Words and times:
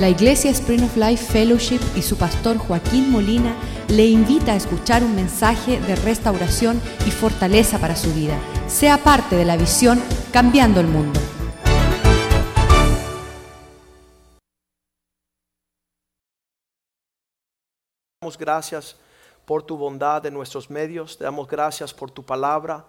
La 0.00 0.08
Iglesia 0.08 0.50
Spring 0.50 0.82
of 0.82 0.96
Life 0.96 1.26
Fellowship 1.30 1.80
y 1.94 2.00
su 2.00 2.16
pastor 2.16 2.56
Joaquín 2.56 3.10
Molina 3.10 3.54
le 3.88 4.06
invita 4.06 4.52
a 4.52 4.56
escuchar 4.56 5.04
un 5.04 5.14
mensaje 5.14 5.78
de 5.78 5.94
restauración 5.94 6.80
y 7.06 7.10
fortaleza 7.10 7.78
para 7.78 7.94
su 7.94 8.10
vida. 8.14 8.34
Sea 8.66 8.96
parte 8.96 9.36
de 9.36 9.44
la 9.44 9.58
visión 9.58 10.02
Cambiando 10.32 10.80
el 10.80 10.86
Mundo. 10.86 11.20
damos 18.22 18.38
gracias 18.38 18.96
por 19.44 19.62
tu 19.62 19.76
bondad 19.76 20.24
en 20.24 20.32
nuestros 20.32 20.70
medios, 20.70 21.18
te 21.18 21.24
damos 21.24 21.46
gracias 21.46 21.92
por 21.92 22.10
tu 22.10 22.24
palabra. 22.24 22.86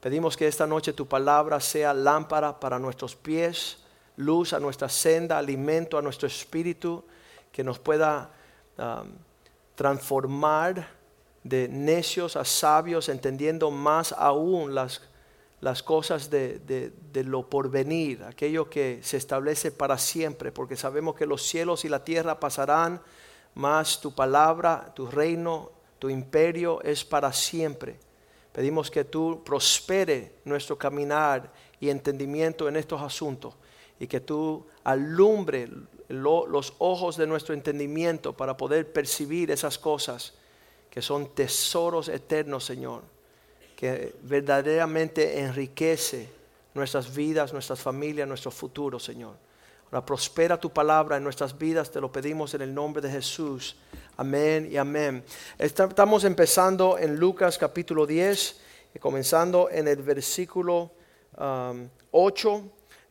Pedimos 0.00 0.34
que 0.34 0.48
esta 0.48 0.66
noche 0.66 0.94
tu 0.94 1.06
palabra 1.06 1.60
sea 1.60 1.92
lámpara 1.92 2.58
para 2.58 2.78
nuestros 2.78 3.14
pies, 3.14 3.83
luz 4.16 4.52
a 4.52 4.60
nuestra 4.60 4.88
senda, 4.88 5.38
alimento 5.38 5.98
a 5.98 6.02
nuestro 6.02 6.26
espíritu, 6.26 7.04
que 7.52 7.64
nos 7.64 7.78
pueda 7.78 8.30
um, 8.78 9.12
transformar 9.74 10.88
de 11.42 11.68
necios 11.68 12.36
a 12.36 12.44
sabios, 12.44 13.08
entendiendo 13.08 13.70
más 13.70 14.12
aún 14.12 14.74
las, 14.74 15.02
las 15.60 15.82
cosas 15.82 16.30
de, 16.30 16.58
de, 16.60 16.92
de 17.12 17.24
lo 17.24 17.48
porvenir, 17.48 18.22
aquello 18.24 18.70
que 18.70 19.00
se 19.02 19.16
establece 19.16 19.70
para 19.70 19.98
siempre, 19.98 20.52
porque 20.52 20.76
sabemos 20.76 21.14
que 21.14 21.26
los 21.26 21.42
cielos 21.42 21.84
y 21.84 21.88
la 21.88 22.04
tierra 22.04 22.40
pasarán 22.40 23.00
mas 23.54 24.00
tu 24.00 24.12
palabra, 24.12 24.92
tu 24.94 25.06
reino, 25.06 25.70
tu 25.98 26.10
imperio 26.10 26.82
es 26.82 27.04
para 27.04 27.32
siempre. 27.32 27.98
Pedimos 28.52 28.90
que 28.90 29.04
tú 29.04 29.42
prospere 29.44 30.34
nuestro 30.44 30.76
caminar 30.76 31.50
y 31.80 31.88
entendimiento 31.88 32.68
en 32.68 32.76
estos 32.76 33.00
asuntos 33.00 33.54
y 34.04 34.06
que 34.06 34.20
tú 34.20 34.66
alumbre 34.84 35.68
los 36.08 36.74
ojos 36.78 37.16
de 37.16 37.26
nuestro 37.26 37.54
entendimiento 37.54 38.36
para 38.36 38.56
poder 38.56 38.92
percibir 38.92 39.50
esas 39.50 39.78
cosas 39.78 40.34
que 40.90 41.02
son 41.02 41.34
tesoros 41.34 42.08
eternos, 42.08 42.64
Señor, 42.64 43.02
que 43.74 44.14
verdaderamente 44.22 45.40
enriquece 45.40 46.28
nuestras 46.74 47.14
vidas, 47.14 47.52
nuestras 47.52 47.80
familias, 47.80 48.28
nuestro 48.28 48.50
futuro, 48.50 49.00
Señor 49.00 49.36
prospera 50.02 50.58
tu 50.58 50.70
palabra 50.70 51.16
en 51.18 51.22
nuestras 51.22 51.56
vidas, 51.56 51.90
te 51.90 52.00
lo 52.00 52.10
pedimos 52.10 52.54
en 52.54 52.62
el 52.62 52.74
nombre 52.74 53.00
de 53.00 53.10
Jesús. 53.10 53.76
Amén 54.16 54.68
y 54.70 54.76
amén. 54.76 55.22
Estamos 55.58 56.24
empezando 56.24 56.98
en 56.98 57.16
Lucas 57.16 57.58
capítulo 57.58 58.06
10, 58.06 58.60
comenzando 58.98 59.68
en 59.70 59.86
el 59.86 60.02
versículo 60.02 60.90
8. 62.10 62.64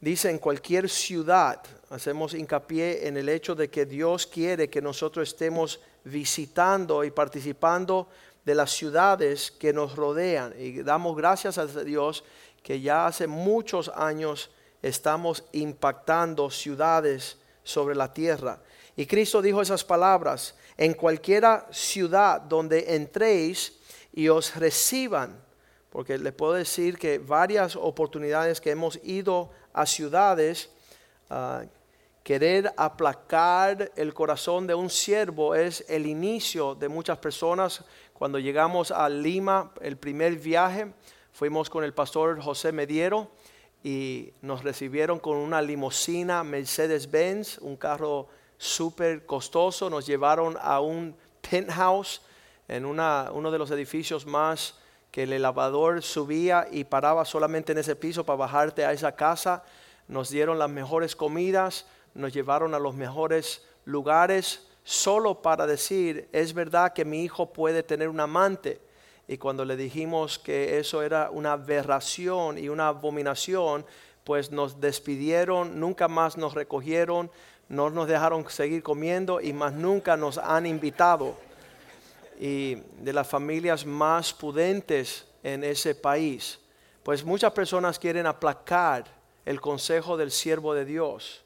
Dice, 0.03 0.29
en 0.29 0.37
cualquier 0.37 0.89
ciudad, 0.89 1.61
hacemos 1.89 2.33
hincapié 2.33 3.07
en 3.07 3.15
el 3.15 3.29
hecho 3.29 3.55
de 3.55 3.69
que 3.69 3.85
Dios 3.85 4.27
quiere 4.27 4.69
que 4.69 4.81
nosotros 4.81 5.29
estemos 5.29 5.79
visitando 6.03 7.05
y 7.05 7.11
participando 7.11 8.09
de 8.43 8.53
las 8.53 8.71
ciudades 8.71 9.49
que 9.49 9.71
nos 9.71 9.95
rodean. 9.95 10.53
Y 10.59 10.83
damos 10.83 11.15
gracias 11.15 11.57
a 11.57 11.67
Dios 11.67 12.25
que 12.61 12.81
ya 12.81 13.07
hace 13.07 13.27
muchos 13.27 13.87
años 13.95 14.51
estamos 14.81 15.45
impactando 15.53 16.49
ciudades 16.49 17.37
sobre 17.63 17.95
la 17.95 18.11
tierra. 18.13 18.61
Y 18.97 19.05
Cristo 19.05 19.41
dijo 19.41 19.61
esas 19.61 19.85
palabras, 19.85 20.53
en 20.75 20.95
cualquiera 20.95 21.65
ciudad 21.71 22.41
donde 22.41 22.93
entréis 22.93 23.79
y 24.11 24.27
os 24.27 24.53
reciban, 24.57 25.41
porque 25.89 26.17
le 26.17 26.33
puedo 26.33 26.51
decir 26.51 26.97
que 26.97 27.19
varias 27.19 27.77
oportunidades 27.77 28.59
que 28.59 28.71
hemos 28.71 28.99
ido 29.01 29.51
a 29.73 29.85
ciudades, 29.85 30.69
ah, 31.29 31.63
querer 32.23 32.73
aplacar 32.77 33.91
el 33.95 34.13
corazón 34.13 34.65
de 34.65 34.75
un 34.75 34.89
siervo 34.89 35.55
es 35.55 35.83
el 35.89 36.05
inicio 36.05 36.75
de 36.75 36.87
muchas 36.87 37.17
personas. 37.17 37.83
Cuando 38.13 38.39
llegamos 38.39 38.91
a 38.91 39.09
Lima, 39.09 39.73
el 39.81 39.97
primer 39.97 40.37
viaje, 40.37 40.93
fuimos 41.33 41.69
con 41.69 41.83
el 41.83 41.93
pastor 41.93 42.41
José 42.41 42.71
Mediero 42.71 43.29
y 43.83 44.31
nos 44.41 44.63
recibieron 44.63 45.19
con 45.19 45.35
una 45.35 45.61
limusina 45.61 46.43
Mercedes-Benz, 46.43 47.57
un 47.57 47.75
carro 47.75 48.29
súper 48.57 49.25
costoso. 49.25 49.89
Nos 49.89 50.05
llevaron 50.05 50.57
a 50.61 50.79
un 50.79 51.15
penthouse 51.41 52.21
en 52.69 52.85
una, 52.85 53.29
uno 53.33 53.51
de 53.51 53.57
los 53.57 53.69
edificios 53.71 54.25
más 54.25 54.75
que 55.13 55.23
el 55.23 55.33
elevador 55.33 56.01
subía 56.01 56.67
y 56.71 56.85
paraba 56.85 57.23
solamente 57.23 57.71
en 57.71 57.77
ese 57.77 57.95
piso 57.95 58.25
para 58.25 58.37
bajarte 58.37 58.83
a 58.83 58.93
esa 58.93 59.11
casa. 59.11 59.61
Nos 60.07 60.31
dieron 60.31 60.57
las 60.57 60.71
mejores 60.71 61.15
comidas, 61.15 61.85
nos 62.15 62.33
llevaron 62.33 62.73
a 62.73 62.79
los 62.79 62.95
mejores 62.95 63.63
lugares, 63.85 64.67
solo 64.83 65.43
para 65.43 65.67
decir, 65.67 66.27
es 66.31 66.55
verdad 66.55 66.93
que 66.93 67.05
mi 67.05 67.23
hijo 67.23 67.53
puede 67.53 67.83
tener 67.83 68.09
un 68.09 68.21
amante 68.21 68.81
y 69.27 69.37
cuando 69.37 69.65
le 69.65 69.77
dijimos 69.77 70.39
que 70.39 70.79
eso 70.79 71.03
era 71.03 71.29
una 71.29 71.51
aberración 71.51 72.57
y 72.57 72.69
una 72.69 72.87
abominación, 72.87 73.85
pues 74.23 74.51
nos 74.51 74.81
despidieron, 74.81 75.79
nunca 75.79 76.07
más 76.07 76.37
nos 76.37 76.55
recogieron, 76.55 77.29
no 77.69 77.91
nos 77.91 78.07
dejaron 78.07 78.49
seguir 78.49 78.81
comiendo 78.81 79.41
y 79.41 79.53
más 79.53 79.73
nunca 79.73 80.17
nos 80.17 80.39
han 80.39 80.65
invitado. 80.65 81.37
Y 82.39 82.75
de 82.99 83.13
las 83.13 83.27
familias 83.27 83.85
más 83.85 84.33
pudentes 84.33 85.25
en 85.43 85.63
ese 85.63 85.95
país, 85.95 86.59
pues 87.03 87.23
muchas 87.23 87.51
personas 87.51 87.99
quieren 87.99 88.25
aplacar 88.25 89.05
el 89.45 89.59
consejo 89.59 90.17
del 90.17 90.31
siervo 90.31 90.73
de 90.73 90.85
Dios 90.85 91.43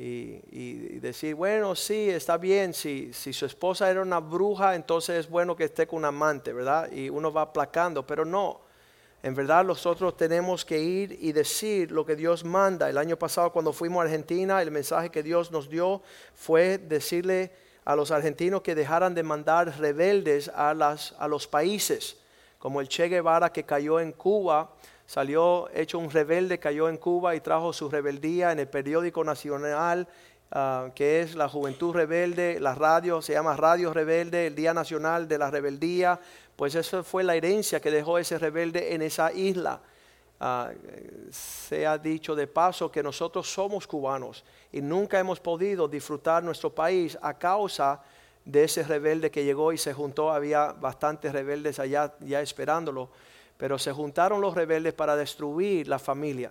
y, 0.00 1.00
decir, 1.00 1.34
bueno, 1.34 1.74
sí, 1.74 2.08
está 2.08 2.36
bien, 2.36 2.72
si, 2.72 3.12
si 3.12 3.32
su 3.32 3.46
esposa 3.46 3.90
era 3.90 4.00
una 4.00 4.20
bruja, 4.20 4.76
entonces 4.76 5.16
es 5.16 5.28
bueno 5.28 5.56
que 5.56 5.64
esté 5.64 5.88
con 5.88 5.98
un 5.98 6.04
amante, 6.04 6.52
¿verdad? 6.52 6.90
Y 6.92 7.10
uno 7.10 7.32
va 7.32 7.42
aplacando, 7.42 8.06
pero 8.06 8.24
no. 8.24 8.60
En 9.24 9.34
verdad 9.34 9.64
nosotros 9.64 10.16
tenemos 10.16 10.64
que 10.64 10.78
ir 10.78 11.18
y 11.20 11.32
decir 11.32 11.90
lo 11.90 12.06
que 12.06 12.14
Dios 12.14 12.44
manda. 12.44 12.88
El 12.88 12.96
año 12.96 13.18
pasado 13.18 13.50
cuando 13.50 13.72
fuimos 13.72 14.00
a 14.00 14.04
Argentina, 14.04 14.62
el 14.62 14.70
mensaje 14.70 15.10
que 15.10 15.24
Dios 15.24 15.50
nos 15.50 15.68
dio 15.68 16.00
fue 16.32 16.78
decirle 16.78 17.50
a 17.88 17.96
los 17.96 18.10
argentinos 18.10 18.60
que 18.60 18.74
dejaran 18.74 19.14
de 19.14 19.22
mandar 19.22 19.78
rebeldes 19.78 20.50
a, 20.54 20.74
las, 20.74 21.14
a 21.18 21.26
los 21.26 21.48
países, 21.48 22.18
como 22.58 22.82
el 22.82 22.88
Che 22.88 23.08
Guevara 23.08 23.50
que 23.50 23.64
cayó 23.64 23.98
en 23.98 24.12
Cuba 24.12 24.72
salió 25.06 25.70
hecho 25.72 25.98
un 25.98 26.10
rebelde, 26.10 26.58
cayó 26.58 26.90
en 26.90 26.98
Cuba 26.98 27.34
y 27.34 27.40
trajo 27.40 27.72
su 27.72 27.88
rebeldía 27.88 28.52
en 28.52 28.58
el 28.58 28.68
periódico 28.68 29.24
nacional, 29.24 30.06
ah, 30.52 30.90
que 30.94 31.22
es 31.22 31.34
la 31.34 31.48
Juventud 31.48 31.94
Rebelde, 31.94 32.60
la 32.60 32.74
radio, 32.74 33.22
se 33.22 33.32
llama 33.32 33.56
Radio 33.56 33.94
Rebelde, 33.94 34.48
el 34.48 34.54
Día 34.54 34.74
Nacional 34.74 35.26
de 35.26 35.38
la 35.38 35.50
Rebeldía, 35.50 36.20
pues 36.56 36.74
esa 36.74 37.02
fue 37.02 37.24
la 37.24 37.36
herencia 37.36 37.80
que 37.80 37.90
dejó 37.90 38.18
ese 38.18 38.38
rebelde 38.38 38.92
en 38.92 39.00
esa 39.00 39.32
isla. 39.32 39.80
Ah, 40.40 40.70
se 41.30 41.86
ha 41.86 41.98
dicho 41.98 42.36
de 42.36 42.46
paso 42.46 42.90
que 42.92 43.02
nosotros 43.02 43.50
somos 43.52 43.86
cubanos 43.86 44.44
y 44.70 44.80
nunca 44.80 45.18
hemos 45.18 45.40
podido 45.40 45.88
disfrutar 45.88 46.44
nuestro 46.44 46.72
país 46.72 47.18
a 47.20 47.36
causa 47.36 48.00
de 48.44 48.64
ese 48.64 48.84
rebelde 48.84 49.30
que 49.30 49.44
llegó 49.44 49.72
y 49.72 49.78
se 49.78 49.92
juntó, 49.92 50.30
había 50.30 50.72
bastantes 50.72 51.32
rebeldes 51.32 51.80
allá 51.80 52.14
ya 52.20 52.40
esperándolo 52.40 53.10
pero 53.58 53.76
se 53.76 53.92
juntaron 53.92 54.40
los 54.40 54.54
rebeldes 54.54 54.94
para 54.94 55.16
destruir 55.16 55.88
la 55.88 55.98
familia. 55.98 56.50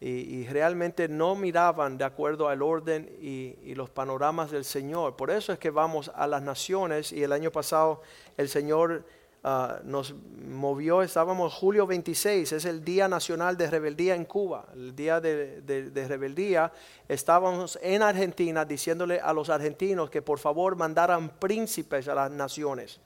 Y, 0.00 0.46
realmente 0.48 1.08
no 1.08 1.34
miraban 1.34 1.96
de 1.96 2.04
acuerdo 2.04 2.48
al 2.50 2.60
orden 2.60 3.08
y, 3.22 3.74
los 3.74 3.88
panoramas 3.88 4.50
del 4.50 4.66
Señor. 4.66 5.16
Por 5.16 5.30
eso 5.30 5.50
es 5.50 5.58
que 5.58 5.70
vamos 5.70 6.12
a 6.14 6.26
las 6.26 6.42
naciones 6.42 7.10
y 7.10 7.22
el 7.22 7.32
año 7.32 7.50
pasado 7.50 8.02
el 8.36 8.50
Señor 8.50 9.06
ah, 9.44 9.78
nos 9.84 10.14
movió, 10.46 11.02
estábamos 11.02 11.54
julio 11.54 11.86
26, 11.86 12.50
es 12.52 12.64
el 12.64 12.84
Día 12.84 13.06
Nacional 13.06 13.56
de 13.56 13.70
Rebeldía 13.70 14.16
en 14.16 14.24
Cuba, 14.24 14.66
el 14.74 14.96
Día 14.96 15.20
de, 15.20 15.60
de 15.62 16.08
Rebeldía. 16.08 16.72
Estábamos 17.06 17.78
en 17.80 18.02
Argentina 18.02 18.64
diciéndole 18.64 19.20
a 19.20 19.32
los 19.32 19.48
argentinos 19.50 20.10
que 20.10 20.22
por 20.22 20.40
favor 20.40 20.74
mandaran 20.74 21.38
príncipes 21.38 22.08
a 22.08 22.14
las 22.14 22.30
naciones 22.30 23.00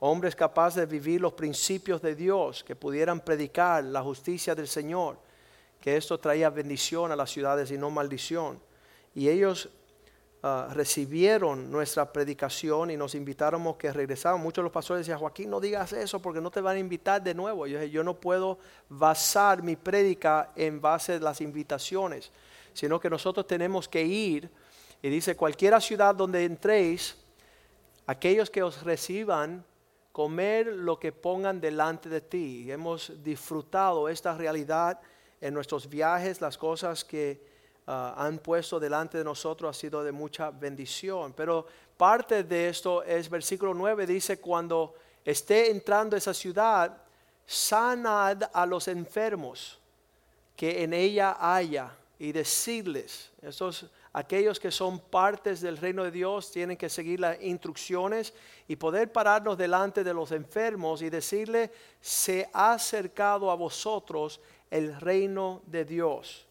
hombres 0.00 0.36
capaces 0.36 0.80
de 0.80 0.86
vivir 0.86 1.20
los 1.20 1.32
principios 1.32 2.02
de 2.02 2.14
Dios, 2.14 2.62
que 2.64 2.76
pudieran 2.76 3.20
predicar 3.20 3.84
la 3.84 4.02
justicia 4.02 4.54
del 4.54 4.68
Señor, 4.68 5.18
que 5.80 5.96
esto 5.96 6.18
traía 6.18 6.50
bendición 6.50 7.12
a 7.12 7.16
las 7.16 7.30
ciudades 7.30 7.70
y 7.70 7.78
no 7.78 7.90
maldición. 7.90 8.60
Y 9.14 9.28
ellos 9.28 9.70
ah, 10.42 10.68
recibieron 10.72 11.70
nuestra 11.70 12.12
predicación 12.12 12.90
y 12.90 12.96
nos 12.96 13.14
invitaron 13.14 13.74
que 13.74 13.92
regresáramos. 13.92 14.42
Muchos 14.42 14.62
de 14.62 14.64
los 14.64 14.72
pastores 14.72 15.06
decían, 15.06 15.18
Joaquín, 15.18 15.50
no 15.50 15.60
digas 15.60 15.92
eso 15.92 16.20
porque 16.20 16.40
no 16.40 16.50
te 16.50 16.60
van 16.60 16.76
a 16.76 16.78
invitar 16.78 17.22
de 17.22 17.34
nuevo. 17.34 17.66
Yo 17.66 17.82
yo 17.84 18.04
no 18.04 18.14
puedo 18.14 18.58
basar 18.88 19.62
mi 19.62 19.76
prédica 19.76 20.50
en 20.56 20.80
base 20.80 21.14
a 21.14 21.18
las 21.18 21.40
invitaciones, 21.40 22.30
sino 22.72 23.00
que 23.00 23.10
nosotros 23.10 23.46
tenemos 23.46 23.88
que 23.88 24.02
ir. 24.02 24.50
Y 25.02 25.08
dice, 25.08 25.36
cualquiera 25.36 25.80
ciudad 25.80 26.14
donde 26.14 26.44
entréis, 26.44 27.16
aquellos 28.06 28.50
que 28.50 28.62
os 28.62 28.82
reciban, 28.82 29.64
comer 30.16 30.68
lo 30.68 30.98
que 30.98 31.12
pongan 31.12 31.60
delante 31.60 32.08
de 32.08 32.22
ti. 32.22 32.70
Hemos 32.70 33.22
disfrutado 33.22 34.08
esta 34.08 34.34
realidad 34.34 34.98
en 35.42 35.52
nuestros 35.52 35.90
viajes, 35.90 36.40
las 36.40 36.56
cosas 36.56 37.04
que 37.04 37.55
ah, 37.86 38.14
han 38.16 38.38
puesto 38.38 38.78
delante 38.80 39.18
de 39.18 39.24
nosotros 39.24 39.76
ha 39.76 39.78
sido 39.78 40.02
de 40.02 40.12
mucha 40.12 40.50
bendición. 40.50 41.32
Pero 41.32 41.66
parte 41.96 42.44
de 42.44 42.68
esto 42.68 43.02
es 43.02 43.28
versículo 43.28 43.74
9, 43.74 44.06
dice, 44.06 44.40
cuando 44.40 44.94
esté 45.24 45.70
entrando 45.70 46.16
esa 46.16 46.34
ciudad, 46.34 46.96
sanad 47.44 48.42
a 48.52 48.66
los 48.66 48.88
enfermos 48.88 49.78
que 50.56 50.82
en 50.82 50.92
ella 50.94 51.36
haya 51.38 51.92
y 52.18 52.32
decirles, 52.32 53.30
estos 53.42 53.90
aquellos 54.16 54.58
que 54.58 54.70
son 54.70 54.98
partes 54.98 55.60
del 55.60 55.76
reino 55.76 56.02
de 56.02 56.10
Dios 56.10 56.50
tienen 56.50 56.78
que 56.78 56.88
seguir 56.88 57.20
las 57.20 57.38
instrucciones 57.42 58.32
y 58.66 58.76
poder 58.76 59.12
pararnos 59.12 59.58
delante 59.58 60.02
de 60.02 60.14
los 60.14 60.32
enfermos 60.32 61.02
y 61.02 61.10
decirle, 61.10 61.70
se 62.00 62.48
ha 62.54 62.72
acercado 62.72 63.50
a 63.50 63.54
vosotros 63.56 64.40
el 64.70 64.98
reino 64.98 65.60
de 65.66 65.84
Dios. 65.84 66.45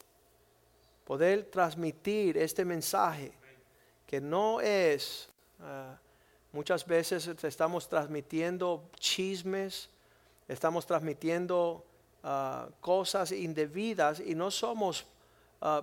Poder 1.05 1.45
transmitir 1.45 2.37
este 2.37 2.65
mensaje 2.65 3.31
que 4.05 4.19
no 4.19 4.59
es, 4.59 5.29
ah, 5.61 5.97
muchas 6.51 6.85
veces 6.85 7.27
estamos 7.27 7.87
transmitiendo 7.87 8.89
chismes, 8.99 9.89
estamos 10.47 10.85
transmitiendo 10.85 11.85
ah, 12.23 12.67
cosas 12.81 13.31
indebidas 13.31 14.19
y 14.19 14.35
no 14.35 14.51
somos 14.51 15.05
uh, 15.61 15.81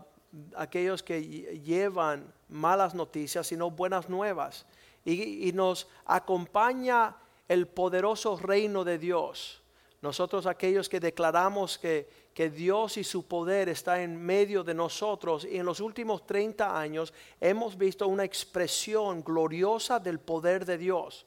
aquellos 0.56 1.02
que 1.02 1.22
llevan 1.64 2.32
malas 2.48 2.94
noticias, 2.94 3.46
sino 3.46 3.70
buenas 3.70 4.08
nuevas. 4.08 4.66
Y, 5.04 5.52
nos 5.52 5.88
acompaña 6.06 7.16
el 7.48 7.66
poderoso 7.66 8.36
reino 8.36 8.84
de 8.84 8.98
Dios. 8.98 9.61
Nosotros 10.02 10.46
aquellos 10.46 10.88
que 10.88 10.98
declaramos 10.98 11.78
que, 11.78 12.08
que, 12.34 12.50
Dios 12.50 12.96
y 12.96 13.04
su 13.04 13.28
poder 13.28 13.68
está 13.68 14.02
en 14.02 14.20
medio 14.20 14.64
de 14.64 14.74
nosotros 14.74 15.44
y 15.44 15.58
en 15.58 15.64
los 15.64 15.78
últimos 15.78 16.26
30 16.26 16.76
años 16.76 17.14
hemos 17.40 17.78
visto 17.78 18.08
una 18.08 18.24
expresión 18.24 19.22
gloriosa 19.22 20.00
del 20.00 20.18
poder 20.18 20.66
de 20.66 20.76
Dios. 20.76 21.24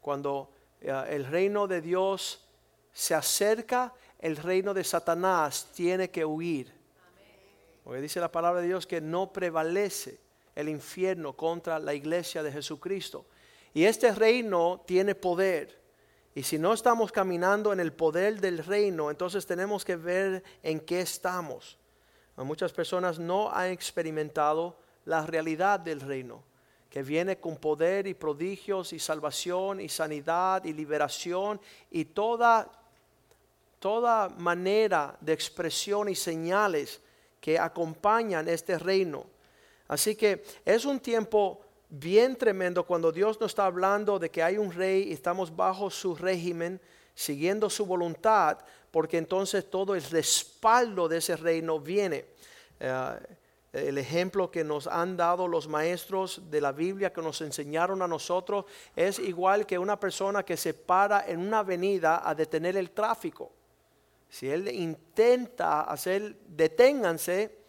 Cuando 0.00 0.50
eh, 0.80 1.04
el 1.10 1.24
reino 1.24 1.68
de 1.68 1.80
Dios 1.80 2.44
se 2.92 3.14
acerca, 3.14 3.94
el 4.18 4.36
reino 4.36 4.74
de 4.74 4.82
Satanás 4.82 5.70
tiene 5.72 6.10
que 6.10 6.24
huir. 6.24 6.74
Porque 7.84 8.00
dice 8.00 8.18
la 8.18 8.32
palabra 8.32 8.60
de 8.60 8.66
Dios 8.66 8.88
que 8.88 9.00
no 9.00 9.32
prevalece 9.32 10.18
el 10.56 10.68
infierno 10.68 11.34
contra 11.34 11.78
la 11.78 11.94
iglesia 11.94 12.42
de 12.42 12.50
Jesucristo. 12.50 13.26
Y 13.72 13.84
este 13.84 14.10
reino 14.12 14.82
tiene 14.84 15.14
poder. 15.14 15.85
Y 16.36 16.42
si 16.42 16.58
no 16.58 16.74
estamos 16.74 17.12
caminando 17.12 17.72
en 17.72 17.80
el 17.80 17.94
poder 17.94 18.42
del 18.42 18.58
reino, 18.58 19.10
entonces 19.10 19.46
tenemos 19.46 19.86
que 19.86 19.96
ver 19.96 20.44
en 20.62 20.80
qué 20.80 21.00
estamos. 21.00 21.78
Muchas 22.36 22.74
personas 22.74 23.18
no 23.18 23.50
han 23.50 23.70
experimentado 23.70 24.76
la 25.06 25.24
realidad 25.24 25.80
del 25.80 26.02
reino, 26.02 26.44
que 26.90 27.02
viene 27.02 27.40
con 27.40 27.56
poder 27.56 28.06
y 28.06 28.12
prodigios 28.12 28.92
y 28.92 28.98
salvación 28.98 29.80
y 29.80 29.88
sanidad 29.88 30.62
y 30.66 30.74
liberación 30.74 31.58
y 31.90 32.04
toda, 32.04 32.70
toda 33.78 34.28
manera 34.28 35.16
de 35.22 35.32
expresión 35.32 36.10
y 36.10 36.14
señales 36.14 37.00
que 37.40 37.58
acompañan 37.58 38.46
este 38.46 38.78
reino. 38.78 39.24
Así 39.88 40.14
que 40.14 40.44
es 40.66 40.84
un 40.84 41.00
tiempo 41.00 41.62
bien 41.88 42.36
tremendo 42.36 42.84
cuando 42.84 43.12
Dios 43.12 43.40
nos 43.40 43.52
está 43.52 43.66
hablando 43.66 44.18
de 44.18 44.30
que 44.30 44.42
hay 44.42 44.58
un 44.58 44.72
rey 44.72 45.08
y 45.08 45.12
estamos 45.12 45.54
bajo 45.54 45.90
su 45.90 46.14
régimen, 46.14 46.80
siguiendo 47.14 47.70
su 47.70 47.86
voluntad, 47.86 48.58
porque 48.90 49.18
entonces 49.18 49.68
todo 49.70 49.94
el 49.94 50.02
respaldo 50.02 51.08
de 51.08 51.18
ese 51.18 51.36
reino 51.36 51.80
viene. 51.80 52.26
Eh, 52.80 53.18
el 53.72 53.98
ejemplo 53.98 54.50
que 54.50 54.64
nos 54.64 54.86
han 54.86 55.16
dado 55.16 55.46
los 55.46 55.68
maestros 55.68 56.42
de 56.50 56.60
la 56.60 56.72
Biblia, 56.72 57.12
que 57.12 57.20
nos 57.20 57.40
enseñaron 57.42 58.00
a 58.00 58.08
nosotros, 58.08 58.64
es 58.94 59.18
igual 59.18 59.66
que 59.66 59.78
una 59.78 60.00
persona 60.00 60.42
que 60.44 60.56
se 60.56 60.72
para 60.72 61.26
en 61.26 61.40
una 61.40 61.58
avenida 61.58 62.22
a 62.26 62.34
detener 62.34 62.76
el 62.76 62.90
tráfico. 62.90 63.52
Si 64.28 64.48
él 64.48 64.68
intenta 64.68 65.82
hacer, 65.82 66.36
deténganse, 66.48 67.65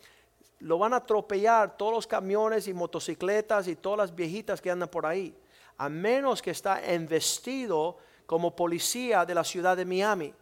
lo 0.60 0.78
van 0.78 0.94
a 0.94 0.98
atropellar 0.98 1.78
todos 1.78 1.94
los 1.94 2.08
camiones 2.08 2.68
y 2.68 2.74
motocicletas 2.74 3.68
y 3.68 3.76
todas 3.76 3.98
las 3.98 4.16
viejitas 4.16 4.62
que 4.62 4.72
andan 4.72 4.90
por 4.90 5.06
ahí. 5.06 5.36
A 5.78 5.90
menos 5.90 6.42
que 6.42 6.52
está 6.52 6.82
investido 6.94 7.98
como 8.26 8.56
policía 8.56 9.26
de 9.26 9.36
la 9.36 9.44
ciudad 9.44 9.78
de 9.78 9.86
Miami. 9.86 10.34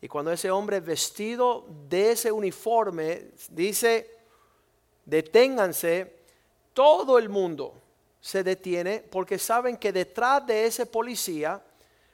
Y 0.00 0.08
cuando 0.08 0.32
ese 0.32 0.50
hombre 0.50 0.80
vestido 0.80 1.66
de 1.88 2.12
ese 2.12 2.32
uniforme 2.32 3.28
dice, 3.50 4.18
deténganse, 5.04 6.20
todo 6.72 7.18
el 7.18 7.28
mundo 7.28 7.74
se 8.20 8.42
detiene 8.42 9.00
porque 9.00 9.38
saben 9.38 9.76
que 9.76 9.92
detrás 9.92 10.46
de 10.46 10.66
ese 10.66 10.86
policía 10.86 11.62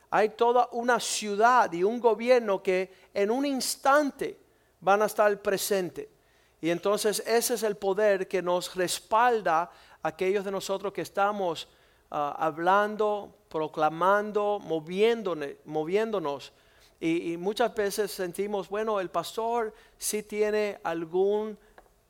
hay 0.09 0.29
toda 0.29 0.69
una 0.71 0.99
ciudad 0.99 1.71
y 1.73 1.83
un 1.83 1.99
gobierno 1.99 2.61
que 2.61 2.91
en 3.13 3.31
un 3.31 3.45
instante 3.45 4.37
van 4.79 5.01
a 5.01 5.05
estar 5.05 5.41
presente. 5.41 6.16
Y 6.61 6.69
entonces 6.69 7.23
ese 7.25 7.53
es 7.53 7.63
el 7.63 7.77
poder 7.77 8.27
que 8.27 8.41
nos 8.41 8.75
respalda 8.75 9.69
a 10.01 10.07
aquellos 10.07 10.43
de 10.43 10.51
nosotros 10.51 10.91
que 10.91 11.01
estamos 11.01 11.67
ah, 12.09 12.35
hablando, 12.39 13.35
proclamando, 13.49 14.59
moviéndonos. 14.59 15.49
moviéndonos. 15.65 16.53
Y, 16.99 17.33
y, 17.33 17.37
muchas 17.37 17.75
veces 17.75 18.11
sentimos, 18.11 18.69
bueno, 18.69 18.99
el 18.99 19.09
pastor 19.11 19.71
sí 19.99 20.23
tiene 20.23 20.79
algún 20.83 21.57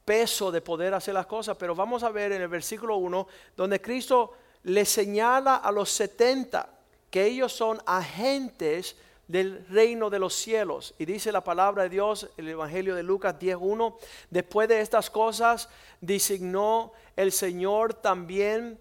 peso 0.06 0.50
de 0.50 0.62
poder 0.62 0.94
hacer 0.94 1.14
las 1.14 1.26
cosas, 1.26 1.58
pero 1.58 1.76
vamos 1.76 2.04
a 2.04 2.10
ver 2.10 2.32
en 2.32 2.42
el 2.42 2.48
versículo 2.48 2.96
1, 2.96 3.28
donde 3.58 3.82
Cristo 3.82 4.34
le 4.64 4.86
señala 4.86 5.58
a 5.58 5.72
los 5.74 5.90
70 5.92 6.70
que 7.10 7.26
ellos 7.26 7.52
son 7.52 7.82
agentes 7.86 8.96
del 9.28 9.66
reino 9.68 10.10
de 10.10 10.20
los 10.20 10.34
cielos. 10.34 10.94
Y 10.98 11.06
dice 11.06 11.32
la 11.32 11.44
palabra 11.44 11.84
de 11.84 11.90
Dios, 11.90 12.30
el 12.38 12.48
Evangelio 12.48 12.96
de 12.96 13.04
Lucas 13.04 13.36
10.1, 13.40 13.96
después 14.30 14.70
de 14.70 14.82
estas 14.82 15.10
cosas 15.10 15.70
designó 16.02 16.94
el 17.16 17.32
Señor 17.32 17.94
también 17.94 18.80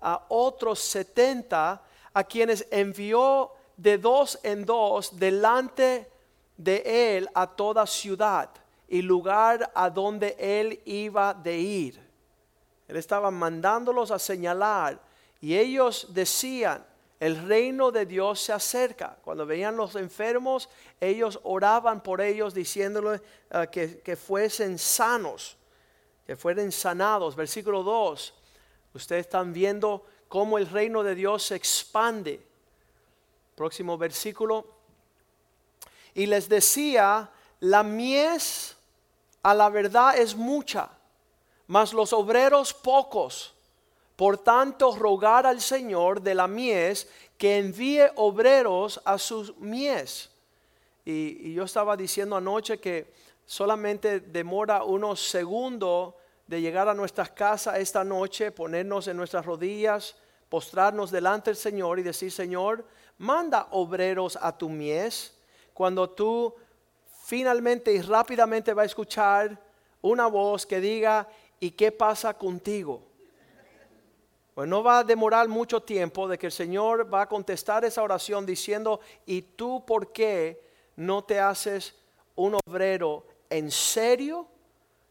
a 0.00 0.26
otros 0.28 0.80
70 0.80 1.82
a 2.12 2.24
quienes 2.24 2.66
envió 2.70 3.52
de 3.76 3.98
dos 3.98 4.38
en 4.42 4.64
dos 4.64 5.18
delante 5.18 6.10
de 6.56 7.16
él 7.16 7.28
a 7.34 7.46
toda 7.46 7.86
ciudad 7.86 8.50
y 8.88 9.02
lugar 9.02 9.70
a 9.74 9.90
donde 9.90 10.36
él 10.38 10.80
iba 10.84 11.34
de 11.34 11.58
ir. 11.58 12.06
Él 12.88 12.96
estaba 12.96 13.30
mandándolos 13.30 14.10
a 14.10 14.18
señalar 14.18 15.00
y 15.40 15.56
ellos 15.56 16.08
decían, 16.10 16.84
el 17.18 17.46
reino 17.48 17.90
de 17.90 18.04
Dios 18.04 18.40
se 18.40 18.52
acerca. 18.52 19.16
Cuando 19.22 19.46
veían 19.46 19.76
los 19.76 19.96
enfermos, 19.96 20.68
ellos 21.00 21.40
oraban 21.44 22.02
por 22.02 22.20
ellos 22.20 22.52
diciéndoles 22.52 23.22
eh, 23.50 23.68
que, 23.70 24.00
que, 24.00 24.16
fuesen 24.16 24.78
sanos, 24.78 25.56
que 26.26 26.36
fueran 26.36 26.70
sanados. 26.70 27.34
Versículo 27.34 27.82
2. 27.82 28.34
Ustedes 28.94 29.26
están 29.26 29.52
viendo 29.52 30.04
cómo 30.28 30.58
el 30.58 30.68
reino 30.68 31.02
de 31.02 31.14
Dios 31.14 31.44
se 31.44 31.56
expande. 31.56 32.44
Próximo 33.54 33.96
versículo. 33.96 34.66
Y 36.12 36.26
les 36.26 36.48
decía, 36.48 37.30
la 37.60 37.82
mies 37.82 38.76
a 39.42 39.54
la 39.54 39.68
verdad 39.68 40.18
es 40.18 40.34
mucha, 40.34 40.90
mas 41.66 41.92
los 41.92 42.12
obreros 42.12 42.74
pocos. 42.74 43.55
Por 44.16 44.38
tanto, 44.38 44.96
rogar 44.96 45.46
al 45.46 45.60
Señor 45.60 46.22
de 46.22 46.34
la 46.34 46.48
mies 46.48 47.06
que 47.36 47.58
envíe 47.58 48.10
obreros 48.16 49.00
a 49.04 49.18
sus 49.18 49.56
mies. 49.58 50.30
Y, 51.04 51.52
yo 51.52 51.64
estaba 51.64 51.96
diciendo 51.96 52.34
anoche 52.34 52.78
que 52.78 53.12
solamente 53.44 54.20
demora 54.20 54.82
unos 54.82 55.20
segundos 55.28 56.14
de 56.46 56.60
llegar 56.60 56.88
a 56.88 56.94
nuestras 56.94 57.30
casas 57.30 57.78
esta 57.78 58.02
noche, 58.02 58.50
ponernos 58.50 59.06
en 59.06 59.16
nuestras 59.16 59.44
rodillas, 59.44 60.16
postrarnos 60.48 61.10
delante 61.10 61.50
del 61.50 61.56
Señor 61.56 61.98
y 61.98 62.02
decir, 62.02 62.32
Señor, 62.32 62.84
manda 63.18 63.68
obreros 63.72 64.38
a 64.40 64.56
tu 64.56 64.68
mies. 64.68 65.36
Cuando 65.74 66.08
tú 66.08 66.54
finalmente 67.24 67.92
y 67.92 68.00
rápidamente 68.00 68.72
va 68.72 68.82
a 68.82 68.86
escuchar 68.86 69.60
una 70.00 70.26
voz 70.26 70.64
que 70.64 70.80
diga, 70.80 71.28
¿y 71.60 71.72
qué 71.72 71.92
pasa 71.92 72.32
contigo? 72.34 73.02
Pues 74.56 74.70
no 74.70 74.82
va 74.82 75.00
a 75.00 75.04
demorar 75.04 75.48
mucho 75.48 75.82
tiempo 75.82 76.26
de 76.26 76.38
que 76.38 76.46
el 76.46 76.52
Señor 76.52 77.12
va 77.12 77.20
a 77.20 77.28
contestar 77.28 77.84
esa 77.84 78.02
oración 78.02 78.46
diciendo, 78.46 79.00
¿y 79.26 79.42
tú 79.42 79.84
por 79.84 80.12
qué 80.12 80.62
no 80.96 81.22
te 81.24 81.38
haces 81.38 81.94
un 82.36 82.56
obrero 82.66 83.26
en 83.50 83.70
serio 83.70 84.48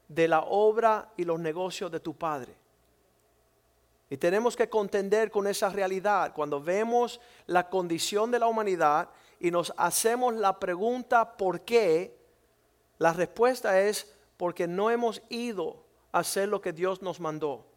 de 0.08 0.26
la 0.26 0.40
obra 0.40 1.12
y 1.16 1.22
los 1.22 1.38
negocios 1.38 1.92
de 1.92 2.00
tu 2.00 2.12
Padre? 2.16 2.56
Y 4.10 4.16
tenemos 4.16 4.56
que 4.56 4.68
contender 4.68 5.30
con 5.30 5.46
esa 5.46 5.68
realidad. 5.68 6.32
Cuando 6.34 6.60
vemos 6.60 7.20
la 7.46 7.68
condición 7.68 8.32
de 8.32 8.40
la 8.40 8.48
humanidad 8.48 9.10
y 9.38 9.52
nos 9.52 9.72
hacemos 9.76 10.34
la 10.34 10.58
pregunta 10.58 11.36
¿por 11.36 11.60
qué? 11.60 12.18
La 12.98 13.12
respuesta 13.12 13.80
es 13.80 14.12
porque 14.38 14.66
no 14.66 14.90
hemos 14.90 15.22
ido 15.28 15.84
hacer 16.10 16.48
lo 16.48 16.60
que 16.60 16.72
Dios 16.72 17.00
nos 17.00 17.20
mandó. 17.20 17.75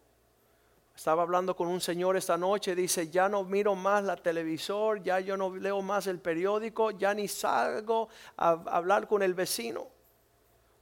Estaba 1.00 1.22
hablando 1.22 1.56
con 1.56 1.66
un 1.66 1.80
señor 1.80 2.18
esta 2.18 2.36
noche, 2.36 2.74
dice, 2.74 3.08
ya 3.08 3.26
no 3.26 3.42
miro 3.42 3.74
más 3.74 4.04
la 4.04 4.16
televisor, 4.16 5.02
ya 5.02 5.18
yo 5.18 5.34
no 5.34 5.56
leo 5.56 5.80
más 5.80 6.06
el 6.06 6.18
periódico, 6.18 6.90
ya 6.90 7.14
ni 7.14 7.26
salgo 7.26 8.10
a 8.36 8.50
hablar 8.66 9.08
con 9.08 9.22
el 9.22 9.32
vecino. 9.32 9.88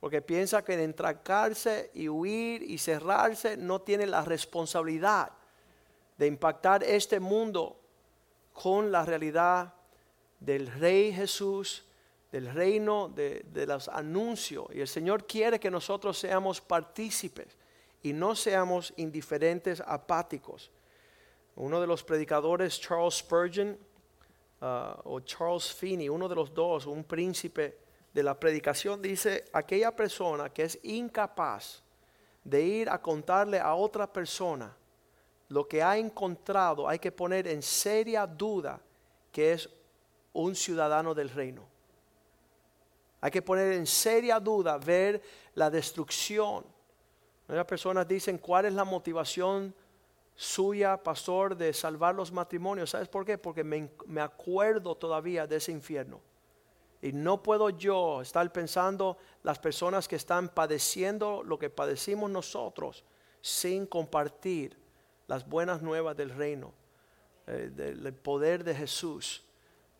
Porque 0.00 0.20
piensa 0.20 0.64
que 0.64 0.76
de 0.76 0.82
entrancarse 0.82 1.92
y 1.94 2.08
huir 2.08 2.64
y 2.64 2.78
cerrarse 2.78 3.56
no 3.56 3.82
tiene 3.82 4.08
la 4.08 4.22
responsabilidad 4.22 5.30
de 6.16 6.26
impactar 6.26 6.82
este 6.82 7.20
mundo 7.20 7.78
con 8.52 8.90
la 8.90 9.04
realidad 9.04 9.72
del 10.40 10.66
Rey 10.66 11.12
Jesús, 11.12 11.84
del 12.32 12.52
reino, 12.52 13.08
de, 13.08 13.44
los 13.68 13.86
anuncios. 13.88 14.66
Y 14.72 14.80
el 14.80 14.88
Señor 14.88 15.28
quiere 15.28 15.60
que 15.60 15.70
nosotros 15.70 16.18
seamos 16.18 16.60
partícipes 16.60 17.57
y 18.02 18.12
no 18.12 18.34
seamos 18.34 18.92
indiferentes, 18.96 19.82
apáticos. 19.84 20.70
Uno 21.56 21.80
de 21.80 21.86
los 21.86 22.04
predicadores, 22.04 22.80
Charles 22.80 23.14
Spurgeon, 23.14 23.76
uh, 24.60 24.64
o 25.04 25.20
Charles 25.20 25.72
Finney, 25.72 26.08
uno 26.08 26.28
de 26.28 26.34
los 26.34 26.54
dos, 26.54 26.86
un 26.86 27.04
príncipe 27.04 27.78
de 28.12 28.22
la 28.22 28.38
predicación, 28.38 29.02
dice, 29.02 29.44
aquella 29.52 29.94
persona 29.94 30.50
que 30.50 30.64
es 30.64 30.78
incapaz 30.82 31.82
de 32.44 32.62
ir 32.62 32.88
a 32.88 33.00
contarle 33.00 33.58
a 33.58 33.74
otra 33.74 34.10
persona 34.10 34.74
lo 35.48 35.66
que 35.66 35.82
ha 35.82 35.96
encontrado, 35.96 36.88
hay 36.88 36.98
que 36.98 37.10
poner 37.10 37.46
en 37.48 37.62
seria 37.62 38.26
duda 38.26 38.80
que 39.32 39.52
es 39.52 39.68
un 40.32 40.54
ciudadano 40.54 41.14
del 41.14 41.30
reino. 41.30 41.66
Hay 43.20 43.30
que 43.30 43.42
poner 43.42 43.72
en 43.72 43.86
seria 43.86 44.38
duda 44.38 44.78
ver 44.78 45.20
la 45.54 45.70
destrucción. 45.70 46.64
Las 47.48 47.64
personas 47.64 48.06
dicen, 48.06 48.38
¿cuál 48.38 48.66
es 48.66 48.74
la 48.74 48.84
motivación 48.84 49.74
suya, 50.36 51.02
pastor, 51.02 51.56
de 51.56 51.72
salvar 51.72 52.14
los 52.14 52.30
matrimonios? 52.30 52.90
¿Sabes 52.90 53.08
por 53.08 53.24
qué? 53.24 53.38
Porque 53.38 53.64
me, 53.64 53.90
me 54.06 54.20
acuerdo 54.20 54.94
todavía 54.94 55.46
de 55.46 55.56
ese 55.56 55.72
infierno. 55.72 56.20
Y 57.00 57.12
no 57.12 57.42
puedo 57.42 57.70
yo 57.70 58.20
estar 58.20 58.52
pensando 58.52 59.16
las 59.42 59.58
personas 59.58 60.06
que 60.06 60.16
están 60.16 60.48
padeciendo 60.48 61.42
lo 61.42 61.58
que 61.58 61.70
padecimos 61.70 62.30
nosotros 62.30 63.04
sin 63.40 63.86
compartir 63.86 64.76
las 65.26 65.48
buenas 65.48 65.80
nuevas 65.80 66.16
del 66.16 66.30
reino, 66.30 66.72
eh, 67.46 67.70
del 67.72 68.12
poder 68.12 68.64
de 68.64 68.74
Jesús, 68.74 69.44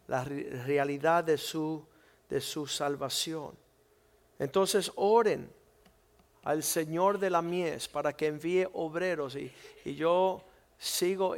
la 0.06 0.24
realidad 0.24 1.24
de 1.24 1.38
su, 1.38 1.86
de 2.28 2.40
su 2.40 2.66
salvación. 2.66 3.56
Entonces 4.38 4.90
oren 4.96 5.50
al 6.48 6.62
Señor 6.62 7.18
de 7.18 7.28
la 7.28 7.42
mies 7.42 7.88
para 7.88 8.16
que 8.16 8.26
envíe 8.26 8.66
obreros 8.72 9.36
y, 9.36 9.52
yo 9.84 10.42
sigo 10.78 11.34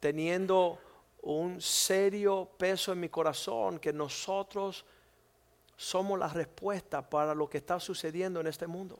teniendo 0.00 0.80
un 1.22 1.60
serio 1.60 2.50
peso 2.58 2.90
en 2.90 2.98
mi 2.98 3.08
corazón 3.08 3.78
que 3.78 3.92
nosotros 3.92 4.84
somos 5.76 6.18
la 6.18 6.26
respuesta 6.26 7.08
para 7.08 7.36
lo 7.36 7.48
que 7.48 7.58
está 7.58 7.78
sucediendo 7.78 8.40
en 8.40 8.48
este 8.48 8.66
mundo 8.66 8.98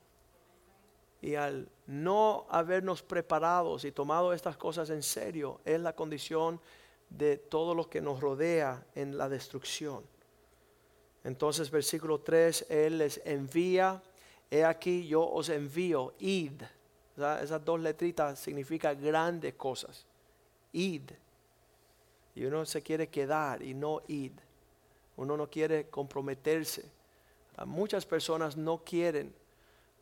y 1.21 1.35
al 1.35 1.67
no 1.87 2.45
habernos 2.49 3.03
preparados 3.03 3.83
y 3.83 3.91
tomado 3.91 4.31
estas 4.31 4.55
cosas 4.55 4.89
en 4.91 5.03
serio, 5.03 5.59
es 5.65 5.81
la 5.81 5.93
condición 5.93 6.61
de 7.09 7.35
todo 7.35 7.75
lo 7.75 7.89
que 7.89 7.99
nos 7.99 8.21
rodea 8.21 8.85
en 8.95 9.17
la 9.17 9.27
destrucción. 9.27 10.05
Entonces, 11.25 11.69
versículo 11.69 12.21
3, 12.21 12.67
Él 12.69 12.97
les 12.99 13.21
envía, 13.25 14.01
he 14.51 14.65
aquí 14.65 15.07
yo 15.07 15.27
os 15.27 15.49
envío, 15.49 16.13
id. 16.19 16.61
esas 17.41 17.63
dos 17.63 17.79
letritas 17.79 18.37
significan 18.37 19.01
grandes 19.01 19.53
cosas. 19.55 20.05
Id. 20.73 21.09
Y 22.35 22.45
uno 22.45 22.65
se 22.65 22.81
quiere 22.81 23.07
quedar 23.07 23.61
y 23.61 23.73
no 23.73 24.01
id. 24.07 24.33
Uno 25.15 25.37
no 25.37 25.49
quiere 25.49 25.89
comprometerse. 25.89 26.83
muchas 27.65 28.05
personas 28.05 28.57
no 28.57 28.83
quieren 28.83 29.33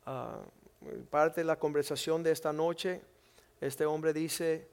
ah, 0.06 0.40
parte 1.10 1.42
de 1.42 1.44
la 1.44 1.58
conversación 1.58 2.22
de 2.22 2.32
esta 2.32 2.52
noche, 2.52 3.02
este 3.60 3.84
hombre 3.84 4.12
dice, 4.12 4.66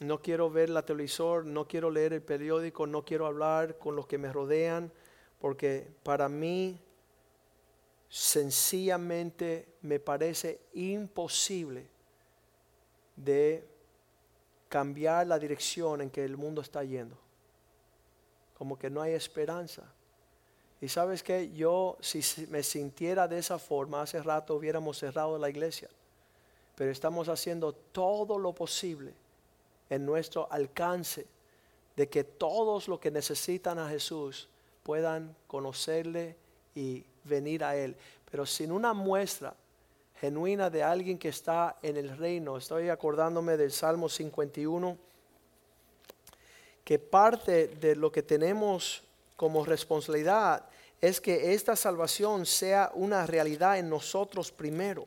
no 0.00 0.20
quiero 0.20 0.50
ver 0.50 0.70
la 0.70 0.84
televisor, 0.84 1.44
no 1.44 1.66
quiero 1.66 1.90
leer 1.90 2.12
el 2.12 2.22
periódico, 2.22 2.86
no 2.86 3.04
quiero 3.04 3.26
hablar 3.26 3.78
con 3.78 3.96
los 3.96 4.06
que 4.06 4.18
me 4.18 4.32
rodean, 4.32 4.92
porque 5.40 5.88
para 6.02 6.28
mí 6.28 6.78
sencillamente 8.14 9.66
me 9.82 9.98
parece 9.98 10.60
imposible 10.74 11.84
de 13.16 13.66
cambiar 14.68 15.26
la 15.26 15.36
dirección 15.36 16.00
en 16.00 16.10
que 16.10 16.24
el 16.24 16.36
mundo 16.36 16.60
está 16.60 16.84
yendo. 16.84 17.18
Como 18.56 18.78
que 18.78 18.88
no 18.88 19.02
hay 19.02 19.14
esperanza. 19.14 19.82
Y 20.80 20.86
sabes 20.86 21.24
que 21.24 21.52
yo, 21.54 21.96
si 21.98 22.20
me 22.50 22.62
sintiera 22.62 23.26
de 23.26 23.38
esa 23.38 23.58
forma, 23.58 24.02
hace 24.02 24.22
rato 24.22 24.54
hubiéramos 24.54 24.96
cerrado 24.96 25.36
la 25.36 25.50
iglesia. 25.50 25.88
Pero 26.76 26.92
estamos 26.92 27.28
haciendo 27.28 27.72
todo 27.72 28.38
lo 28.38 28.52
posible 28.52 29.12
en 29.90 30.06
nuestro 30.06 30.46
alcance 30.52 31.26
de 31.96 32.08
que 32.08 32.22
todos 32.22 32.86
los 32.86 33.00
que 33.00 33.10
necesitan 33.10 33.80
a 33.80 33.88
Jesús 33.88 34.48
puedan 34.84 35.34
conocerle 35.48 36.43
y 36.74 37.04
venir 37.24 37.64
a 37.64 37.76
Él. 37.76 37.96
Pero 38.30 38.46
sin 38.46 38.72
una 38.72 38.92
muestra 38.92 39.54
genuina 40.20 40.70
de 40.70 40.82
alguien 40.82 41.18
que 41.18 41.28
está 41.28 41.76
en 41.82 41.96
el 41.96 42.16
reino, 42.16 42.56
estoy 42.56 42.88
acordándome 42.88 43.56
del 43.56 43.72
Salmo 43.72 44.08
51, 44.08 44.96
que 46.84 46.98
parte 46.98 47.68
de 47.68 47.96
lo 47.96 48.10
que 48.12 48.22
tenemos 48.22 49.02
como 49.36 49.64
responsabilidad 49.64 50.64
es 51.00 51.20
que 51.20 51.52
esta 51.52 51.76
salvación 51.76 52.46
sea 52.46 52.90
una 52.94 53.26
realidad 53.26 53.78
en 53.78 53.90
nosotros 53.90 54.50
primero. 54.50 55.06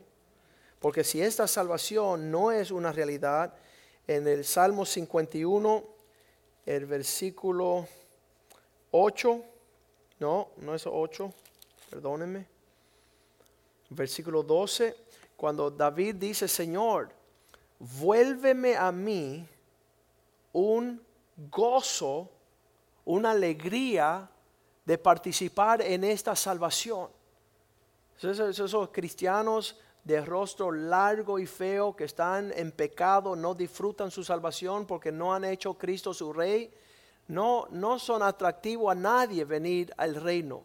Porque 0.79 1.03
si 1.03 1.21
esta 1.21 1.47
salvación 1.47 2.29
no 2.29 2.51
es 2.51 2.71
una 2.71 2.91
realidad, 2.91 3.53
en 4.07 4.27
el 4.27 4.45
Salmo 4.45 4.86
51, 4.86 5.83
el 6.65 6.86
versículo 6.86 7.88
8, 8.91 9.43
no, 10.19 10.50
no 10.57 10.75
es 10.75 10.86
8, 10.86 11.33
perdónenme, 11.89 12.46
versículo 13.89 14.44
12, 14.44 14.96
cuando 15.36 15.72
David 15.72 16.15
dice, 16.15 16.48
Señor, 16.48 17.10
vuélveme 17.79 18.75
a 18.75 18.91
mí 18.91 19.48
un 20.53 21.01
gozo, 21.50 22.29
una 23.06 23.32
alegría 23.32 24.29
de 24.84 24.98
participar 24.98 25.82
en 25.82 26.03
esta 26.03 26.36
salvación. 26.36 27.10
Esos, 28.17 28.60
esos, 28.60 28.89
cristianos 28.89 29.79
de 30.03 30.22
rostro 30.22 30.72
largo 30.72 31.38
y 31.38 31.46
feo 31.46 31.96
que 31.96 32.06
están 32.06 32.51
en 32.56 32.72
pecado, 32.72 33.36
no 33.36 33.53
disfrutan 33.53 34.10
su 34.10 34.24
salvación 34.24 34.86
porque 34.86 35.12
no 35.12 35.34
han 35.34 35.46
hecho 35.46 35.75
Cristo 35.75 36.13
su 36.13 36.34
rey, 36.34 36.74
no, 37.27 37.67
no 37.72 38.00
son 38.00 38.24
atractivos 38.24 38.91
a 38.91 38.96
nadie 38.96 39.44
venir 39.46 39.94
al 39.98 40.15
reino. 40.15 40.63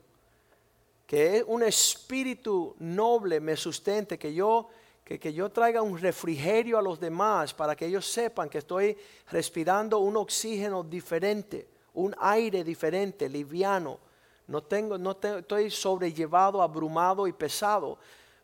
Que 1.12 1.44
un 1.46 1.62
espíritu 1.62 2.74
noble 2.78 3.38
me 3.38 3.54
sustente, 3.54 4.18
que 4.18 4.32
yo, 4.32 4.70
que, 5.04 5.18
que 5.18 5.34
yo 5.34 5.50
traiga 5.50 5.82
un 5.82 5.98
refrigerio 5.98 6.78
a 6.78 6.82
los 6.82 6.98
demás 6.98 7.52
para 7.52 7.76
que 7.76 7.84
ellos 7.84 8.06
sepan 8.06 8.48
que 8.48 8.58
estoy 8.58 8.96
respirando 9.30 9.98
un 9.98 10.16
oxígeno 10.16 10.82
diferente, 10.82 11.68
un 11.92 12.14
aire 12.18 12.64
diferente, 12.64 13.28
liviano 13.28 13.98
no 14.46 14.62
tengo, 14.62 14.98
no 14.98 15.12
estoy 15.12 15.70
sobrellevado, 15.70 16.62
abrumado 16.62 17.26
y 17.26 17.32
pesado. 17.32 17.98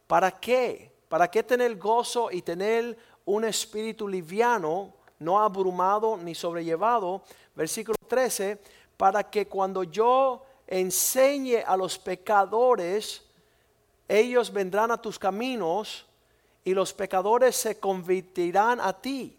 ¿Para 0.06 0.30
qué? 0.30 0.90
¿Para 1.08 1.28
qué 1.30 1.42
tener 1.42 1.76
gozo 1.76 2.30
y 2.30 2.42
tener 2.42 2.96
un 3.24 3.44
espíritu 3.44 4.06
liviano, 4.06 4.94
no 5.18 5.38
abrumado 5.38 6.16
ni 6.16 6.34
sobrellevado? 6.34 7.22
Versículo 7.54 7.96
13, 8.06 8.58
para 8.96 9.28
que 9.28 9.46
cuando 9.46 9.82
yo 9.84 10.44
enseñe 10.68 11.64
a 11.66 11.76
los 11.76 11.98
pecadores, 11.98 13.22
ellos 14.06 14.52
vendrán 14.52 14.90
a 14.90 15.00
tus 15.00 15.18
caminos 15.18 16.06
y 16.62 16.74
los 16.74 16.92
pecadores 16.92 17.56
se 17.56 17.80
convertirán 17.80 18.80
a 18.80 18.92
ti. 19.00 19.34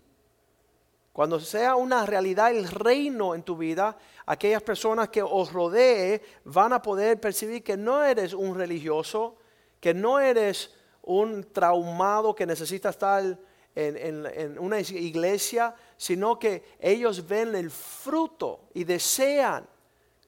Cuando 1.13 1.39
sea 1.39 1.75
una 1.75 2.05
realidad 2.05 2.51
el 2.51 2.67
reino 2.67 3.35
en 3.35 3.43
tu 3.43 3.57
vida, 3.57 3.97
aquellas 4.25 4.63
personas 4.63 5.09
que 5.09 5.21
os 5.21 5.53
rodee 5.53 6.21
van 6.45 6.73
a 6.73 6.81
poder 6.81 7.19
percibir 7.19 7.63
que 7.63 7.77
no 7.77 8.03
eres 8.03 8.33
un 8.33 8.55
religioso, 8.55 9.37
que 9.79 9.93
no 9.93 10.19
eres 10.19 10.73
un 11.03 11.51
traumado 11.51 12.33
que 12.33 12.45
necesita 12.45 12.89
estar 12.89 13.37
en, 13.75 14.59
una 14.59 14.79
iglesia, 14.79 15.75
sino 15.97 16.39
que 16.39 16.63
ellos 16.79 17.27
ven 17.27 17.55
el 17.55 17.69
fruto 17.69 18.61
y 18.73 18.83
desean 18.83 19.67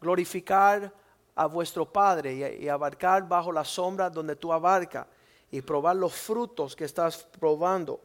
glorificar 0.01 0.91
a 1.35 1.45
vuestro 1.45 1.85
Padre 1.91 2.57
y, 2.59 2.67
abarcar 2.67 3.27
bajo 3.27 3.51
la 3.51 3.63
sombra 3.63 4.09
donde 4.09 4.35
tú 4.35 4.51
abarcas. 4.51 5.07
y 5.53 5.61
probar 5.61 5.97
los 5.97 6.13
frutos 6.13 6.77
que 6.77 6.85
estás 6.85 7.23
probando. 7.23 7.99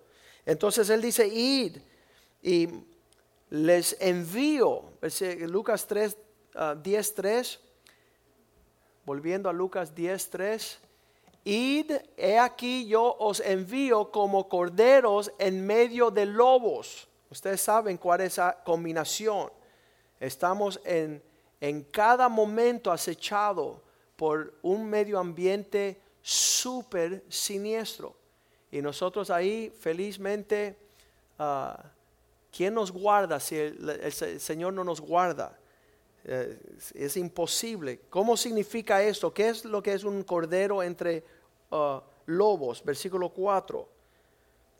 Entonces 0.44 0.90
él 0.90 1.00
dice, 1.00 1.28
id 1.28 1.76
y 2.42 2.68
les 3.50 3.96
envío, 4.00 4.90
Lucas 5.46 5.86
3, 5.86 6.16
10, 6.82 7.14
3, 7.14 7.60
volviendo 9.04 9.48
a 9.48 9.52
Lucas 9.52 9.94
10, 9.94 10.30
3, 10.30 10.78
id, 11.44 11.92
he 12.16 12.38
aquí 12.38 12.88
yo 12.88 13.16
os 13.18 13.38
envío 13.38 14.10
como 14.10 14.48
corderos 14.48 15.32
en 15.38 15.64
medio 15.64 16.10
de 16.10 16.26
lobos. 16.26 17.08
Ustedes 17.30 17.60
saben 17.60 17.96
cuál 17.96 18.22
es 18.22 18.32
esa 18.34 18.58
combinación. 18.64 19.52
Estamos 20.18 20.80
en, 20.84 21.22
en 21.60 21.82
cada 21.84 22.28
momento 22.28 22.90
acechado 22.92 23.82
por 24.16 24.54
un 24.62 24.88
medio 24.88 25.18
ambiente 25.18 26.00
súper 26.22 27.24
siniestro. 27.28 28.16
Y 28.70 28.82
nosotros 28.82 29.30
ahí 29.30 29.72
felizmente, 29.78 30.76
uh, 31.38 31.80
¿quién 32.50 32.74
nos 32.74 32.90
guarda 32.90 33.38
si 33.38 33.56
el, 33.56 34.12
Señor 34.12 34.72
no 34.72 34.84
nos 34.84 35.00
guarda? 35.00 35.58
Eh, 36.24 36.58
es 36.94 37.16
imposible. 37.16 38.00
¿Cómo 38.10 38.36
significa 38.36 39.02
esto? 39.02 39.32
¿Qué 39.32 39.48
es 39.48 39.64
lo 39.64 39.82
que 39.82 39.92
es 39.92 40.02
un 40.02 40.24
cordero 40.24 40.82
entre 40.82 41.22
uh, 41.70 42.00
lobos? 42.26 42.84
Versículo 42.84 43.28
4. 43.28 43.88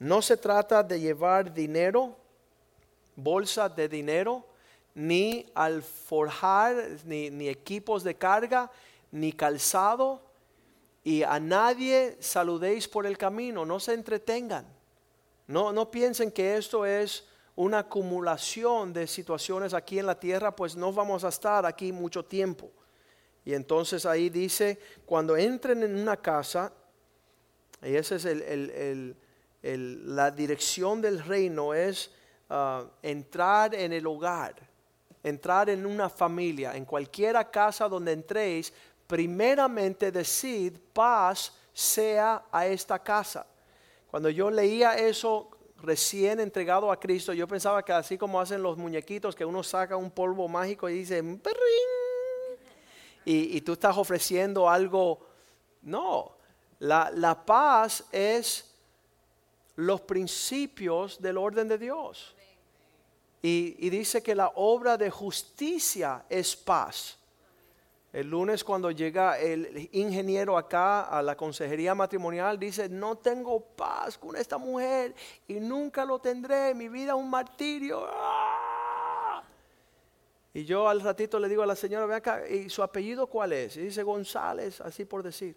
No 0.00 0.20
se 0.20 0.36
trata 0.36 0.82
de 0.82 1.00
llevar 1.00 1.54
dinero, 1.54 2.16
bolsa 3.14 3.68
de 3.68 3.88
dinero, 3.88 4.44
ni 4.96 5.44
alforjar, 5.54 6.74
ni, 7.04 7.28
ni 7.28 7.48
equipos 7.48 8.02
de 8.02 8.14
carga, 8.14 8.70
ni 9.12 9.30
calzado, 9.30 10.22
y 11.04 11.22
a 11.22 11.38
nadie 11.38 12.16
saludéis 12.18 12.88
por 12.88 13.04
el 13.04 13.18
camino, 13.18 13.66
no 13.66 13.78
se 13.78 13.92
entretengan. 13.92 14.66
No, 15.46 15.70
no 15.70 15.90
piensen 15.90 16.32
que 16.32 16.56
esto 16.56 16.86
es 16.86 17.28
una 17.54 17.80
acumulación 17.80 18.94
de 18.94 19.06
situaciones 19.06 19.74
aquí 19.74 19.98
en 19.98 20.06
la 20.06 20.18
tierra, 20.18 20.56
pues 20.56 20.74
no 20.76 20.92
vamos 20.94 21.24
a 21.24 21.28
estar 21.28 21.66
aquí 21.66 21.92
mucho 21.92 22.24
tiempo. 22.24 22.70
Y 23.44 23.52
entonces 23.52 24.06
ahí 24.06 24.30
dice, 24.30 24.80
cuando 25.04 25.36
entren 25.36 25.82
en 25.82 25.94
una 25.94 26.16
casa, 26.16 26.72
y 27.82 27.94
esa 27.94 28.16
es 28.16 28.24
el, 28.24 29.14
la 29.62 30.30
dirección 30.30 31.02
del 31.02 31.22
reino, 31.22 31.74
es 31.74 32.10
ah, 32.48 32.86
entrar 33.02 33.74
en 33.74 33.92
el 33.92 34.06
hogar, 34.06 34.56
entrar 35.28 35.68
en 35.70 35.84
una 35.84 36.08
familia, 36.08 36.76
en 36.76 36.84
cualquiera 36.84 37.50
casa 37.50 37.88
donde 37.88 38.12
entréis, 38.12 38.72
primeramente 39.08 40.12
decid, 40.12 40.78
paz 40.92 41.52
sea 41.72 42.44
a 42.52 42.66
esta 42.66 43.00
casa. 43.00 43.44
Cuando 44.08 44.30
yo 44.30 44.52
leía 44.52 44.96
eso 44.96 45.50
recién 45.78 46.38
entregado 46.38 46.92
a 46.92 47.00
Cristo, 47.00 47.32
yo 47.32 47.48
pensaba 47.48 47.84
que 47.84 47.92
así 47.92 48.16
como 48.16 48.40
hacen 48.40 48.62
los 48.62 48.78
muñequitos, 48.78 49.34
que 49.34 49.44
uno 49.44 49.64
saca 49.64 49.96
un 49.96 50.12
polvo 50.12 50.46
mágico 50.46 50.88
y 50.88 50.98
dice, 50.98 51.24
y, 53.24 53.60
tú 53.62 53.72
estás 53.72 53.96
ofreciendo 53.96 54.70
algo. 54.70 55.26
No, 55.82 56.36
la 56.78 57.42
paz 57.44 58.04
es 58.12 58.72
los 59.74 60.00
principios 60.02 61.20
del 61.20 61.36
orden 61.36 61.66
de 61.66 61.78
Dios. 61.78 62.35
Y, 63.48 63.90
dice 63.90 64.24
que 64.24 64.34
la 64.34 64.48
obra 64.56 64.96
de 64.96 65.08
justicia 65.08 66.24
es 66.28 66.56
paz. 66.56 67.16
El 68.12 68.28
lunes 68.28 68.64
cuando 68.64 68.90
llega 68.90 69.38
el 69.38 69.88
ingeniero 69.92 70.58
acá 70.58 71.02
a 71.02 71.22
la 71.22 71.36
consejería 71.36 71.94
matrimonial, 71.94 72.58
dice, 72.58 72.88
no 72.88 73.18
tengo 73.18 73.60
paz 73.60 74.18
con 74.18 74.34
esta 74.34 74.58
mujer 74.58 75.14
y 75.46 75.60
nunca 75.60 76.04
lo 76.04 76.18
tendré, 76.18 76.74
mi 76.74 76.88
vida 76.88 77.12
es 77.12 77.18
un 77.18 77.30
martirio. 77.30 78.08
Y 80.52 80.64
yo 80.64 80.88
al 80.88 81.00
ratito 81.00 81.38
le 81.38 81.48
digo 81.48 81.62
a 81.62 81.66
la 81.66 81.76
señora, 81.76 82.04
ve 82.06 82.16
acá, 82.16 82.48
¿y 82.48 82.68
su 82.68 82.82
apellido 82.82 83.28
cuál 83.28 83.52
es? 83.52 83.76
Y 83.76 83.82
dice 83.82 84.02
González, 84.02 84.80
así 84.80 85.04
por 85.04 85.22
decir. 85.22 85.54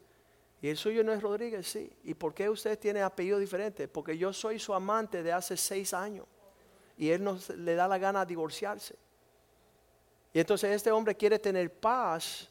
Y 0.62 0.70
el 0.70 0.78
suyo 0.78 1.04
no 1.04 1.12
es 1.12 1.24
Rodríguez, 1.24 1.68
sí. 1.68 1.92
¿Y 2.04 2.14
por 2.14 2.36
qué 2.36 2.52
usted 2.52 2.78
tiene 2.78 3.02
apellido 3.02 3.40
diferente? 3.40 3.88
Porque 3.88 4.16
yo 4.16 4.32
soy 4.32 4.60
su 4.60 4.76
amante 4.76 5.24
de 5.24 5.32
hace 5.32 5.58
seis 5.58 5.92
años 5.92 6.28
y 7.00 7.10
él 7.10 7.24
no 7.24 7.40
le 7.56 7.76
da 7.76 7.88
la 7.88 7.98
gana 7.98 8.20
de 8.20 8.26
divorciarse. 8.28 8.94
Y 10.34 10.40
entonces 10.40 10.76
este 10.76 10.92
hombre 10.92 11.16
quiere 11.16 11.40
tener 11.40 11.74
paz 11.74 12.50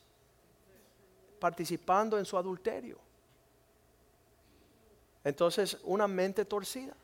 participando 1.38 2.18
en 2.18 2.24
su 2.24 2.37
adulterio. 2.37 2.98
Entonces, 5.22 5.78
una 5.84 6.08
mente 6.08 6.46
torcida. 6.46 6.96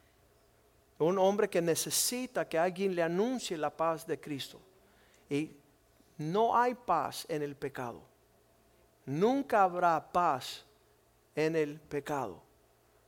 Un 0.99 1.19
hombre 1.19 1.51
que 1.51 1.61
necesita 1.61 2.49
que 2.49 2.59
alguien 2.59 2.95
le 2.95 3.03
anuncie 3.03 3.59
la 3.59 3.69
paz 3.69 4.07
de 4.07 4.19
Cristo. 4.19 4.59
Y 5.29 5.55
no 6.17 6.57
hay 6.57 6.75
paz 6.75 7.27
en 7.29 7.43
el 7.43 7.57
pecado. 7.57 8.01
Nunca 9.05 9.65
habrá 9.65 10.11
paz 10.11 10.65
en 11.35 11.57
el 11.57 11.79
pecado. 11.79 12.41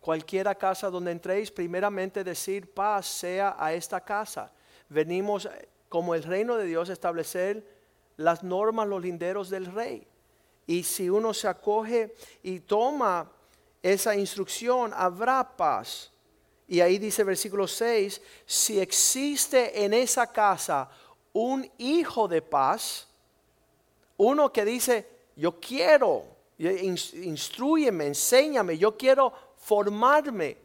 Cualquiera 0.07 0.55
casa 0.55 0.89
donde 0.89 1.11
entréis, 1.11 1.51
primeramente 1.51 2.23
decir 2.23 2.73
paz 2.73 3.07
sea 3.07 3.57
a 3.59 3.73
esta 3.73 4.01
casa. 4.01 4.53
Venimos 4.89 5.49
como 5.89 6.15
el 6.15 6.23
reino 6.23 6.57
de 6.57 6.65
Dios 6.65 6.91
establecer 6.91 7.67
las 8.17 8.45
normas, 8.45 8.87
los 8.87 9.03
linderos 9.03 9.51
del 9.51 9.67
rey. 9.67 10.07
Y 10.65 10.85
si 10.85 11.11
uno 11.11 11.35
se 11.35 11.49
acoge 11.49 12.15
y 12.45 12.61
toma 12.61 13.29
esa 13.83 14.15
instrucción, 14.15 14.93
habrá 14.95 15.57
paz. 15.57 16.13
Y 16.69 16.81
ahí 16.81 16.99
dice 16.99 17.25
versículo 17.25 17.67
6, 17.67 18.23
si 18.47 18.79
existe 18.79 19.85
en 19.85 19.93
esa 19.93 20.29
casa 20.29 20.89
un 21.33 21.69
hijo 21.79 22.29
de 22.29 22.43
paz, 22.43 23.09
uno 24.19 24.53
que 24.53 24.65
dice, 24.65 25.05
yo 25.35 25.59
quiero, 25.59 26.23
instruyeme, 26.59 28.07
enséñame, 28.07 28.79
yo 28.79 28.97
quiero 28.97 29.46
formarme 29.67 30.57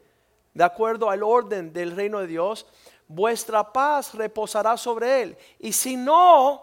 de 0.53 0.63
acuerdo 0.63 1.09
al 1.09 1.23
orden 1.23 1.73
del 1.73 1.95
reino 1.95 2.19
de 2.19 2.27
Dios, 2.27 2.67
vuestra 3.07 3.73
paz 3.73 4.13
reposará 4.13 4.77
sobre 4.77 5.23
él. 5.23 5.37
Y 5.57 5.73
si 5.73 5.95
no, 5.97 6.61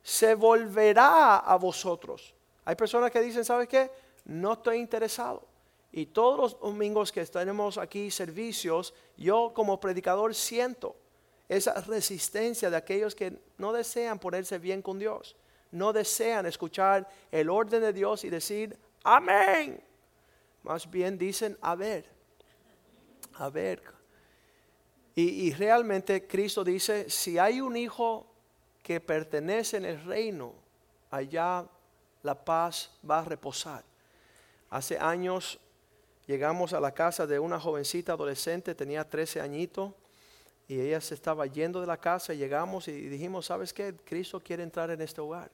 se 0.00 0.36
volverá 0.36 1.38
a 1.38 1.56
vosotros. 1.56 2.34
Hay 2.64 2.76
personas 2.76 3.10
que 3.10 3.20
dicen, 3.20 3.44
¿sabes 3.44 3.66
qué? 3.66 3.90
No 4.26 4.52
estoy 4.52 4.76
interesado. 4.78 5.42
Y 5.90 6.06
todos 6.06 6.38
los 6.38 6.60
domingos 6.60 7.10
que 7.10 7.26
tenemos 7.26 7.78
aquí 7.78 8.12
servicios, 8.12 8.94
yo 9.16 9.50
como 9.52 9.80
predicador 9.80 10.36
siento 10.36 10.94
esa 11.48 11.74
resistencia 11.80 12.70
de 12.70 12.76
aquellos 12.76 13.16
que 13.16 13.36
no 13.58 13.72
desean 13.72 14.20
ponerse 14.20 14.60
bien 14.60 14.82
con 14.82 15.00
Dios, 15.00 15.34
no 15.72 15.92
desean 15.92 16.46
escuchar 16.46 17.08
el 17.32 17.50
orden 17.50 17.82
de 17.82 17.92
Dios 17.92 18.22
y 18.22 18.30
decir, 18.30 18.78
amén. 19.02 19.89
Más 20.62 20.90
bien 20.90 21.16
dicen, 21.16 21.56
a 21.60 21.74
ver, 21.74 22.06
a 23.34 23.48
ver, 23.48 23.82
y, 25.14 25.52
realmente 25.52 26.26
Cristo 26.26 26.64
dice, 26.64 27.10
si 27.10 27.36
hay 27.38 27.60
un 27.60 27.76
hijo 27.76 28.26
que 28.82 29.00
pertenece 29.00 29.76
en 29.76 29.84
el 29.84 30.02
reino, 30.04 30.54
allá 31.10 31.66
la 32.22 32.44
paz 32.44 32.92
va 33.08 33.18
a 33.18 33.24
reposar. 33.24 33.84
Hace 34.70 34.98
años 34.98 35.58
llegamos 36.26 36.72
a 36.72 36.80
la 36.80 36.92
casa 36.92 37.26
de 37.26 37.38
una 37.38 37.58
jovencita 37.58 38.12
adolescente, 38.12 38.74
tenía 38.74 39.08
13 39.08 39.40
añitos, 39.40 39.92
y 40.68 40.80
ella 40.80 41.00
se 41.00 41.14
estaba 41.14 41.44
yendo 41.46 41.80
de 41.80 41.86
la 41.86 41.98
casa, 41.98 42.32
y 42.32 42.38
llegamos 42.38 42.86
y 42.86 42.92
dijimos, 42.92 43.46
¿sabes 43.46 43.72
qué? 43.72 43.94
Cristo 44.04 44.40
quiere 44.40 44.62
entrar 44.62 44.90
en 44.90 45.02
este 45.02 45.20
hogar. 45.20 45.50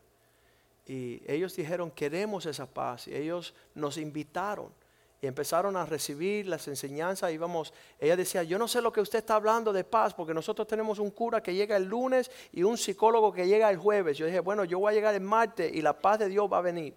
Y 0.87 1.23
ellos 1.27 1.57
dijeron, 1.57 1.90
queremos 1.90 2.47
esa 2.47 2.66
paz, 2.66 3.09
y 3.09 3.14
ellos 3.14 3.55
nos 3.75 3.97
invitaron 3.97 4.71
y 5.20 5.26
empezaron 5.26 5.76
a 5.76 5.87
recibir 5.87 6.46
las 6.46 6.68
enseñanzas. 6.68 7.33
Y 7.33 7.38
vamos, 7.38 7.72
ella 7.98 8.16
decía, 8.16 8.42
yo 8.42 8.59
no 8.59 8.68
sé 8.68 8.81
lo 8.81 8.92
que 8.92 9.00
usted 9.00 9.20
está 9.20 9.37
hablando 9.37 9.72
de 9.72 9.85
paz, 9.85 10.14
porque 10.14 10.35
nosotros 10.35 10.68
tenemos 10.68 10.98
un 10.98 11.11
cura 11.11 11.42
que 11.42 11.55
llega 11.55 11.76
el 11.76 11.85
lunes 11.85 12.31
y 12.52 12.62
un 12.62 12.76
psicólogo 12.76 13.33
que 13.33 13.46
llega 13.46 13.70
el 13.70 13.79
jueves. 13.79 14.18
Yo 14.18 14.26
dije, 14.26 14.40
bueno, 14.40 14.64
yo 14.64 14.79
voy 14.79 14.92
a 14.92 14.94
llegar 14.94 15.14
el 15.14 15.22
martes 15.22 15.72
y 15.74 15.81
la 15.81 15.94
paz 15.94 16.18
de 16.18 16.29
Dios 16.29 16.50
va 16.52 16.59
a 16.59 16.62
venir. 16.62 16.94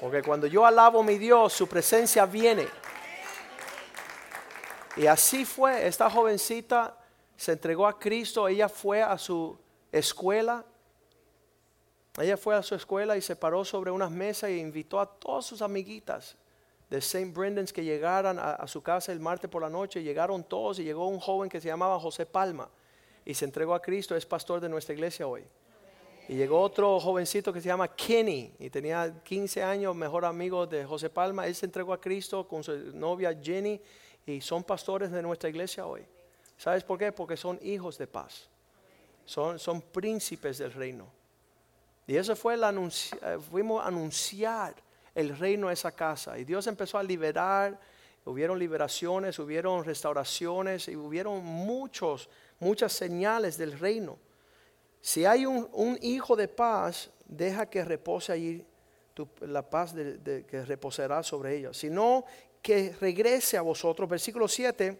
Porque 0.00 0.22
cuando 0.22 0.46
yo 0.46 0.66
alabo 0.66 1.00
a 1.00 1.04
mi 1.04 1.16
Dios, 1.16 1.52
su 1.52 1.68
presencia 1.68 2.26
viene. 2.26 2.66
Y 4.96 5.06
así 5.06 5.44
fue, 5.44 5.86
esta 5.86 6.10
jovencita 6.10 6.96
se 7.36 7.52
entregó 7.52 7.86
a 7.86 7.98
Cristo, 7.98 8.46
ella 8.46 8.68
fue 8.68 9.02
a 9.02 9.18
su 9.18 9.56
escuela, 9.90 10.64
ella 12.18 12.36
fue 12.36 12.54
a 12.54 12.62
su 12.62 12.74
escuela 12.74 13.16
y 13.16 13.20
se 13.20 13.34
paró 13.34 13.64
sobre 13.64 13.90
unas 13.90 14.10
mesas 14.10 14.50
e 14.50 14.58
invitó 14.58 15.00
a 15.00 15.06
todas 15.06 15.46
sus 15.46 15.62
amiguitas 15.62 16.36
de 16.88 16.98
St. 16.98 17.32
Brendan's 17.32 17.72
que 17.72 17.82
llegaran 17.82 18.38
a, 18.38 18.66
su 18.68 18.82
casa 18.82 19.10
el 19.10 19.18
martes 19.18 19.50
por 19.50 19.62
la 19.62 19.70
noche. 19.70 20.02
Llegaron 20.02 20.44
todos 20.44 20.78
y 20.78 20.84
llegó 20.84 21.08
un 21.08 21.18
joven 21.18 21.48
que 21.50 21.60
se 21.60 21.66
llamaba 21.66 21.98
José 21.98 22.24
Palma 22.24 22.68
y 23.24 23.34
se 23.34 23.44
entregó 23.44 23.74
a 23.74 23.82
Cristo, 23.82 24.14
es 24.14 24.26
pastor 24.26 24.60
de 24.60 24.68
nuestra 24.68 24.94
iglesia 24.94 25.26
hoy. 25.26 25.44
Y 26.28 26.36
llegó 26.36 26.60
otro 26.60 27.00
jovencito 27.00 27.52
que 27.52 27.60
se 27.60 27.66
llama 27.66 27.88
Kenny 27.88 28.54
y 28.58 28.70
tenía 28.70 29.22
15 29.24 29.62
años, 29.62 29.94
mejor 29.96 30.24
amigo 30.24 30.66
de 30.66 30.84
José 30.84 31.10
Palma. 31.10 31.46
Él 31.46 31.54
se 31.54 31.66
entregó 31.66 31.92
a 31.92 32.00
Cristo 32.00 32.46
con 32.46 32.62
su 32.62 32.72
novia 32.94 33.36
Jenny 33.42 33.80
y 34.24 34.40
son 34.40 34.62
pastores 34.62 35.10
de 35.10 35.20
nuestra 35.20 35.50
iglesia 35.50 35.84
hoy. 35.84 36.06
¿Sabes 36.56 36.84
por 36.84 36.98
qué? 36.98 37.10
Porque 37.10 37.36
son 37.36 37.58
hijos 37.62 37.98
de 37.98 38.06
paz. 38.06 38.48
Son, 39.24 39.58
son 39.58 39.82
príncipes 39.82 40.58
del 40.58 40.72
reino. 40.72 41.23
Y 42.06 42.16
eso 42.16 42.36
fue 42.36 42.54
el 42.54 42.64
anuncio, 42.64 43.18
eh, 43.22 43.38
fuimos 43.50 43.82
a 43.82 43.88
anunciar 43.88 44.74
el 45.14 45.36
reino 45.36 45.68
a 45.68 45.72
esa 45.72 45.92
casa. 45.92 46.38
Y 46.38 46.44
Dios 46.44 46.66
empezó 46.66 46.98
a 46.98 47.02
liberar, 47.02 47.78
hubieron 48.24 48.58
liberaciones, 48.58 49.38
hubieron 49.38 49.84
restauraciones 49.84 50.88
y 50.88 50.96
hubieron 50.96 51.44
muchos, 51.44 52.28
muchas 52.58 52.92
señales 52.92 53.56
del 53.56 53.78
reino. 53.78 54.18
Si 55.00 55.24
hay 55.24 55.46
un, 55.46 55.98
hijo 56.00 56.34
de 56.34 56.48
paz, 56.48 57.10
deja 57.26 57.66
que 57.66 57.84
repose 57.84 58.32
allí 58.32 58.66
la 59.42 59.68
paz 59.68 59.94
que 59.94 60.64
reposará 60.64 61.22
sobre 61.22 61.56
ellos. 61.56 61.76
Sino 61.76 62.24
que 62.62 62.96
regrese 62.98 63.58
a 63.58 63.62
vosotros. 63.62 64.08
Versículo 64.08 64.48
7. 64.48 64.98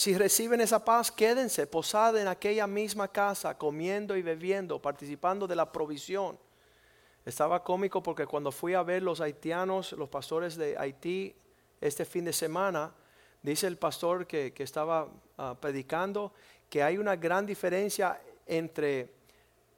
Si 0.00 0.16
reciben 0.16 0.62
esa 0.62 0.82
paz, 0.82 1.12
quédense 1.12 1.66
posada 1.66 2.22
en 2.22 2.26
aquella 2.26 2.66
misma 2.66 3.06
casa, 3.06 3.58
comiendo 3.58 4.16
y 4.16 4.22
bebiendo, 4.22 4.80
participando 4.80 5.46
de 5.46 5.54
la 5.54 5.70
provisión. 5.70 6.38
Estaba 7.22 7.62
cómico 7.62 8.02
porque 8.02 8.24
cuando 8.24 8.50
fui 8.50 8.72
a 8.72 8.82
ver 8.82 9.02
los 9.02 9.20
haitianos, 9.20 9.92
los 9.92 10.08
pastores 10.08 10.56
de 10.56 10.74
Haití, 10.78 11.36
este 11.82 12.06
fin 12.06 12.24
de 12.24 12.32
semana, 12.32 12.94
dice 13.42 13.66
el 13.66 13.76
pastor 13.76 14.26
que, 14.26 14.54
estaba 14.56 15.06
ah, 15.36 15.54
predicando 15.60 16.32
que 16.70 16.82
hay 16.82 16.96
una 16.96 17.16
gran 17.16 17.44
diferencia 17.44 18.18
entre 18.46 19.10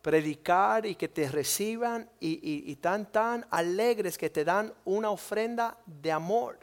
predicar 0.03 0.87
y 0.87 0.95
que 0.95 1.09
te 1.09 1.29
reciban 1.29 2.09
y, 2.21 2.77
tan 2.77 3.11
tan 3.11 3.45
alegres 3.51 4.17
que 4.17 4.31
te 4.31 4.45
dan 4.45 4.73
una 4.85 5.11
ofrenda 5.11 5.77
de 5.85 6.13
amor. 6.13 6.61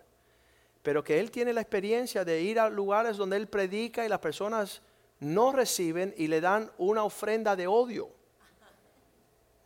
Pero 0.84 1.04
que 1.04 1.20
él 1.20 1.32
tiene 1.32 1.54
la 1.54 1.62
experiencia 1.62 2.24
de 2.24 2.42
ir 2.42 2.60
a 2.60 2.70
lugares 2.70 3.18
donde 3.18 3.38
él 3.38 3.48
predica 3.48 4.06
y 4.06 4.10
las 4.10 4.20
personas 4.20 4.82
no 5.20 5.52
reciben 5.52 6.14
y 6.18 6.28
le 6.28 6.42
dan 6.42 6.72
una 6.78 7.04
ofrenda 7.04 7.56
de 7.56 7.68
odio. 7.68 8.10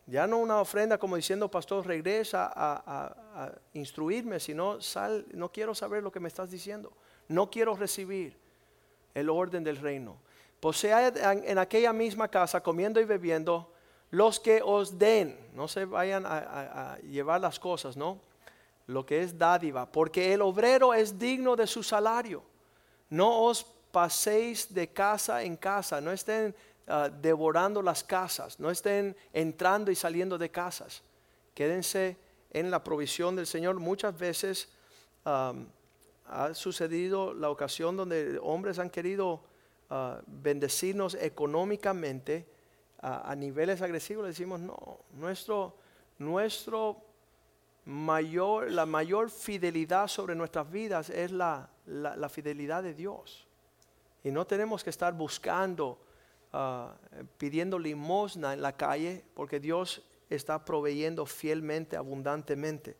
Ya 0.06 0.28
no 0.28 0.40
una 0.40 0.60
ofrenda 0.60 0.98
como 0.98 1.16
diciendo, 1.16 1.50
pastor, 1.50 1.88
regresa 1.88 2.52
a, 2.54 3.54
instruirme, 3.74 4.40
sino 4.40 4.82
sal, 4.82 5.26
no 5.34 5.52
quiero 5.52 5.74
saber 5.74 6.04
lo 6.04 6.12
que 6.12 6.20
me 6.20 6.28
estás 6.28 6.52
diciendo. 6.52 6.92
No 7.28 7.50
quiero 7.50 7.76
recibir 7.76 8.36
el 9.14 9.30
orden 9.30 9.64
del 9.64 9.78
reino 9.78 10.18
posea 10.64 11.10
en, 11.10 11.58
aquella 11.58 11.92
misma 11.92 12.30
casa, 12.30 12.64
comiendo 12.64 13.02
y 13.02 13.04
bebiendo, 13.04 13.70
los 14.12 14.40
que 14.40 14.62
os 14.64 14.98
den, 14.98 15.38
no 15.54 15.68
se 15.68 15.84
vayan 15.84 16.24
a, 16.26 16.98
llevar 17.00 17.42
las 17.42 17.60
cosas, 17.60 17.98
¿no? 17.98 18.22
Lo 18.88 19.06
que 19.06 19.24
es 19.24 19.38
dádiva, 19.38 19.90
porque 19.92 20.34
el 20.34 20.42
obrero 20.42 20.94
es 20.94 21.18
digno 21.18 21.56
de 21.56 21.68
su 21.68 21.84
salario. 21.84 22.44
No 23.10 23.44
os 23.44 23.64
paséis 23.92 24.74
de 24.74 24.92
casa 24.92 25.44
en 25.44 25.56
casa, 25.56 26.02
no 26.02 26.12
estén 26.12 26.56
ah, 26.88 27.10
devorando 27.10 27.82
las 27.82 28.04
casas, 28.04 28.60
no 28.60 28.70
estén 28.70 29.16
entrando 29.32 29.92
y 29.92 29.96
saliendo 29.96 30.38
de 30.38 30.50
casas. 30.50 31.02
Quédense 31.54 32.18
en 32.52 32.72
la 32.72 32.84
provisión 32.84 33.36
del 33.36 33.48
Señor. 33.48 33.80
Muchas 33.80 34.18
veces 34.18 34.70
ha 35.26 36.54
sucedido 36.54 37.34
la 37.34 37.50
ocasión 37.50 37.96
donde 37.96 38.38
hombres 38.42 38.80
han 38.80 38.90
querido 38.90 39.42
bendecirnos 40.26 41.16
económicamente 41.16 42.46
a, 43.00 43.36
niveles 43.36 43.82
agresivos, 43.82 44.24
le 44.24 44.30
decimos, 44.30 44.60
no, 44.62 45.00
nuestro, 45.12 45.76
nuestro 46.20 46.98
mayor, 47.86 48.72
la 48.72 48.86
mayor 48.86 49.30
fidelidad 49.30 50.08
sobre 50.08 50.36
nuestras 50.36 50.70
vidas 50.72 51.10
es 51.10 51.32
la, 51.32 51.70
la, 51.86 52.30
fidelidad 52.30 52.84
de 52.84 52.94
Dios. 52.94 53.46
Y 54.24 54.32
no 54.32 54.46
tenemos 54.48 54.84
que 54.84 54.90
estar 54.90 55.14
buscando, 55.14 56.00
ah, 56.54 56.96
pidiendo 57.38 57.78
limosna 57.78 58.54
en 58.54 58.62
la 58.62 58.76
calle, 58.76 59.24
porque 59.34 59.60
Dios 59.60 60.02
está 60.30 60.64
proveyendo 60.64 61.26
fielmente, 61.26 61.98
abundantemente. 61.98 62.96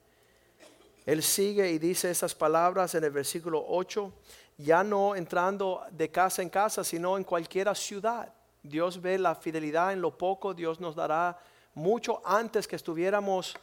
Él 1.06 1.22
sigue 1.22 1.70
y 1.72 1.80
dice 1.80 2.10
esas 2.10 2.34
palabras 2.34 2.96
en 2.96 3.04
el 3.04 3.12
versículo 3.12 3.64
8 3.68 4.14
ya 4.58 4.84
no 4.84 5.16
entrando 5.16 5.84
de 5.92 6.10
casa 6.10 6.42
en 6.42 6.50
casa, 6.50 6.84
sino 6.84 7.18
en 7.18 7.24
cualquier 7.24 7.74
ciudad. 7.76 8.34
Dios 8.62 9.02
ve 9.02 9.18
la 9.18 9.36
fidelidad 9.36 9.94
en 9.94 10.02
lo 10.02 10.18
poco, 10.18 10.54
Dios 10.54 10.80
nos 10.80 10.96
dará 10.96 11.38
mucho 11.74 12.22
antes 12.24 12.68
que 12.68 12.76
estuviéramos. 12.76 13.58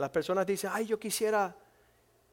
Las 0.00 0.08
personas 0.08 0.46
dicen, 0.46 0.70
ay, 0.72 0.86
yo 0.86 0.98
quisiera 0.98 1.54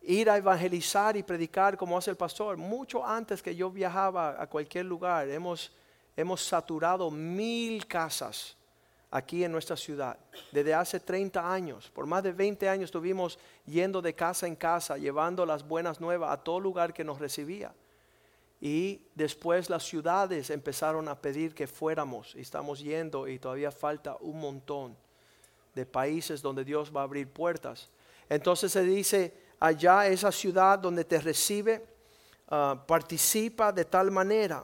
ir 0.03 0.29
a 0.29 0.37
evangelizar 0.37 1.17
y 1.17 1.23
predicar 1.23 1.75
como 1.75 1.97
hace 1.97 2.09
el 2.09 2.15
pastor. 2.15 2.55
Mucho 2.55 3.05
antes 3.05 3.43
que 3.43 3.53
yo 3.53 3.69
viajaba 3.69 4.41
a 4.41 4.47
cualquier 4.47 4.85
lugar, 4.85 5.27
hemos, 5.27 5.73
hemos 6.15 6.41
saturado 6.41 7.11
mil 7.11 7.85
casas 7.85 8.55
aquí 9.11 9.43
en 9.43 9.51
nuestra 9.51 9.75
ciudad. 9.75 10.17
Desde 10.49 10.73
hace 10.73 11.01
30 11.01 11.53
años, 11.53 11.91
por 11.91 12.05
más 12.05 12.23
de 12.23 12.31
20 12.31 12.69
años 12.69 12.85
estuvimos 12.85 13.37
yendo 13.65 14.01
de 14.01 14.15
casa 14.15 14.47
en 14.47 14.55
casa, 14.55 14.97
llevando 14.97 15.45
las 15.45 15.67
buenas 15.67 15.99
nuevas 15.99 16.31
a 16.31 16.41
todo 16.41 16.61
lugar 16.61 16.93
que 16.93 17.03
nos 17.03 17.19
recibía. 17.19 17.75
Y 18.61 19.01
después 19.13 19.69
las 19.69 19.83
ciudades 19.83 20.51
empezaron 20.51 21.09
a 21.09 21.19
pedir 21.19 21.53
que 21.53 21.67
fuéramos 21.67 22.33
y 22.33 22.39
estamos 22.39 22.79
yendo 22.79 23.27
y 23.27 23.39
todavía 23.39 23.71
falta 23.71 24.15
un 24.21 24.39
montón 24.39 24.95
de 25.77 25.85
países 25.85 26.41
donde 26.41 26.65
Dios 26.65 26.91
va 26.93 27.01
a 27.01 27.03
abrir 27.03 27.29
puertas. 27.29 27.87
Entonces 28.27 28.71
se 28.71 28.81
dice, 28.81 29.31
allá 29.59 30.07
esa 30.07 30.31
ciudad 30.31 30.79
donde 30.79 31.05
te 31.05 31.19
recibe, 31.19 31.85
ah, 32.49 32.83
participa 32.85 33.71
de 33.71 33.85
tal 33.85 34.09
manera. 34.09 34.63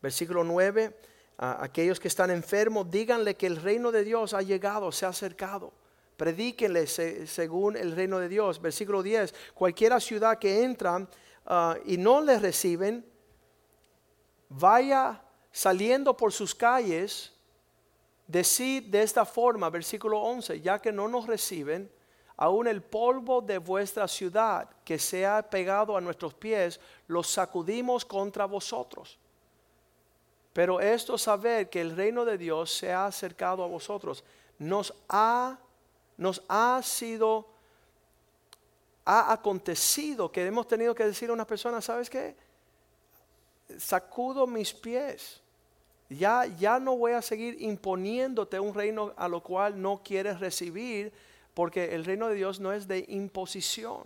Versículo 0.00 0.44
9 0.44 0.96
a 1.36 1.64
aquellos 1.64 1.98
que 1.98 2.06
están 2.06 2.30
enfermos, 2.30 2.88
díganle 2.88 3.34
que 3.34 3.48
el 3.48 3.56
reino 3.56 3.90
de 3.90 4.04
Dios 4.04 4.32
ha 4.34 4.42
llegado, 4.42 4.92
se 4.92 5.04
ha 5.04 5.08
acercado. 5.08 5.72
Predíquenle 6.16 6.86
según 6.86 7.76
el 7.76 7.90
reino 7.96 8.20
de 8.20 8.28
Dios. 8.28 8.62
Versículo 8.62 9.02
10, 9.02 9.34
cualquiera 9.52 9.98
ciudad 9.98 10.38
que 10.38 10.62
entran 10.62 11.08
ah, 11.46 11.76
y 11.84 11.96
no 11.96 12.20
les 12.20 12.40
reciben, 12.40 13.04
vaya 14.48 15.20
saliendo 15.50 16.16
por 16.16 16.32
sus 16.32 16.54
calles, 16.54 17.33
decid 18.26 18.84
de 18.84 19.02
esta 19.02 19.24
forma, 19.24 19.70
versículo 19.70 20.20
11, 20.20 20.60
ya 20.60 20.78
que 20.80 20.92
no 20.92 21.08
nos 21.08 21.26
reciben, 21.26 21.90
aún 22.36 22.66
el 22.66 22.82
polvo 22.82 23.40
de 23.40 23.58
vuestra 23.58 24.08
ciudad 24.08 24.68
que 24.84 24.98
se 24.98 25.26
ha 25.26 25.42
pegado 25.48 25.96
a 25.96 26.00
nuestros 26.00 26.34
pies, 26.34 26.80
lo 27.06 27.22
sacudimos 27.22 28.04
contra 28.04 28.46
vosotros. 28.46 29.18
Pero 30.52 30.80
esto 30.80 31.18
saber 31.18 31.68
que 31.68 31.80
el 31.80 31.96
reino 31.96 32.24
de 32.24 32.38
Dios 32.38 32.72
se 32.72 32.92
ha 32.92 33.06
acercado 33.06 33.62
a 33.62 33.66
vosotros, 33.66 34.24
nos 34.58 34.94
ha, 35.08 35.58
nos 36.16 36.42
ha 36.48 36.80
sido, 36.82 37.48
ha 39.04 39.32
acontecido 39.32 40.30
que 40.30 40.46
hemos 40.46 40.66
tenido 40.68 40.94
que 40.94 41.04
decir 41.04 41.30
a 41.30 41.32
una 41.32 41.46
persona, 41.46 41.80
¿sabes 41.80 42.08
qué? 42.08 42.36
Sacudo 43.78 44.46
mis 44.46 44.72
pies. 44.72 45.40
Ya, 46.18 46.46
ya 46.58 46.78
no 46.78 46.96
voy 46.96 47.12
a 47.12 47.22
seguir 47.22 47.60
imponiéndote 47.60 48.60
un 48.60 48.74
reino 48.74 49.12
a 49.16 49.28
lo 49.28 49.42
cual 49.42 49.80
no 49.80 50.02
quieres 50.02 50.40
recibir, 50.40 51.12
porque 51.54 51.94
el 51.94 52.04
reino 52.04 52.28
de 52.28 52.34
Dios 52.34 52.60
no 52.60 52.72
es 52.72 52.88
de 52.88 53.04
imposición. 53.08 54.02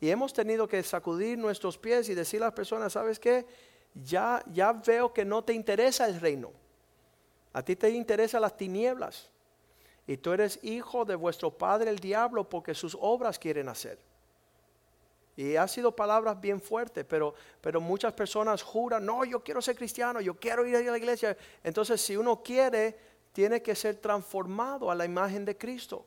Y 0.00 0.10
hemos 0.10 0.32
tenido 0.32 0.68
que 0.68 0.82
sacudir 0.82 1.38
nuestros 1.38 1.78
pies 1.78 2.08
y 2.08 2.14
decir 2.14 2.42
a 2.42 2.46
las 2.46 2.54
personas, 2.54 2.92
¿sabes 2.92 3.18
qué? 3.18 3.46
ya, 3.94 4.42
ya 4.52 4.72
veo 4.72 5.12
que 5.12 5.24
no 5.24 5.42
te 5.42 5.52
interesa 5.52 6.06
el 6.06 6.20
reino. 6.20 6.50
A 7.52 7.62
ti 7.62 7.76
te 7.76 7.90
interesan 7.90 8.42
las 8.42 8.56
tinieblas. 8.56 9.30
Y 10.06 10.16
tú 10.16 10.32
eres 10.32 10.58
hijo 10.62 11.04
de 11.04 11.14
vuestro 11.14 11.50
padre 11.50 11.90
el 11.90 11.98
diablo 11.98 12.48
porque 12.48 12.74
sus 12.74 12.96
obras 13.00 13.38
quieren 13.38 13.68
hacer. 13.68 13.98
Y 15.36 15.56
ha 15.56 15.66
sido 15.66 15.96
palabras 15.96 16.40
bien 16.40 16.60
fuertes, 16.60 17.04
pero, 17.08 17.34
pero 17.60 17.80
muchas 17.80 18.12
personas 18.12 18.62
juran, 18.62 19.06
no, 19.06 19.24
yo 19.24 19.42
quiero 19.42 19.62
ser 19.62 19.76
cristiano, 19.76 20.20
yo 20.20 20.34
quiero 20.34 20.66
ir 20.66 20.76
a 20.76 20.82
la 20.82 20.98
iglesia. 20.98 21.36
Entonces, 21.64 22.00
si 22.00 22.16
uno 22.16 22.42
quiere, 22.42 22.98
tiene 23.32 23.62
que 23.62 23.74
ser 23.74 23.96
transformado 23.96 24.90
a 24.90 24.94
la 24.94 25.04
imagen 25.04 25.44
de 25.44 25.56
Cristo 25.56 26.04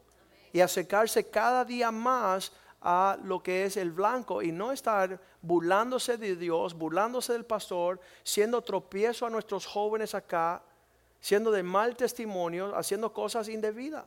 y 0.53 0.61
acercarse 0.61 1.27
cada 1.29 1.65
día 1.65 1.91
más 1.91 2.51
a 2.81 3.17
lo 3.23 3.41
que 3.41 3.65
es 3.65 3.77
el 3.77 3.91
blanco 3.91 4.43
y 4.43 4.51
no 4.51 4.71
estar 4.71 5.19
burlándose 5.41 6.17
de 6.17 6.35
Dios, 6.35 6.75
burlándose 6.75 7.33
del 7.33 7.45
pastor, 7.45 7.99
siendo 8.23 8.61
tropiezo 8.61 9.25
a 9.25 9.31
nuestros 9.31 9.65
jóvenes 9.65 10.13
acá, 10.13 10.61
siendo 11.19 11.49
de 11.49 11.63
mal 11.63 11.95
testimonio, 11.95 12.75
haciendo 12.75 13.11
cosas 13.11 13.49
indebidas, 13.49 14.05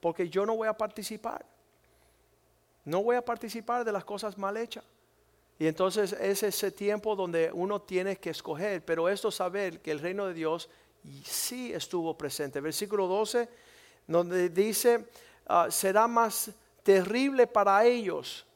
porque 0.00 0.30
yo 0.30 0.46
no 0.46 0.56
voy 0.56 0.68
a 0.68 0.72
participar. 0.72 1.44
No 2.84 3.02
voy 3.02 3.16
a 3.16 3.24
participar 3.24 3.84
de 3.84 3.92
las 3.92 4.04
cosas 4.04 4.36
mal 4.36 4.56
hechas. 4.56 4.84
Y 5.58 5.66
entonces 5.66 6.12
es 6.12 6.42
ese 6.42 6.70
tiempo 6.72 7.14
donde 7.14 7.50
uno 7.52 7.80
tiene 7.80 8.16
que 8.16 8.30
escoger, 8.30 8.84
pero 8.84 9.08
esto 9.08 9.30
saber 9.30 9.80
que 9.80 9.92
el 9.92 10.00
reino 10.00 10.26
de 10.26 10.34
Dios 10.34 10.68
sí 11.24 11.72
estuvo 11.72 12.16
presente. 12.18 12.60
Versículo 12.60 13.06
12, 13.06 13.48
donde 14.06 14.48
dice, 14.48 15.06
ah, 15.46 15.68
será 15.70 16.08
más 16.08 16.50
terrible 16.82 17.46
para 17.46 17.84
ellos 17.84 18.46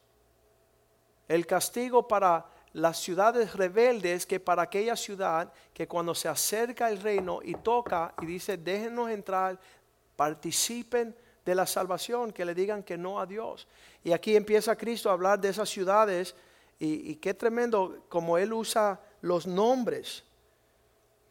el 1.29 1.47
castigo 1.47 2.09
para 2.09 2.47
las 2.73 2.99
ciudades 2.99 3.55
rebeldes 3.55 4.27
que 4.27 4.41
para 4.41 4.63
aquella 4.63 4.97
ciudad 4.97 5.53
que 5.73 5.87
cuando 5.87 6.15
se 6.15 6.29
acerca 6.29 6.91
el 6.91 7.01
reino 7.01 7.41
y 7.43 7.55
toca 7.55 8.15
y 8.21 8.27
dice, 8.27 8.57
déjenos 8.57 9.11
entrar, 9.11 9.59
participen 10.17 11.15
de 11.45 11.55
la 11.55 11.67
salvación, 11.67 12.33
que 12.33 12.45
le 12.45 12.55
digan 12.55 12.83
que 12.83 12.99
no 12.99 13.21
a 13.21 13.27
Dios. 13.27 13.67
Y 14.09 14.13
aquí 14.15 14.35
empieza 14.35 14.75
Cristo 14.75 15.11
a 15.11 15.13
hablar 15.13 15.39
de 15.39 15.51
esas 15.51 15.69
ciudades 15.69 16.35
y, 16.79 17.17
qué 17.17 17.35
tremendo 17.35 18.07
como 18.09 18.39
Él 18.39 18.55
usa 18.55 18.99
los 19.21 19.47
nombres. 19.47 20.25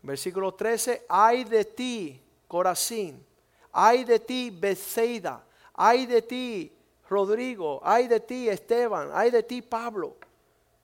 Versículo 0.04 0.54
13, 0.54 1.08
hay 1.10 1.44
de 1.44 1.66
ti, 1.66 2.22
Corazín, 2.48 3.26
hay 3.72 4.04
de 4.04 4.20
ti, 4.20 4.52
Bethsaida, 4.52 5.44
hay 5.74 6.06
de 6.06 6.22
ti, 6.22 6.72
Rodrigo, 7.10 7.82
hay 7.84 8.08
de 8.08 8.20
ti, 8.20 8.48
Esteban, 8.48 9.10
hay 9.12 9.32
de 9.32 9.42
ti, 9.42 9.64
Pablo. 9.64 10.14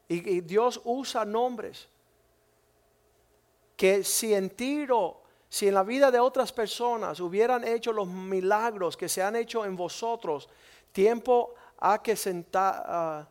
Y, 0.08 0.42
Dios 0.42 0.82
usa 0.86 1.24
nombres 1.24 1.88
que 3.78 4.04
si 4.04 4.34
en 4.34 4.50
Tiro, 4.50 5.22
si 5.48 5.68
en 5.68 5.76
la 5.76 5.84
vida 5.84 6.10
de 6.10 6.20
otras 6.20 6.52
personas 6.52 7.20
hubieran 7.20 7.64
hecho 7.64 7.94
los 7.94 8.08
milagros 8.08 8.98
que 8.98 9.08
se 9.08 9.22
han 9.22 9.36
hecho 9.36 9.64
en 9.64 9.76
vosotros, 9.76 10.50
tiempo 10.92 11.54
a 11.86 12.02
que 12.02 12.16
sentar, 12.16 12.82
ah, 12.88 13.28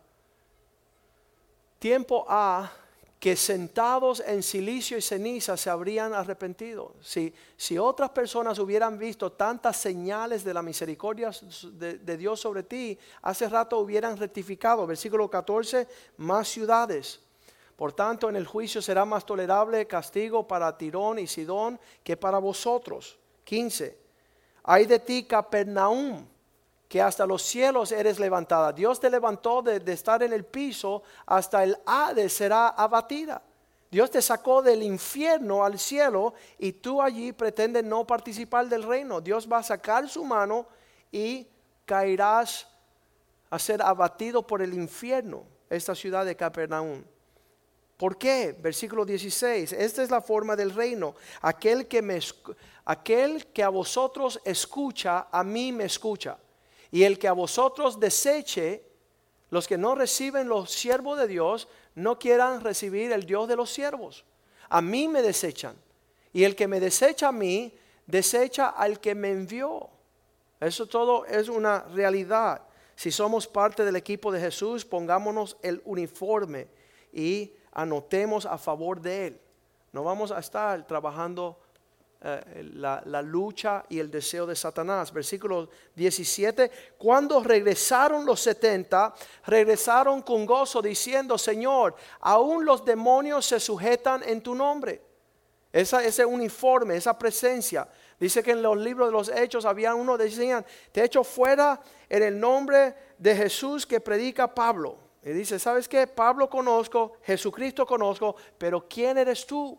tiempo 1.79 2.23
a 2.29 2.71
que 3.19 3.35
sentados 3.35 4.21
en 4.27 4.43
silicio 4.43 4.95
y 4.95 5.01
ceniza 5.01 5.57
se 5.57 5.71
habrían 5.71 6.13
arrepentido. 6.13 6.93
Si, 7.01 7.33
si 7.57 7.79
otras 7.79 8.11
personas 8.11 8.59
hubieran 8.59 8.99
visto 8.99 9.31
tantas 9.31 9.77
señales 9.77 10.43
de 10.43 10.53
la 10.53 10.61
misericordia 10.61 11.31
de, 11.71 11.97
de, 11.97 12.17
Dios 12.17 12.41
sobre 12.41 12.61
ti, 12.61 12.99
hace 13.23 13.49
rato 13.49 13.79
hubieran 13.79 14.17
rectificado. 14.17 14.85
Versículo 14.85 15.29
14, 15.29 15.87
más 16.17 16.47
ciudades. 16.47 17.21
Por 17.75 17.93
tanto, 17.93 18.29
en 18.29 18.35
el 18.35 18.45
juicio 18.45 18.83
será 18.83 19.03
más 19.03 19.25
tolerable 19.25 19.87
castigo 19.87 20.47
para 20.47 20.77
Tirón 20.77 21.17
y 21.17 21.25
Sidón 21.25 21.79
que 22.03 22.17
para 22.17 22.37
vosotros. 22.37 23.17
15. 23.45 23.97
Hay 24.63 24.85
de 24.85 24.99
ti, 24.99 25.23
Capernaum 25.23 26.27
que 26.93 27.01
hasta 27.01 27.25
los 27.25 27.41
cielos 27.41 27.91
eres 27.91 28.19
levantada. 28.19 28.71
Dios 28.71 28.99
te 28.99 29.09
levantó 29.09 29.63
de, 29.63 29.81
estar 29.91 30.21
en 30.21 30.31
el 30.31 30.45
piso 30.45 31.01
hasta 31.25 31.63
el 31.63 31.75
Hades 31.87 32.33
será 32.33 32.67
abatida. 32.67 33.41
Dios 33.89 34.11
te 34.11 34.21
sacó 34.21 34.61
del 34.61 34.83
infierno 34.83 35.65
al 35.65 35.79
cielo 35.79 36.35
y 36.59 36.73
tú 36.73 37.01
allí 37.01 37.31
pretendes 37.31 37.83
no 37.83 38.05
participar 38.05 38.67
del 38.67 38.83
reino. 38.83 39.21
Dios 39.21 39.51
va 39.51 39.57
a 39.57 39.63
sacar 39.63 40.07
su 40.07 40.23
mano 40.23 40.67
y 41.11 41.47
caerás 41.83 42.67
a 43.49 43.57
ser 43.57 43.81
abatido 43.81 44.45
por 44.45 44.61
el 44.61 44.75
infierno, 44.75 45.47
esta 45.71 45.95
ciudad 45.95 46.23
de 46.25 46.35
Capernaum. 46.35 47.03
¿Por 47.97 48.19
qué? 48.19 48.55
Versículo 48.61 49.03
16. 49.03 49.73
Esta 49.73 50.03
es 50.03 50.11
la 50.11 50.21
forma 50.21 50.55
del 50.55 50.69
reino. 50.69 51.15
Aquel 51.41 51.87
que, 51.87 52.03
me, 52.03 52.19
aquel 52.85 53.47
que 53.47 53.63
a 53.63 53.69
vosotros 53.69 54.39
escucha, 54.45 55.25
a 55.31 55.43
mí 55.43 55.71
me 55.71 55.85
escucha. 55.85 56.37
Y 56.93 57.05
el 57.05 57.17
que 57.17 57.27
a 57.27 57.33
vosotros 57.33 57.99
deseche, 57.99 58.83
los 59.49 59.67
que 59.67 59.79
no 59.79 59.95
reciben 59.95 60.47
los 60.47 60.69
siervos 60.69 61.17
de 61.17 61.27
Dios, 61.27 61.67
no 61.95 62.19
quieran 62.19 62.61
recibir 62.61 63.11
el 63.11 63.25
Dios 63.25 63.47
de 63.47 63.55
los 63.55 63.71
siervos. 63.73 64.23
A 64.69 64.79
mí 64.79 65.07
me 65.07 65.23
desechan. 65.23 65.75
Y 66.33 66.43
el 66.43 66.55
que 66.55 66.67
me 66.67 66.79
desecha 66.79 67.29
a 67.29 67.31
mí, 67.31 67.75
desecha 68.05 68.69
al 68.69 68.99
que 68.99 69.15
me 69.15 69.31
envió. 69.31 69.89
Eso 70.59 70.85
todo 70.85 71.25
es 71.25 71.49
una 71.49 71.79
realidad. 71.79 72.61
Si 72.95 73.09
somos 73.09 73.47
parte 73.47 73.83
del 73.83 73.95
equipo 73.95 74.31
de 74.31 74.39
Jesús, 74.39 74.85
pongámonos 74.85 75.57
el 75.63 75.81
uniforme 75.85 76.67
y 77.11 77.53
anotemos 77.71 78.45
a 78.45 78.59
favor 78.59 79.01
de 79.01 79.27
Él. 79.29 79.41
No 79.93 80.03
vamos 80.03 80.31
a 80.31 80.37
estar 80.37 80.85
trabajando 80.85 81.57
eh, 82.25 82.69
la, 82.75 83.21
lucha 83.21 83.83
y 83.89 83.99
el 83.99 84.09
deseo 84.09 84.45
de 84.45 84.55
Satanás. 84.55 85.11
Versículo 85.11 85.69
17, 85.93 86.71
cuando 86.97 87.43
regresaron 87.43 88.25
los 88.25 88.39
70, 88.39 89.13
regresaron 89.45 90.21
con 90.21 90.45
gozo 90.45 90.81
diciendo, 90.81 91.37
Señor, 91.37 91.95
aún 92.21 92.63
los 92.63 92.85
demonios 92.85 93.45
se 93.45 93.59
sujetan 93.59 94.23
en 94.23 94.41
tu 94.41 94.55
nombre. 94.55 95.01
Esa, 95.73 96.01
ese 96.01 96.23
uniforme, 96.23 96.95
esa 96.95 97.19
presencia. 97.19 97.89
Dice 98.17 98.41
que 98.41 98.51
en 98.51 98.61
los 98.61 98.77
libros 98.77 99.09
de 99.09 99.11
los 99.11 99.27
hechos 99.27 99.65
había 99.65 99.93
uno 99.93 100.17
que 100.17 100.23
decían, 100.23 100.65
te 100.93 101.03
echo 101.03 101.25
fuera 101.25 101.81
en 102.07 102.23
el 102.23 102.39
nombre 102.39 102.95
de 103.17 103.35
Jesús 103.35 103.85
que 103.85 103.99
predica 103.99 104.53
Pablo. 104.53 104.97
Y 105.23 105.31
dice, 105.31 105.59
¿sabes 105.59 105.89
qué? 105.89 106.07
Pablo 106.07 106.49
conozco, 106.49 107.17
Jesucristo 107.23 107.85
conozco, 107.85 108.37
pero 108.57 108.87
¿quién 108.87 109.17
eres 109.17 109.45
tú? 109.45 109.77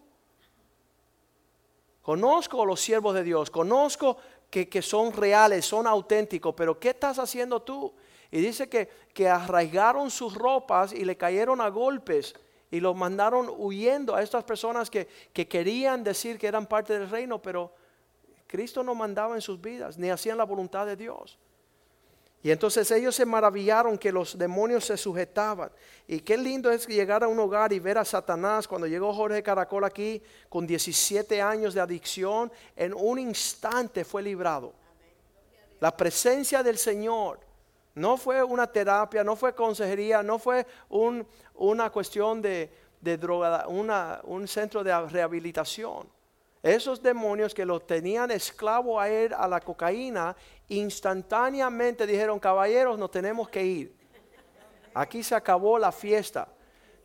Conozco 2.04 2.62
a 2.62 2.66
los 2.66 2.82
siervos 2.82 3.14
de 3.14 3.22
Dios, 3.22 3.50
conozco 3.50 4.18
que, 4.50 4.82
son 4.82 5.10
reales, 5.10 5.64
son 5.64 5.86
auténticos, 5.86 6.54
pero 6.54 6.78
¿qué 6.78 6.90
estás 6.90 7.18
haciendo 7.18 7.62
tú? 7.62 7.94
Y 8.30 8.42
dice 8.42 8.68
que, 8.68 8.90
que 9.14 9.26
arraigaron 9.26 10.10
sus 10.10 10.34
ropas 10.34 10.92
y 10.92 11.06
le 11.06 11.16
cayeron 11.16 11.62
a 11.62 11.68
golpes 11.68 12.34
y 12.70 12.78
los 12.78 12.94
mandaron 12.94 13.50
huyendo 13.56 14.14
a 14.14 14.22
estas 14.22 14.44
personas 14.44 14.90
que, 14.90 15.08
que 15.32 15.48
querían 15.48 16.04
decir 16.04 16.38
que 16.38 16.46
eran 16.46 16.66
parte 16.66 16.98
del 16.98 17.08
reino, 17.08 17.40
pero 17.40 17.72
Cristo 18.46 18.84
no 18.84 18.94
mandaba 18.94 19.34
en 19.34 19.40
sus 19.40 19.58
vidas, 19.58 19.96
ni 19.96 20.10
hacían 20.10 20.36
la 20.36 20.44
voluntad 20.44 20.84
de 20.84 20.96
Dios. 20.96 21.38
Y 22.44 22.50
entonces 22.50 22.90
ellos 22.90 23.14
se 23.14 23.24
maravillaron 23.24 23.96
que 23.96 24.12
los 24.12 24.36
demonios 24.36 24.84
se 24.84 24.98
sujetaban. 24.98 25.70
Y 26.06 26.20
qué 26.20 26.36
lindo 26.36 26.70
es 26.70 26.86
llegar 26.86 27.24
a 27.24 27.28
un 27.28 27.38
hogar 27.38 27.72
y 27.72 27.78
ver 27.78 27.96
a 27.96 28.04
Satanás. 28.04 28.68
Cuando 28.68 28.86
llegó 28.86 29.14
Jorge 29.14 29.42
Caracol 29.42 29.82
aquí 29.82 30.22
con 30.50 30.66
17 30.66 31.40
años 31.40 31.72
de 31.72 31.80
adicción, 31.80 32.52
en 32.76 32.92
un 32.92 33.18
instante 33.18 34.04
fue 34.04 34.22
librado. 34.22 34.74
La 35.80 35.96
presencia 35.96 36.62
del 36.62 36.76
Señor 36.76 37.40
no 37.94 38.18
fue 38.18 38.42
una 38.42 38.66
terapia, 38.66 39.24
no 39.24 39.36
fue 39.36 39.54
consejería, 39.54 40.22
no 40.22 40.38
fue 40.38 40.66
una 41.54 41.88
cuestión 41.88 42.42
de, 42.42 42.70
droga, 43.00 43.66
un 43.68 44.46
centro 44.46 44.84
de 44.84 45.00
rehabilitación. 45.06 46.13
Esos 46.64 47.02
demonios 47.02 47.52
que 47.52 47.66
lo 47.66 47.78
tenían 47.78 48.30
esclavo 48.30 48.98
a 48.98 49.06
él 49.06 49.34
a 49.36 49.46
la 49.46 49.60
cocaína, 49.60 50.34
instantáneamente 50.68 52.06
dijeron, 52.06 52.40
caballeros, 52.40 52.98
no 52.98 53.10
tenemos 53.10 53.50
que 53.50 53.62
ir. 53.62 53.94
Aquí 54.94 55.22
se 55.22 55.34
acabó 55.34 55.78
la 55.78 55.92
fiesta. 55.92 56.48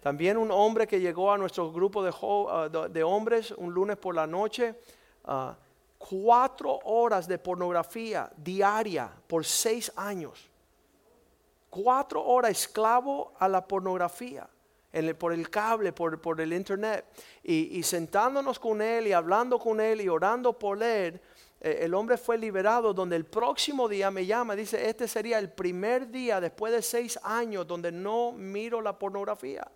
También 0.02 0.38
un 0.38 0.50
hombre 0.50 0.88
que 0.88 1.02
llegó 1.02 1.30
a 1.30 1.38
nuestro 1.38 1.74
grupo 1.74 2.02
de, 2.02 2.10
uh, 2.10 3.06
hombres 3.06 3.52
un 3.52 3.74
lunes 3.74 3.98
por 3.98 4.16
la 4.16 4.26
noche, 4.26 4.80
uh, 5.28 5.52
cuatro 5.98 6.80
horas 6.86 7.28
de 7.28 7.38
pornografía 7.38 8.32
diaria 8.38 9.12
por 9.28 9.44
seis 9.44 9.92
años. 9.98 10.50
Cuatro 11.70 12.24
horas 12.24 12.52
esclavo 12.52 13.34
a 13.38 13.50
la 13.50 13.68
pornografía 13.68 14.48
por 15.18 15.34
el 15.34 15.50
cable, 15.50 15.92
por, 15.94 16.42
el 16.42 16.54
internet, 16.54 17.06
y, 17.44 17.82
sentándonos 17.84 18.60
con 18.60 18.82
él 18.82 19.08
y 19.08 19.14
hablando 19.14 19.60
con 19.60 19.80
él 19.80 20.02
y 20.02 20.10
orando 20.10 20.58
por 20.58 20.82
él, 20.82 21.22
eh, 21.62 21.80
el 21.82 21.94
hombre 21.94 22.18
fue 22.18 22.38
liberado 22.38 22.94
donde 22.94 23.16
el 23.16 23.26
próximo 23.26 23.88
día 23.88 24.10
me 24.10 24.26
llama, 24.26 24.56
dice, 24.56 24.90
este 24.90 25.08
sería 25.08 25.38
el 25.40 25.52
primer 25.52 26.10
día 26.10 26.40
después 26.40 26.74
de 26.74 26.82
seis 26.82 27.20
años 27.24 27.68
donde 27.68 27.92
no 27.92 28.32
miro 28.32 28.82
la 28.82 28.98
pornografía. 28.98 29.70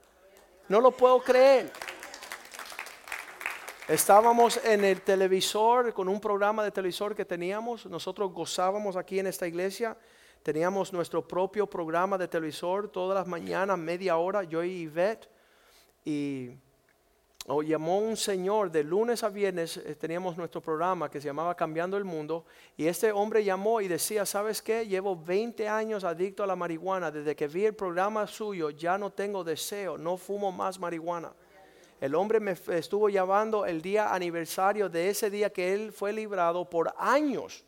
No 0.69 0.79
lo 0.79 0.91
puedo 0.91 1.19
creer. 1.19 1.71
Estábamos 3.87 4.61
en 4.63 4.85
el 4.85 5.01
televisor 5.01 5.93
con 5.93 6.07
un 6.07 6.21
programa 6.21 6.63
de 6.63 6.71
televisor 6.71 7.13
que 7.13 7.25
teníamos, 7.25 7.85
nosotros 7.85 8.31
gozábamos 8.31 8.95
aquí 8.95 9.19
en 9.19 9.27
esta 9.27 9.45
iglesia 9.45 9.97
Teníamos 10.43 10.91
nuestro 10.91 11.25
propio 11.25 11.65
programa 11.67 12.17
de 12.17 12.27
televisor 12.27 12.89
todas 12.89 13.15
las 13.15 13.27
mañanas, 13.27 13.77
media 13.77 14.17
hora, 14.17 14.43
yo 14.43 14.61
y 14.61 14.83
Yvette. 14.83 15.29
Y 16.03 16.51
o 17.47 17.63
llamó 17.63 17.99
un 17.99 18.17
señor 18.17 18.69
de 18.69 18.83
lunes 18.83 19.23
a 19.23 19.29
viernes, 19.29 19.77
eh, 19.77 19.95
teníamos 19.95 20.37
nuestro 20.37 20.61
programa 20.61 21.09
que 21.09 21.21
se 21.21 21.27
llamaba 21.27 21.55
Cambiando 21.55 21.95
el 21.95 22.03
Mundo, 22.03 22.45
y 22.75 22.87
este 22.87 23.11
hombre 23.11 23.43
llamó 23.43 23.79
y 23.79 23.87
decía, 23.87 24.25
¿sabes 24.25 24.61
qué? 24.61 24.85
Llevo 24.85 25.15
20 25.15 25.67
años 25.67 26.03
adicto 26.03 26.43
a 26.43 26.47
la 26.47 26.55
marihuana, 26.55 27.09
desde 27.09 27.35
que 27.35 27.47
vi 27.47 27.65
el 27.65 27.73
programa 27.73 28.27
suyo 28.27 28.69
ya 28.69 28.97
no 28.97 29.11
tengo 29.11 29.43
deseo, 29.43 29.97
no 29.97 30.17
fumo 30.17 30.51
más 30.51 30.79
marihuana. 30.79 31.33
El 31.99 32.15
hombre 32.15 32.41
me 32.41 32.51
estuvo 32.51 33.07
llamando 33.07 33.65
el 33.65 33.81
día 33.81 34.13
aniversario 34.13 34.89
de 34.89 35.09
ese 35.09 35.29
día 35.29 35.51
que 35.51 35.73
él 35.73 35.93
fue 35.93 36.11
librado 36.11 36.69
por 36.69 36.93
años 36.97 37.63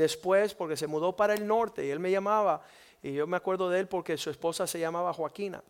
después 0.00 0.54
porque 0.54 0.76
se 0.76 0.86
mudó 0.86 1.14
para 1.14 1.34
el 1.34 1.46
norte 1.46 1.84
y 1.84 1.90
él 1.90 2.00
me 2.00 2.10
llamaba 2.10 2.62
y 3.02 3.12
yo 3.12 3.26
me 3.26 3.36
acuerdo 3.36 3.68
de 3.68 3.80
él 3.80 3.86
porque 3.86 4.16
su 4.16 4.30
esposa 4.30 4.66
se 4.66 4.80
llamaba 4.80 5.12
Joaquina. 5.12 5.62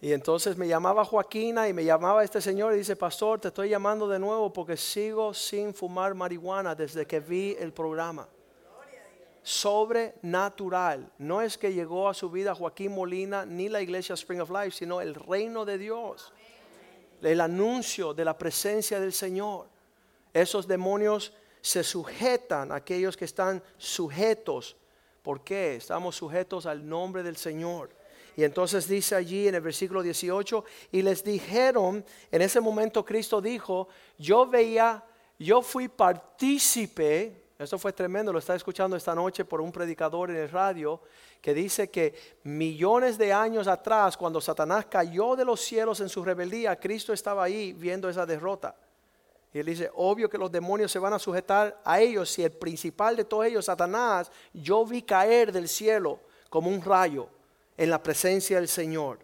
Y 0.00 0.12
entonces 0.12 0.56
me 0.56 0.68
llamaba 0.68 1.04
Joaquina 1.04 1.68
y 1.68 1.72
me 1.72 1.84
llamaba 1.84 2.22
este 2.22 2.40
señor 2.40 2.74
y 2.74 2.78
dice, 2.78 2.96
pastor, 2.96 3.40
te 3.40 3.48
estoy 3.48 3.70
llamando 3.70 4.06
de 4.06 4.18
nuevo 4.18 4.52
porque 4.52 4.76
sigo 4.76 5.32
sin 5.32 5.72
fumar 5.72 6.14
marihuana 6.14 6.74
desde 6.74 7.06
que 7.06 7.20
vi 7.20 7.56
el 7.58 7.72
programa. 7.72 8.28
Sobrenatural. 9.42 11.10
No 11.18 11.40
es 11.40 11.56
que 11.56 11.72
llegó 11.72 12.08
a 12.08 12.14
su 12.14 12.30
vida 12.30 12.54
Joaquín 12.54 12.92
Molina 12.92 13.46
ni 13.46 13.68
la 13.68 13.80
iglesia 13.80 14.14
Spring 14.14 14.40
of 14.40 14.50
Life, 14.50 14.72
sino 14.72 15.00
el 15.00 15.14
reino 15.14 15.64
de 15.64 15.78
Dios. 15.78 16.32
El 17.22 17.40
anuncio 17.40 18.12
de 18.12 18.24
la 18.24 18.36
presencia 18.36 19.00
del 19.00 19.12
Señor. 19.12 19.66
Esos 20.34 20.66
demonios 20.68 21.32
se 21.66 21.82
sujetan 21.82 22.70
aquellos 22.70 23.16
que 23.16 23.24
están 23.24 23.60
sujetos. 23.76 24.76
¿Por 25.20 25.42
qué? 25.42 25.74
Estamos 25.74 26.14
sujetos 26.14 26.64
al 26.64 26.88
nombre 26.88 27.24
del 27.24 27.36
Señor. 27.36 27.90
Y 28.36 28.44
entonces 28.44 28.86
dice 28.86 29.16
allí 29.16 29.48
en 29.48 29.56
el 29.56 29.62
versículo 29.62 30.00
18, 30.00 30.64
y 30.92 31.02
les 31.02 31.24
dijeron, 31.24 32.04
en 32.30 32.42
ese 32.42 32.60
momento 32.60 33.04
Cristo 33.04 33.40
dijo, 33.40 33.88
yo 34.16 34.46
veía, 34.46 35.02
yo 35.40 35.60
fui 35.60 35.88
partícipe, 35.88 37.46
esto 37.58 37.80
fue 37.80 37.92
tremendo, 37.92 38.32
lo 38.32 38.38
está 38.38 38.54
escuchando 38.54 38.94
esta 38.94 39.16
noche 39.16 39.44
por 39.44 39.60
un 39.60 39.72
predicador 39.72 40.30
en 40.30 40.36
el 40.36 40.48
radio, 40.48 41.00
que 41.40 41.52
dice 41.52 41.90
que 41.90 42.14
millones 42.44 43.18
de 43.18 43.32
años 43.32 43.66
atrás, 43.66 44.16
cuando 44.16 44.40
Satanás 44.40 44.86
cayó 44.88 45.34
de 45.34 45.44
los 45.44 45.60
cielos 45.60 45.98
en 46.00 46.08
su 46.08 46.22
rebeldía, 46.22 46.78
Cristo 46.78 47.12
estaba 47.12 47.42
ahí 47.42 47.72
viendo 47.72 48.08
esa 48.08 48.24
derrota. 48.24 48.76
Y 49.56 49.58
él 49.58 49.64
dice, 49.64 49.90
obvio 49.94 50.28
que 50.28 50.36
los 50.36 50.52
demonios 50.52 50.92
se 50.92 50.98
van 50.98 51.14
a 51.14 51.18
sujetar 51.18 51.80
a 51.82 51.98
ellos 51.98 52.28
si 52.28 52.44
el 52.44 52.52
principal 52.52 53.16
de 53.16 53.24
todos 53.24 53.46
ellos, 53.46 53.64
Satanás, 53.64 54.30
yo 54.52 54.84
vi 54.84 55.00
caer 55.00 55.50
del 55.50 55.66
cielo 55.66 56.20
como 56.50 56.68
un 56.68 56.82
rayo 56.82 57.26
en 57.74 57.88
la 57.88 58.02
presencia 58.02 58.58
del 58.58 58.68
Señor. 58.68 59.18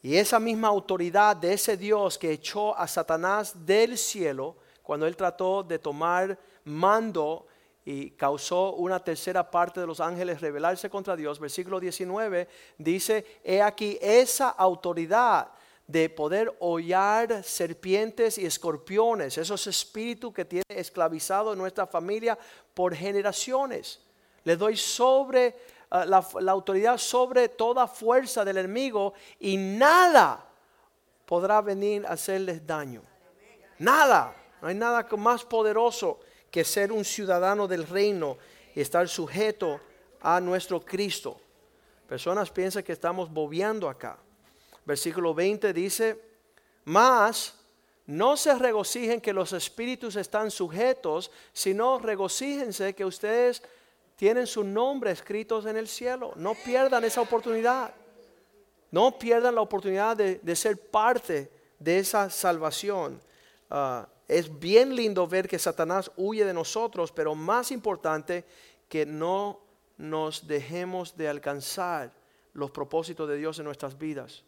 Y 0.00 0.16
esa 0.16 0.40
misma 0.40 0.68
autoridad 0.68 1.36
de 1.36 1.52
ese 1.52 1.76
Dios 1.76 2.16
que 2.16 2.32
echó 2.32 2.74
a 2.74 2.88
Satanás 2.88 3.66
del 3.66 3.98
cielo 3.98 4.56
cuando 4.82 5.06
él 5.06 5.14
trató 5.14 5.62
de 5.62 5.78
tomar 5.78 6.38
mando 6.64 7.46
y 7.84 8.12
causó 8.12 8.72
una 8.72 9.04
tercera 9.04 9.50
parte 9.50 9.80
de 9.80 9.86
los 9.86 10.00
ángeles 10.00 10.40
rebelarse 10.40 10.88
contra 10.88 11.14
Dios, 11.14 11.38
versículo 11.38 11.78
19 11.78 12.48
dice, 12.78 13.40
he 13.44 13.60
aquí 13.60 13.98
esa 14.00 14.48
autoridad 14.48 15.50
de 15.90 16.08
poder 16.08 16.54
hollar 16.60 17.42
serpientes 17.42 18.38
y 18.38 18.46
escorpiones, 18.46 19.38
esos 19.38 19.66
espíritus 19.66 20.32
que 20.32 20.44
tiene 20.44 20.64
esclavizado 20.68 21.54
nuestra 21.56 21.86
familia 21.86 22.38
por 22.74 22.94
generaciones. 22.94 24.00
Le 24.44 24.56
doy 24.56 24.76
sobre 24.76 25.56
Ah, 25.92 26.06
la, 26.06 26.52
autoridad 26.52 26.98
sobre 26.98 27.48
toda 27.48 27.88
fuerza 27.88 28.44
del 28.44 28.58
enemigo 28.58 29.12
y 29.40 29.56
nada 29.56 30.46
podrá 31.26 31.60
venir 31.60 32.06
a 32.06 32.10
hacerles 32.10 32.64
daño. 32.64 33.02
Nada, 33.80 34.32
no 34.62 34.68
hay 34.68 34.76
nada 34.76 35.04
más 35.16 35.44
poderoso 35.44 36.20
que 36.48 36.62
ser 36.62 36.92
un 36.92 37.04
ciudadano 37.04 37.66
del 37.66 37.88
reino 37.88 38.38
y 38.72 38.80
estar 38.80 39.08
sujeto 39.08 39.80
a 40.20 40.40
nuestro 40.40 40.80
Cristo. 40.80 41.40
Personas 42.08 42.52
piensan 42.52 42.84
que 42.84 42.92
estamos 42.92 43.28
bobeando 43.28 43.88
acá. 43.88 44.16
Versículo 44.90 45.32
20 45.32 45.72
dice, 45.72 46.20
más 46.86 47.54
no 48.06 48.36
se 48.36 48.52
regocijen 48.56 49.20
que 49.20 49.32
los 49.32 49.52
espíritus 49.52 50.16
están 50.16 50.50
sujetos, 50.50 51.30
sino 51.52 52.00
regocíjense 52.00 52.92
que 52.96 53.04
ustedes 53.04 53.62
tienen 54.16 54.48
su 54.48 54.64
nombre 54.64 55.12
escritos 55.12 55.64
en 55.66 55.76
el 55.76 55.86
cielo. 55.86 56.32
No 56.34 56.56
pierdan 56.56 57.04
esa 57.04 57.20
oportunidad. 57.20 57.94
No 58.90 59.16
pierdan 59.16 59.54
la 59.54 59.60
oportunidad 59.60 60.16
de, 60.16 60.56
ser 60.56 60.76
parte 60.76 61.48
de 61.78 62.00
esa 62.00 62.28
salvación. 62.28 63.20
Ah, 63.70 64.08
es 64.26 64.58
bien 64.58 64.96
lindo 64.96 65.24
ver 65.28 65.46
que 65.46 65.60
Satanás 65.60 66.10
huye 66.16 66.44
de 66.44 66.52
nosotros, 66.52 67.12
pero 67.12 67.36
más 67.36 67.70
importante 67.70 68.44
que 68.88 69.06
no 69.06 69.60
nos 69.98 70.48
dejemos 70.48 71.16
de 71.16 71.28
alcanzar 71.28 72.12
los 72.54 72.72
propósitos 72.72 73.28
de 73.28 73.36
Dios 73.36 73.56
en 73.60 73.66
nuestras 73.66 73.96
vidas. 73.96 74.42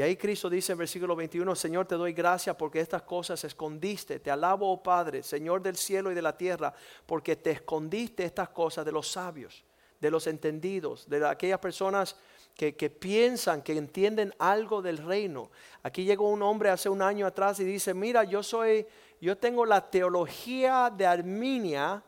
Y 0.00 0.02
ahí 0.02 0.16
Cristo 0.16 0.48
dice 0.48 0.72
en 0.72 0.78
versículo 0.78 1.14
21, 1.14 1.54
Señor, 1.54 1.86
te 1.86 1.94
doy 1.94 2.14
gracias 2.14 2.56
porque 2.56 2.80
estas 2.80 3.02
cosas 3.02 3.44
escondiste. 3.44 4.18
Te 4.18 4.30
alabo, 4.30 4.72
oh 4.72 4.82
Padre, 4.82 5.22
Señor 5.22 5.60
del 5.60 5.76
cielo 5.76 6.10
y 6.10 6.14
de 6.14 6.22
la 6.22 6.34
tierra, 6.38 6.72
porque 7.04 7.36
te 7.36 7.50
escondiste 7.50 8.24
estas 8.24 8.48
cosas 8.48 8.86
de 8.86 8.92
los 8.92 9.08
sabios, 9.08 9.62
de 10.00 10.10
los 10.10 10.26
entendidos, 10.26 11.06
de 11.06 11.26
aquellas 11.26 11.58
personas 11.58 12.16
que, 12.54 12.74
que, 12.76 12.88
piensan, 12.88 13.60
que 13.60 13.76
entienden 13.76 14.32
algo 14.38 14.80
del 14.80 14.96
reino. 14.96 15.50
Aquí 15.82 16.04
llegó 16.04 16.30
un 16.30 16.40
hombre 16.40 16.70
hace 16.70 16.88
un 16.88 17.02
año 17.02 17.26
atrás 17.26 17.60
y 17.60 17.64
dice, 17.64 17.92
mira, 17.92 18.24
yo 18.24 18.42
soy, 18.42 18.86
yo 19.20 19.36
tengo 19.36 19.66
la 19.66 19.90
teología 19.90 20.90
de 20.96 21.04
Arminia 21.04 22.02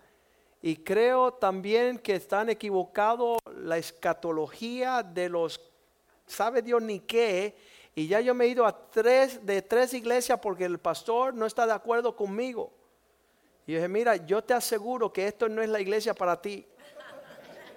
y 0.63 0.77
creo 0.77 1.35
también 1.35 1.99
que 1.99 2.15
están 2.15 2.49
equivocados 2.49 3.37
la 3.55 3.77
escatología 3.77 5.03
de 5.03 5.29
los, 5.29 5.61
sabe 6.27 6.63
Dios 6.63 6.81
ni 6.81 7.01
qué, 7.01 7.55
y 7.95 8.07
ya 8.07 8.21
yo 8.21 8.35
me 8.35 8.47
he 8.47 8.49
ido 8.49 8.67
a 8.67 8.91
tres, 8.91 9.45
de 9.45 9.61
tres 9.61 9.93
iglesias 9.93 10.39
porque 10.41 10.65
el 10.65 10.79
pastor 10.79 11.35
no 11.35 11.45
está 11.45 11.67
de 11.67 11.73
acuerdo 11.73 12.17
conmigo. 12.17 12.73
Y 13.67 13.73
yo 13.73 13.79
dije, 13.79 13.89
mira, 13.89 14.17
yo 14.17 14.43
te 14.43 14.55
aseguro 14.55 15.13
que 15.13 15.27
esto 15.27 15.49
no 15.49 15.61
es 15.63 15.69
la 15.69 15.81
iglesia 15.81 16.15
para 16.15 16.41
ti. 16.41 16.67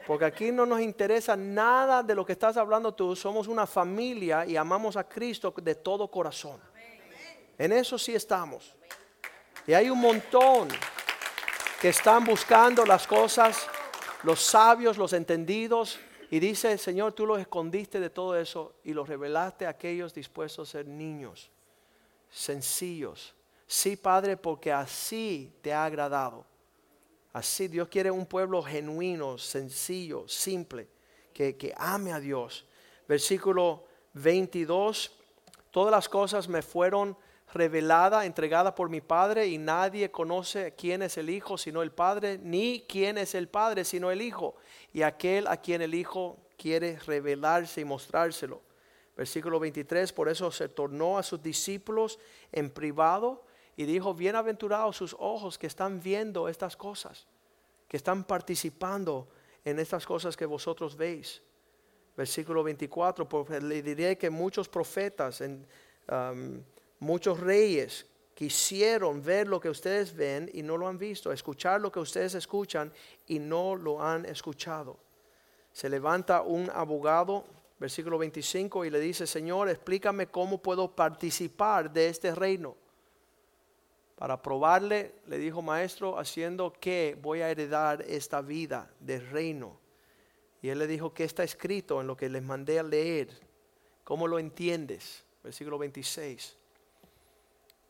Porque 0.08 0.26
aquí 0.26 0.52
no 0.52 0.66
nos 0.66 0.82
interesa 0.82 1.36
nada 1.36 2.04
de 2.04 2.16
lo 2.16 2.26
que 2.26 2.34
estás 2.34 2.58
hablando 2.58 2.94
tú. 2.94 3.16
Somos 3.16 3.48
una 3.48 3.66
familia 3.66 4.46
y 4.46 4.56
amamos 4.56 4.96
a 4.96 5.04
Cristo 5.04 5.54
de 5.62 5.76
todo 5.76 6.10
corazón. 6.10 6.62
En 7.58 7.72
eso 7.72 7.98
sí 7.98 8.14
estamos. 8.14 8.74
Y 9.68 9.74
hay 9.74 9.90
un 9.90 10.00
montón 10.00 10.70
que 11.82 11.90
están 11.90 12.24
buscando 12.24 12.86
las 12.86 13.08
cosas, 13.08 13.68
los 14.24 14.42
sabios, 14.42 14.98
los 14.98 15.12
entendidos, 15.14 16.00
y 16.32 16.40
dice, 16.40 16.78
Señor, 16.78 17.14
tú 17.14 17.26
los 17.26 17.40
escondiste 17.40 18.00
de 18.00 18.10
todo 18.10 18.38
eso 18.38 18.76
y 18.84 18.94
los 18.94 19.08
revelaste 19.08 19.66
a 19.66 19.70
aquellos 19.70 20.14
dispuestos 20.14 20.70
a 20.70 20.72
ser 20.72 20.88
niños, 20.88 21.52
sencillos. 22.30 23.36
Sí, 23.68 23.96
Padre, 23.96 24.38
porque 24.38 24.72
así 24.72 25.54
te 25.62 25.74
ha 25.74 25.86
agradado. 25.86 26.46
Así 27.34 27.68
Dios 27.68 27.90
quiere 27.90 28.12
un 28.12 28.26
pueblo 28.26 28.64
genuino, 28.64 29.38
sencillo, 29.38 30.28
simple, 30.28 30.88
que, 31.34 31.58
que 31.58 31.74
ame 31.76 32.14
a 32.14 32.20
Dios. 32.20 32.66
Versículo 33.08 33.86
22, 34.14 35.12
todas 35.70 35.92
las 35.92 36.08
cosas 36.08 36.48
me 36.48 36.62
fueron 36.62 37.18
revelada, 37.56 38.26
entregada 38.26 38.76
por 38.76 38.90
mi 38.90 39.00
Padre, 39.00 39.48
y 39.48 39.58
nadie 39.58 40.12
conoce 40.12 40.74
quién 40.76 41.02
es 41.02 41.18
el 41.18 41.30
Hijo 41.30 41.58
sino 41.58 41.82
el 41.82 41.92
Padre, 41.92 42.38
ni 42.38 42.86
quién 42.88 43.18
es 43.18 43.34
el 43.34 43.48
Padre 43.48 43.86
sino 43.86 44.12
el 44.12 44.22
Hijo, 44.22 44.56
y 44.94 45.02
aquel 45.02 45.48
a 45.48 45.58
quien 45.58 45.82
el 45.82 45.96
Hijo 45.96 46.38
quiere 46.58 47.00
revelarse 47.00 47.82
y 47.82 47.86
mostrárselo. 47.86 48.62
Versículo 49.16 49.60
23, 49.60 50.12
por 50.12 50.28
eso 50.28 50.52
se 50.52 50.68
tornó 50.68 51.18
a 51.18 51.24
sus 51.24 51.42
discípulos 51.42 52.20
en 52.52 52.70
privado 52.70 53.46
y 53.78 53.86
dijo, 53.86 54.14
bienaventurados 54.14 54.98
sus 54.98 55.16
ojos 55.18 55.58
que 55.58 55.68
están 55.68 56.02
viendo 56.02 56.50
estas 56.50 56.76
cosas, 56.76 57.26
que 57.88 57.96
están 57.96 58.26
participando 58.26 59.30
en 59.64 59.80
estas 59.80 60.06
cosas 60.06 60.36
que 60.36 60.46
vosotros 60.46 60.98
veis. 60.98 61.42
Versículo 62.18 62.64
24, 62.64 63.28
porque 63.28 63.62
le 63.62 63.82
diré 63.82 64.18
que 64.18 64.30
muchos 64.30 64.68
profetas 64.68 65.40
en, 65.40 65.66
um, 66.10 66.62
Muchos 67.00 67.40
reyes 67.40 68.06
quisieron 68.36 69.24
ver 69.24 69.48
lo 69.48 69.60
que 69.60 69.70
ustedes 69.70 70.14
ven 70.14 70.50
y 70.54 70.62
no 70.62 70.78
lo 70.78 70.88
han 70.88 70.98
visto, 70.98 71.32
escuchar 71.32 71.82
lo 71.82 71.92
que 71.92 72.00
ustedes 72.00 72.36
escuchan 72.36 72.92
y 73.28 73.40
no 73.40 73.76
lo 73.76 74.04
han 74.04 74.26
escuchado. 74.26 74.98
Se 75.72 75.90
levanta 75.90 76.42
un 76.42 76.70
abogado, 76.70 77.46
versículo 77.80 78.18
25, 78.18 78.86
y 78.86 78.90
le 78.90 79.00
dice, 79.00 79.26
Señor, 79.26 79.70
explícame 79.70 80.28
cómo 80.28 80.62
puedo 80.62 80.94
participar 80.94 81.92
de 81.92 82.10
este 82.10 82.36
reino. 82.36 82.76
Para 84.16 84.42
probarle, 84.42 85.16
le 85.28 85.38
dijo, 85.38 85.62
maestro, 85.62 86.18
haciendo 86.18 86.72
que 86.72 87.18
voy 87.22 87.42
a 87.42 87.50
heredar 87.50 88.02
esta 88.04 88.42
vida 88.42 88.90
del 89.00 89.30
reino. 89.30 89.78
Y 90.62 90.70
él 90.70 90.80
le 90.80 90.88
dijo, 90.88 91.14
¿qué 91.14 91.26
está 91.26 91.44
escrito 91.44 92.00
en 92.00 92.08
lo 92.08 92.16
que 92.16 92.30
les 92.30 92.42
mandé 92.42 92.80
a 92.80 92.84
leer? 92.84 93.30
¿Cómo 94.04 94.28
lo 94.28 94.40
entiendes? 94.40 95.24
Versículo 95.44 95.78
26. 95.78 96.58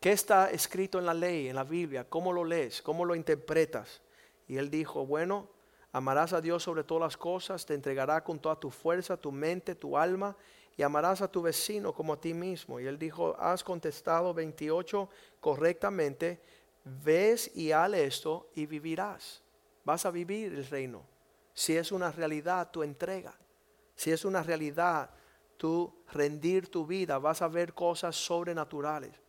¿Qué 0.06 0.12
está 0.12 0.52
escrito 0.52 1.00
en 1.00 1.08
la 1.08 1.16
ley, 1.16 1.48
en 1.50 1.56
la 1.56 1.64
Biblia? 1.64 2.08
¿Cómo 2.08 2.32
lo 2.32 2.46
lees? 2.46 2.80
¿Cómo 2.80 3.06
lo 3.06 3.16
interpretas? 3.16 4.04
Y 4.48 4.56
él 4.58 4.70
dijo, 4.70 5.04
bueno, 5.04 5.50
amarás 5.92 6.32
a 6.32 6.42
Dios 6.42 6.62
sobre 6.62 6.84
todas 6.84 7.02
las 7.02 7.18
cosas, 7.18 7.66
te 7.66 7.74
entregará 7.74 8.24
con 8.24 8.38
toda 8.38 8.56
tu 8.56 8.70
fuerza, 8.70 9.18
tu 9.18 9.32
mente, 9.32 9.74
tu 9.74 9.98
alma, 9.98 10.38
y 10.78 10.84
amarás 10.84 11.24
a 11.24 11.28
tu 11.28 11.42
vecino 11.42 11.92
como 11.92 12.14
a 12.14 12.22
ti 12.22 12.36
mismo. 12.36 12.80
Y 12.80 12.86
él 12.86 13.00
dijo, 13.00 13.36
has 13.40 13.64
contestado 13.64 14.32
28 14.32 15.10
correctamente, 15.40 16.40
ves 16.84 17.50
y 17.56 17.72
haz 17.72 17.92
esto 17.94 18.52
y 18.54 18.68
vivirás. 18.68 19.42
Vas 19.84 20.06
a 20.06 20.12
vivir 20.12 20.54
el 20.54 20.68
reino. 20.68 21.02
Si 21.56 21.76
es 21.76 21.92
una 21.92 22.12
realidad 22.12 22.70
tu 22.70 22.84
entrega, 22.84 23.34
si 23.96 24.12
es 24.12 24.24
una 24.24 24.44
realidad 24.44 25.10
tú 25.58 25.92
rendir 26.12 26.70
tu 26.70 26.86
vida, 26.86 27.18
vas 27.18 27.42
a 27.42 27.48
ver 27.48 27.74
cosas 27.74 28.16
sobrenaturales. 28.16 29.25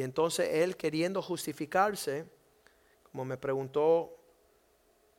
Y 0.00 0.02
entonces 0.02 0.48
él 0.50 0.78
queriendo 0.78 1.20
justificarse, 1.20 2.24
como 3.12 3.26
me 3.26 3.36
preguntó 3.36 4.16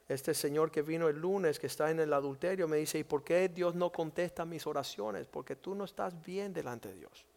este 0.08 0.34
señor 0.34 0.72
que 0.72 0.82
vino 0.82 1.08
el 1.08 1.20
lunes, 1.20 1.60
que 1.60 1.68
está 1.68 1.92
en 1.92 2.00
el 2.00 2.12
adulterio, 2.12 2.68
me 2.68 2.78
dice, 2.78 2.98
¿y 2.98 3.04
por 3.04 3.24
qué 3.24 3.48
Dios 3.48 3.76
no 3.76 3.92
contesta 3.92 4.44
mis 4.44 4.66
oraciones? 4.66 5.28
Porque 5.28 5.56
tú 5.56 5.76
no 5.76 5.84
estás 5.84 6.20
bien 6.26 6.52
delante 6.52 6.88
de 6.90 6.96
Dios. 6.96 7.28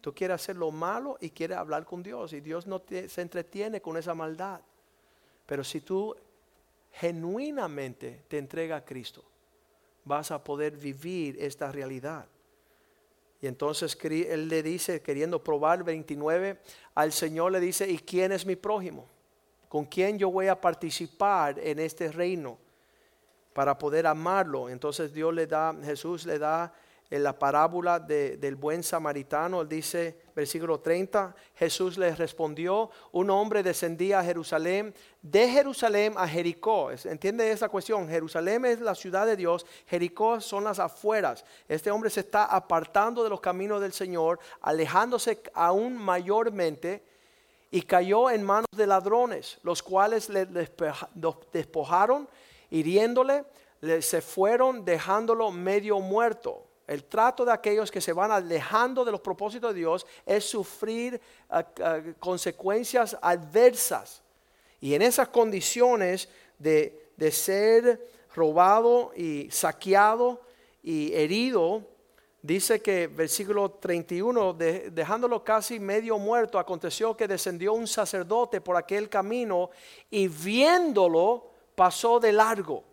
Tú 0.00 0.12
quieres 0.12 0.34
hacer 0.34 0.56
lo 0.56 0.72
malo 0.72 1.18
y 1.20 1.30
quieres 1.30 1.56
hablar 1.56 1.84
con 1.84 2.02
Dios 2.02 2.32
y 2.32 2.40
Dios 2.40 2.66
no 2.66 2.82
se 2.88 3.20
entretiene 3.22 3.80
con 3.80 3.96
esa 3.96 4.14
maldad. 4.14 4.60
Pero 5.46 5.62
si 5.62 5.82
tú 5.82 6.16
genuinamente 6.94 8.24
te 8.26 8.38
entregas 8.38 8.82
a 8.82 8.84
Cristo, 8.84 9.22
vas 10.04 10.32
a 10.32 10.42
poder 10.42 10.76
vivir 10.76 11.36
esta 11.38 11.70
realidad. 11.70 12.26
Y 13.40 13.46
entonces 13.46 13.96
él 14.02 14.48
le 14.48 14.62
dice, 14.62 15.02
queriendo 15.02 15.42
probar 15.42 15.84
29, 15.84 16.58
al 16.94 17.12
Señor 17.12 17.52
le 17.52 17.60
dice, 17.60 17.88
¿y 17.88 17.98
quién 17.98 18.32
es 18.32 18.46
mi 18.46 18.56
prójimo? 18.56 19.06
¿Con 19.68 19.84
quién 19.84 20.18
yo 20.18 20.30
voy 20.30 20.46
a 20.46 20.60
participar 20.60 21.58
en 21.58 21.78
este 21.78 22.10
reino 22.10 22.58
para 23.52 23.76
poder 23.76 24.06
amarlo? 24.06 24.68
Entonces 24.68 25.12
Dios 25.12 25.34
le 25.34 25.46
da, 25.46 25.74
Jesús 25.84 26.24
le 26.24 26.38
da 26.38 26.72
en 27.10 27.22
la 27.22 27.38
parábola 27.38 28.00
del 28.00 28.56
buen 28.56 28.82
samaritano, 28.82 29.60
él 29.60 29.68
dice, 29.68 30.18
versículo 30.34 30.80
30, 30.80 31.34
Jesús 31.54 31.98
le 31.98 32.14
respondió, 32.14 32.90
un 33.12 33.30
hombre 33.30 33.62
descendía 33.62 34.20
a 34.20 34.24
Jerusalén, 34.24 34.94
de 35.22 35.48
Jerusalén 35.48 36.14
a 36.16 36.26
Jericó. 36.26 36.90
¿Entiende 36.90 37.50
esa 37.50 37.68
cuestión? 37.68 38.08
Jerusalén 38.08 38.64
es 38.64 38.80
la 38.80 38.94
ciudad 38.94 39.26
de 39.26 39.36
Dios, 39.36 39.64
Jericó 39.86 40.40
son 40.40 40.64
las 40.64 40.78
afueras. 40.78 41.44
Este 41.68 41.90
hombre 41.90 42.10
se 42.10 42.20
está 42.20 42.44
apartando 42.44 43.22
de 43.22 43.30
los 43.30 43.40
caminos 43.40 43.80
del 43.80 43.92
Señor, 43.92 44.40
alejándose 44.60 45.40
aún 45.54 45.96
mayormente 45.96 47.04
y 47.70 47.82
cayó 47.82 48.30
en 48.30 48.42
manos 48.42 48.66
de 48.74 48.86
ladrones, 48.86 49.58
los 49.62 49.82
cuales 49.82 50.28
le 50.28 50.46
despojaron, 51.52 52.28
hiriéndole, 52.70 53.44
se 54.00 54.20
fueron 54.20 54.84
dejándolo 54.84 55.50
medio 55.50 56.00
muerto. 56.00 56.65
El 56.86 57.04
trato 57.04 57.44
de 57.44 57.52
aquellos 57.52 57.90
que 57.90 58.00
se 58.00 58.12
van 58.12 58.30
alejando 58.30 59.04
de 59.04 59.10
los 59.10 59.20
propósitos 59.20 59.74
de 59.74 59.80
Dios 59.80 60.06
es 60.24 60.44
sufrir 60.44 61.20
ah, 61.50 61.64
ah, 61.82 62.00
consecuencias 62.20 63.16
adversas. 63.20 64.22
Y 64.80 64.94
en 64.94 65.02
esas 65.02 65.28
condiciones 65.28 66.28
de, 66.58 67.02
ser 67.32 68.08
robado 68.34 69.12
y 69.16 69.50
saqueado 69.50 70.40
y 70.82 71.12
herido, 71.14 71.82
dice 72.42 72.80
que 72.80 73.08
versículo 73.08 73.70
31, 73.72 74.52
dejándolo 74.52 75.42
casi 75.42 75.80
medio 75.80 76.18
muerto, 76.18 76.58
aconteció 76.58 77.16
que 77.16 77.26
descendió 77.26 77.72
un 77.72 77.88
sacerdote 77.88 78.60
por 78.60 78.76
aquel 78.76 79.08
camino 79.08 79.70
y 80.10 80.28
viéndolo 80.28 81.50
pasó 81.74 82.20
de 82.20 82.32
largo. 82.32 82.84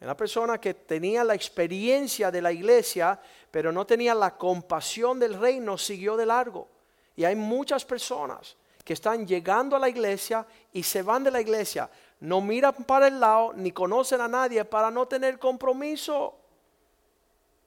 Una 0.00 0.16
persona 0.16 0.58
que 0.58 0.72
tenía 0.72 1.22
la 1.22 1.34
experiencia 1.34 2.30
de 2.30 2.40
la 2.40 2.52
iglesia, 2.52 3.20
pero 3.50 3.70
no 3.70 3.86
tenía 3.86 4.14
la 4.14 4.36
compasión 4.36 5.18
del 5.18 5.34
reino, 5.34 5.76
siguió 5.76 6.16
de 6.16 6.24
largo. 6.24 6.68
Y 7.16 7.24
hay 7.24 7.36
muchas 7.36 7.84
personas 7.84 8.56
que 8.82 8.94
están 8.94 9.26
llegando 9.26 9.76
a 9.76 9.78
la 9.78 9.90
iglesia 9.90 10.46
y 10.72 10.82
se 10.82 11.02
van 11.02 11.22
de 11.22 11.30
la 11.30 11.40
iglesia. 11.40 11.90
No 12.20 12.40
miran 12.40 12.74
para 12.86 13.08
el 13.08 13.20
lado 13.20 13.52
ni 13.54 13.72
conocen 13.72 14.22
a 14.22 14.28
nadie 14.28 14.64
para 14.64 14.90
no 14.90 15.06
tener 15.06 15.38
compromiso. 15.38 16.34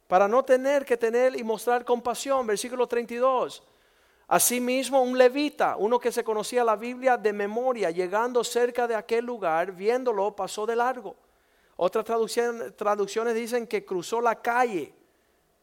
Para 0.07 0.27
no 0.27 0.43
tener 0.43 0.85
que 0.85 0.97
tener 0.97 1.35
y 1.35 1.43
mostrar 1.43 1.85
compasión. 1.85 2.47
Versículo 2.47 2.87
32. 2.87 3.61
Asimismo, 4.27 5.03
un 5.03 5.15
levita, 5.15 5.75
uno 5.77 5.99
que 5.99 6.11
se 6.11 6.23
conocía 6.23 6.63
la 6.63 6.75
Biblia 6.75 7.15
de 7.15 7.31
memoria, 7.31 7.91
llegando 7.91 8.43
cerca 8.43 8.87
de 8.87 8.95
aquel 8.95 9.23
lugar, 9.23 9.71
viéndolo, 9.71 10.35
pasó 10.35 10.65
de 10.65 10.75
largo. 10.75 11.15
Otras 11.75 12.05
traducciones, 12.05 13.35
dicen 13.35 13.67
que 13.67 13.83
cruzó 13.83 14.21
la 14.21 14.41
calle 14.41 14.93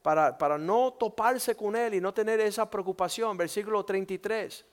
para, 0.02 0.36
para, 0.36 0.58
no 0.58 0.92
toparse 0.94 1.54
con 1.54 1.76
él 1.76 1.94
y 1.94 2.00
no 2.00 2.12
tener 2.12 2.40
esa 2.40 2.68
preocupación. 2.68 3.36
Versículo 3.36 3.84
33. 3.84 4.64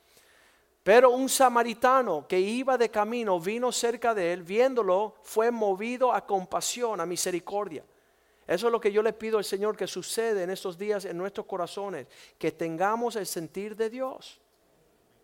Pero 0.82 1.10
un 1.10 1.28
samaritano 1.28 2.26
que 2.26 2.40
iba 2.40 2.78
de 2.78 2.90
camino 2.90 3.38
vino 3.38 3.70
cerca 3.70 4.14
de 4.14 4.32
él, 4.32 4.42
viéndolo, 4.42 5.16
fue 5.22 5.50
movido 5.50 6.12
a 6.12 6.24
compasión, 6.26 7.00
a 7.00 7.06
misericordia. 7.06 7.84
Eso 8.46 8.66
es 8.66 8.72
lo 8.72 8.80
que 8.80 8.90
yo 8.90 9.02
le 9.02 9.12
pido 9.12 9.36
al 9.36 9.44
Señor 9.44 9.76
que 9.76 9.86
sucede 9.86 10.42
en 10.42 10.50
estos 10.50 10.78
días 10.78 11.04
en 11.04 11.18
nuestros 11.18 11.46
corazones, 11.46 12.06
que 12.38 12.52
tengamos 12.52 13.16
el 13.16 13.26
sentir 13.26 13.76
de 13.76 13.90
Dios. 13.90 14.40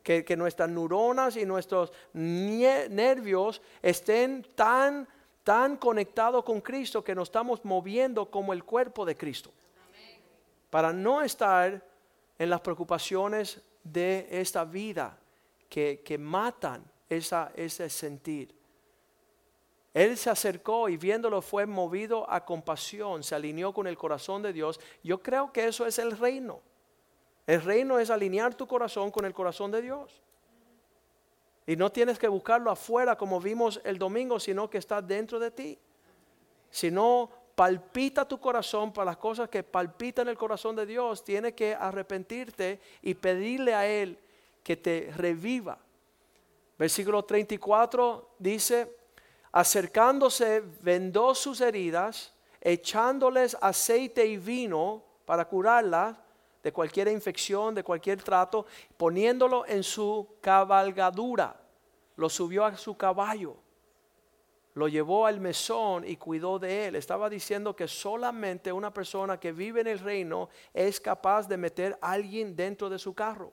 Que, 0.02 0.22
que 0.22 0.36
nuestras 0.36 0.68
neuronas 0.68 1.34
y 1.38 1.46
nuestros 1.46 1.90
nervios 2.12 3.62
estén 3.80 4.46
tan 4.54 5.08
tan 5.44 5.76
conectado 5.76 6.42
con 6.42 6.60
Cristo 6.60 7.04
que 7.04 7.14
nos 7.14 7.28
estamos 7.28 7.64
moviendo 7.64 8.30
como 8.30 8.52
el 8.52 8.64
cuerpo 8.64 9.04
de 9.04 9.16
Cristo. 9.16 9.52
Para 10.70 10.92
no 10.92 11.22
estar 11.22 11.80
en 12.38 12.50
las 12.50 12.60
preocupaciones 12.60 13.60
de 13.84 14.26
esta 14.30 14.64
vida 14.64 15.16
que, 15.68 16.16
matan 16.18 16.82
esa, 17.08 17.52
ese 17.54 17.88
sentir. 17.90 18.54
Él 19.92 20.16
se 20.16 20.30
acercó 20.30 20.88
y 20.88 20.96
viéndolo 20.96 21.40
fue 21.40 21.66
movido 21.66 22.28
a 22.28 22.44
compasión, 22.44 23.22
se 23.22 23.34
alineó 23.34 23.72
con 23.72 23.86
el 23.86 23.96
corazón 23.96 24.42
de 24.42 24.52
Dios. 24.52 24.80
Yo 25.04 25.22
creo 25.22 25.52
que 25.52 25.66
eso 25.66 25.86
es 25.86 26.00
el 26.00 26.18
reino. 26.18 26.60
El 27.46 27.62
reino 27.62 27.98
es 27.98 28.10
alinear 28.10 28.54
tu 28.54 28.66
corazón 28.66 29.10
con 29.10 29.24
el 29.24 29.34
corazón 29.34 29.70
de 29.70 29.82
Dios. 29.82 30.23
Y 31.66 31.76
no 31.76 31.90
tienes 31.90 32.18
que 32.18 32.28
buscarlo 32.28 32.70
afuera 32.70 33.16
como 33.16 33.40
vimos 33.40 33.80
el 33.84 33.98
domingo, 33.98 34.38
sino 34.38 34.68
que 34.68 34.78
está 34.78 35.00
dentro 35.00 35.38
de 35.38 35.50
ti. 35.50 35.78
Si 36.70 36.90
no 36.90 37.30
palpita 37.54 38.26
tu 38.26 38.38
corazón 38.38 38.92
para 38.92 39.06
las 39.06 39.16
cosas 39.16 39.48
que 39.48 39.62
palpitan 39.62 40.28
el 40.28 40.36
corazón 40.36 40.76
de 40.76 40.86
Dios, 40.86 41.24
tienes 41.24 41.54
que 41.54 41.74
arrepentirte 41.74 42.80
y 43.00 43.14
pedirle 43.14 43.74
a 43.74 43.86
Él 43.86 44.18
que 44.62 44.76
te 44.76 45.12
reviva. 45.16 45.78
Versículo 46.78 47.24
34 47.24 48.34
dice, 48.38 48.96
acercándose 49.52 50.62
vendó 50.82 51.34
sus 51.34 51.60
heridas, 51.60 52.34
echándoles 52.60 53.56
aceite 53.60 54.26
y 54.26 54.36
vino 54.36 55.04
para 55.24 55.46
curarlas 55.46 56.16
de 56.64 56.72
cualquier 56.72 57.08
infección, 57.08 57.74
de 57.74 57.84
cualquier 57.84 58.22
trato, 58.22 58.64
poniéndolo 58.96 59.66
en 59.66 59.82
su 59.82 60.36
cabalgadura. 60.40 61.60
Lo 62.16 62.30
subió 62.30 62.64
a 62.64 62.74
su 62.76 62.96
caballo, 62.96 63.56
lo 64.72 64.88
llevó 64.88 65.26
al 65.26 65.40
mesón 65.40 66.06
y 66.06 66.16
cuidó 66.16 66.58
de 66.58 66.86
él. 66.86 66.96
Estaba 66.96 67.28
diciendo 67.28 67.76
que 67.76 67.86
solamente 67.86 68.72
una 68.72 68.92
persona 68.92 69.38
que 69.38 69.52
vive 69.52 69.82
en 69.82 69.88
el 69.88 69.98
reino 69.98 70.48
es 70.72 70.98
capaz 71.00 71.46
de 71.46 71.58
meter 71.58 71.98
a 72.00 72.12
alguien 72.12 72.56
dentro 72.56 72.88
de 72.88 72.98
su 72.98 73.14
carro. 73.14 73.52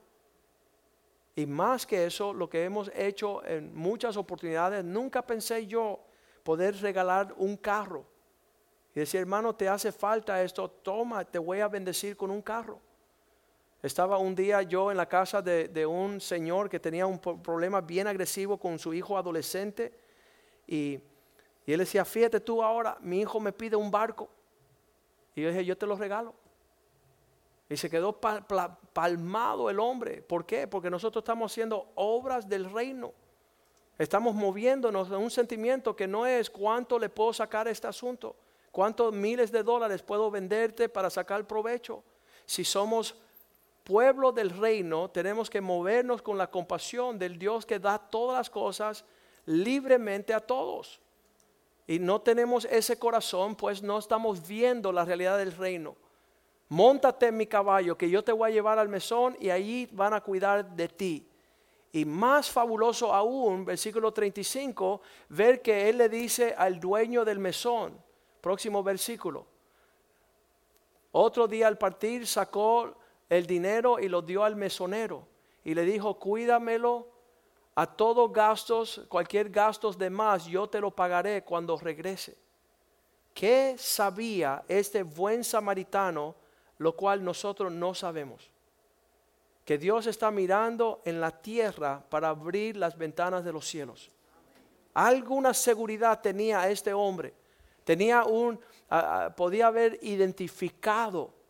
Y 1.36 1.44
más 1.44 1.86
que 1.86 2.06
eso, 2.06 2.32
lo 2.32 2.48
que 2.48 2.64
hemos 2.64 2.90
hecho 2.94 3.44
en 3.44 3.74
muchas 3.74 4.16
oportunidades, 4.16 4.84
nunca 4.84 5.20
pensé 5.20 5.66
yo 5.66 6.00
poder 6.42 6.80
regalar 6.80 7.34
un 7.36 7.58
carro. 7.58 8.06
Y 8.94 9.00
decir, 9.00 9.20
hermano, 9.20 9.54
te 9.54 9.68
hace 9.68 9.92
falta 9.92 10.42
esto, 10.42 10.70
toma, 10.70 11.24
te 11.24 11.38
voy 11.38 11.60
a 11.60 11.68
bendecir 11.68 12.16
con 12.16 12.30
un 12.30 12.40
carro. 12.40 12.80
Estaba 13.82 14.16
un 14.18 14.36
día 14.36 14.62
yo 14.62 14.92
en 14.92 14.96
la 14.96 15.08
casa 15.08 15.42
de, 15.42 15.86
un 15.86 16.20
señor 16.20 16.70
que 16.70 16.78
tenía 16.78 17.04
un 17.04 17.18
problema 17.18 17.80
bien 17.80 18.06
agresivo 18.06 18.56
con 18.56 18.78
su 18.78 18.94
hijo 18.94 19.18
adolescente 19.18 19.92
y, 20.66 21.00
él 21.66 21.78
decía, 21.78 22.04
fíjate 22.04 22.40
tú 22.40 22.62
ahora, 22.62 22.96
mi 23.00 23.20
hijo 23.20 23.38
me 23.38 23.52
pide 23.52 23.76
un 23.76 23.90
barco. 23.90 24.28
Y 25.34 25.42
yo 25.42 25.48
dije, 25.48 25.64
yo 25.64 25.78
te 25.78 25.86
lo 25.86 25.96
regalo. 25.96 26.34
Y 27.68 27.76
se 27.76 27.88
quedó 27.88 28.20
palmado 28.20 29.70
el 29.70 29.78
hombre. 29.78 30.22
¿Por 30.22 30.44
qué? 30.44 30.66
Porque 30.66 30.90
nosotros 30.90 31.22
estamos 31.22 31.52
haciendo 31.52 31.92
obras 31.94 32.48
del 32.48 32.70
reino. 32.70 33.12
Estamos 33.96 34.34
moviéndonos 34.34 35.08
en 35.08 35.14
un 35.14 35.30
sentimiento 35.30 35.94
que 35.94 36.08
no 36.08 36.26
es 36.26 36.50
cuánto 36.50 36.98
le 36.98 37.08
puedo 37.08 37.32
sacar 37.32 37.68
a 37.68 37.70
este 37.70 37.86
asunto, 37.86 38.34
cuántos 38.72 39.12
miles 39.12 39.52
de 39.52 39.62
dólares 39.62 40.02
puedo 40.02 40.30
venderte 40.30 40.88
para 40.88 41.10
sacar 41.10 41.46
provecho. 41.46 42.02
Si 42.44 42.64
somos 42.64 43.14
pueblo 43.84 44.32
del 44.32 44.50
reino 44.50 45.10
tenemos 45.10 45.50
que 45.50 45.60
movernos 45.60 46.22
con 46.22 46.38
la 46.38 46.50
compasión 46.50 47.18
del 47.18 47.38
Dios 47.38 47.66
que 47.66 47.78
da 47.78 47.98
todas 47.98 48.38
las 48.38 48.50
cosas 48.50 49.04
libremente 49.46 50.32
a 50.34 50.40
todos. 50.40 51.00
Y 51.86 51.98
no 51.98 52.20
tenemos 52.20 52.64
ese 52.66 52.98
corazón, 52.98 53.56
pues 53.56 53.82
no 53.82 53.98
estamos 53.98 54.46
viendo 54.46 54.92
la 54.92 55.04
realidad 55.04 55.38
del 55.38 55.52
reino. 55.52 55.96
Móntate 56.68 57.26
en 57.26 57.36
mi 57.36 57.46
caballo, 57.46 57.98
que 57.98 58.08
yo 58.08 58.24
te 58.24 58.32
voy 58.32 58.50
a 58.50 58.54
llevar 58.54 58.78
al 58.78 58.88
mesón 58.88 59.36
y 59.40 59.50
allí 59.50 59.88
van 59.92 60.14
a 60.14 60.20
cuidar 60.20 60.74
de 60.74 60.88
ti. 60.88 61.28
Y 61.92 62.06
más 62.06 62.50
fabuloso 62.50 63.12
aún, 63.12 63.66
versículo 63.66 64.12
35, 64.12 65.02
ver 65.28 65.60
que 65.60 65.90
él 65.90 65.98
le 65.98 66.08
dice 66.08 66.54
al 66.56 66.80
dueño 66.80 67.24
del 67.24 67.38
mesón, 67.38 68.00
próximo 68.40 68.82
versículo, 68.82 69.46
Otro 71.10 71.46
día 71.46 71.68
al 71.68 71.76
partir 71.76 72.26
sacó 72.26 72.96
el 73.32 73.46
dinero 73.46 73.98
y 73.98 74.08
lo 74.08 74.20
dio 74.20 74.44
al 74.44 74.56
mesonero 74.56 75.26
y 75.64 75.74
le 75.74 75.84
dijo, 75.84 76.18
cuídamelo 76.18 77.08
a 77.74 77.86
todos 77.86 78.30
gastos, 78.30 79.06
cualquier 79.08 79.48
gastos 79.48 79.96
de 79.96 80.10
más, 80.10 80.44
yo 80.44 80.68
te 80.68 80.82
lo 80.82 80.90
pagaré 80.90 81.42
cuando 81.42 81.78
regrese. 81.78 82.36
¿Qué 83.32 83.76
sabía 83.78 84.62
este 84.68 85.02
buen 85.02 85.44
samaritano, 85.44 86.34
lo 86.76 86.94
cual 86.94 87.24
nosotros 87.24 87.72
no 87.72 87.94
sabemos? 87.94 88.50
Que 89.64 89.78
Dios 89.78 90.06
está 90.06 90.30
mirando 90.30 91.00
en 91.06 91.18
la 91.18 91.30
tierra 91.30 92.04
para 92.10 92.28
abrir 92.28 92.76
las 92.76 92.98
ventanas 92.98 93.42
de 93.44 93.52
los 93.54 93.66
cielos. 93.66 94.10
Alguna 94.92 95.54
seguridad 95.54 96.20
tenía 96.20 96.68
este 96.68 96.92
hombre. 96.92 97.32
Tenía 97.84 98.24
un, 98.24 98.60
podía 99.34 99.68
haber 99.68 99.98
identificado 100.02 101.41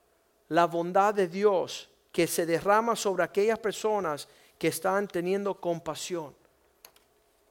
la 0.53 0.67
bondad 0.67 1.15
de 1.15 1.29
Dios 1.29 1.89
que 2.13 2.27
se 2.27 2.45
derrama 2.45 2.95
sobre 2.95 3.23
aquellas 3.23 3.59
personas 3.59 4.29
que 4.59 4.69
están 4.69 5.09
teniendo 5.09 5.59
compasión. 5.59 6.35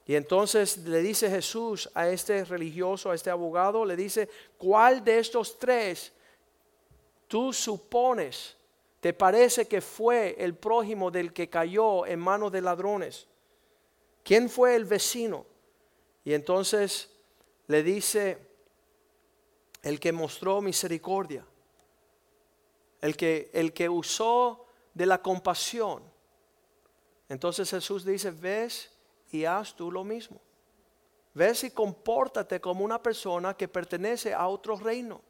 Y 0.06 0.14
entonces 0.14 0.78
le 0.78 1.00
dice 1.00 1.28
Jesús 1.28 1.90
a 1.94 2.08
este 2.08 2.44
religioso, 2.44 3.10
a 3.10 3.16
este 3.16 3.28
abogado, 3.28 3.84
le 3.84 3.96
dice, 3.96 4.28
¿cuál 4.56 5.02
de 5.02 5.18
estos 5.18 5.58
tres 5.58 6.12
tú 7.26 7.52
supones, 7.52 8.56
te 9.00 9.12
parece 9.12 9.66
que 9.66 9.80
fue 9.80 10.36
el 10.38 10.54
prójimo 10.54 11.10
del 11.10 11.32
que 11.32 11.50
cayó 11.50 12.06
en 12.06 12.20
manos 12.20 12.52
de 12.52 12.60
ladrones? 12.60 13.26
¿Quién 14.22 14.48
fue 14.48 14.76
el 14.76 14.84
vecino? 14.84 15.44
Y 16.24 16.34
entonces 16.34 17.10
le 17.66 17.82
dice, 17.82 18.38
el 19.82 19.98
que 19.98 20.12
mostró 20.12 20.60
misericordia, 20.60 21.44
el 23.02 23.16
que, 23.16 23.50
el 23.52 23.74
que 23.74 23.90
usó 23.90 24.64
de 24.94 25.04
la 25.04 25.20
compasión. 25.20 26.02
Entonces 27.28 27.68
Jesús 27.68 28.04
dice, 28.04 28.30
ves 28.30 28.90
y 29.30 29.44
haz 29.44 29.74
tú 29.74 29.90
lo 29.90 30.04
mismo. 30.04 30.40
Ves 31.34 31.64
y 31.64 31.70
compórtate 31.70 32.60
como 32.60 32.84
una 32.84 33.02
persona 33.02 33.54
que 33.54 33.68
pertenece 33.68 34.32
a 34.32 34.46
otro 34.46 34.76
reino. 34.76 35.20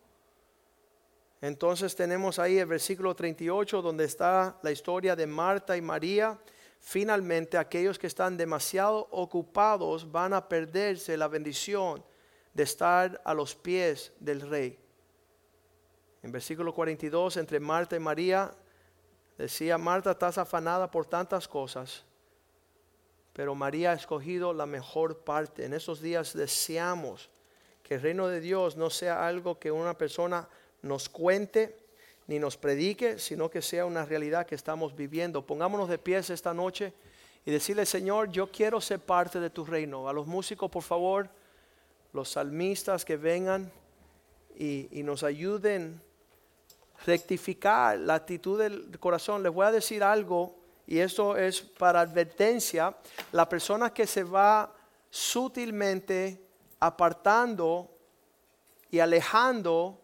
Entonces 1.40 1.96
tenemos 1.96 2.38
ahí 2.38 2.58
el 2.58 2.66
versículo 2.66 3.16
38 3.16 3.82
donde 3.82 4.04
está 4.04 4.58
la 4.62 4.70
historia 4.70 5.16
de 5.16 5.26
Marta 5.26 5.76
y 5.76 5.80
María. 5.80 6.38
Finalmente 6.78 7.56
aquellos 7.56 7.98
que 7.98 8.06
están 8.06 8.36
demasiado 8.36 9.08
ocupados 9.12 10.10
van 10.10 10.34
a 10.34 10.48
perderse 10.48 11.16
la 11.16 11.28
bendición 11.28 12.04
de 12.52 12.64
estar 12.64 13.20
a 13.24 13.32
los 13.32 13.54
pies 13.54 14.12
del 14.20 14.40
rey. 14.42 14.81
En 16.22 16.32
versículo 16.32 16.72
42, 16.72 17.36
entre 17.36 17.58
Marta 17.60 17.96
y 17.96 18.00
María, 18.00 18.52
decía, 19.36 19.76
Marta, 19.78 20.12
estás 20.12 20.38
afanada 20.38 20.90
por 20.90 21.06
tantas 21.06 21.48
cosas, 21.48 22.04
pero 23.32 23.54
María 23.54 23.92
ha 23.92 23.94
escogido 23.94 24.52
la 24.52 24.66
mejor 24.66 25.18
parte. 25.18 25.64
En 25.64 25.74
esos 25.74 26.00
días 26.00 26.32
deseamos 26.34 27.30
que 27.82 27.94
el 27.94 28.02
reino 28.02 28.28
de 28.28 28.40
Dios 28.40 28.76
no 28.76 28.90
sea 28.90 29.26
algo 29.26 29.58
que 29.58 29.70
una 29.70 29.98
persona 29.98 30.48
nos 30.82 31.08
cuente 31.08 31.76
ni 32.26 32.38
nos 32.38 32.56
predique, 32.56 33.18
sino 33.18 33.50
que 33.50 33.62
sea 33.62 33.84
una 33.84 34.04
realidad 34.04 34.46
que 34.46 34.54
estamos 34.54 34.94
viviendo. 34.94 35.44
Pongámonos 35.44 35.88
de 35.88 35.98
pies 35.98 36.30
esta 36.30 36.54
noche 36.54 36.92
y 37.44 37.50
decirle, 37.50 37.84
Señor, 37.84 38.30
yo 38.30 38.50
quiero 38.50 38.80
ser 38.80 39.00
parte 39.00 39.40
de 39.40 39.50
tu 39.50 39.64
reino. 39.64 40.08
A 40.08 40.12
los 40.12 40.26
músicos, 40.26 40.70
por 40.70 40.82
favor 40.82 41.28
los 42.12 42.28
salmistas 42.28 43.04
que 43.04 43.16
vengan 43.16 43.72
y, 44.58 45.02
nos 45.02 45.22
ayuden 45.22 46.00
rectificar 47.06 47.98
la 47.98 48.14
actitud 48.14 48.58
del 48.58 48.98
corazón. 48.98 49.42
Les 49.42 49.52
voy 49.52 49.66
a 49.66 49.72
decir 49.72 50.02
algo 50.02 50.56
y 50.86 50.98
esto 50.98 51.36
es 51.36 51.60
para 51.60 52.00
advertencia. 52.00 52.94
La 53.32 53.48
persona 53.48 53.92
que 53.92 54.06
se 54.06 54.24
va 54.24 54.72
sutilmente 55.10 56.40
apartando 56.80 57.90
y 58.90 58.98
alejando 58.98 60.00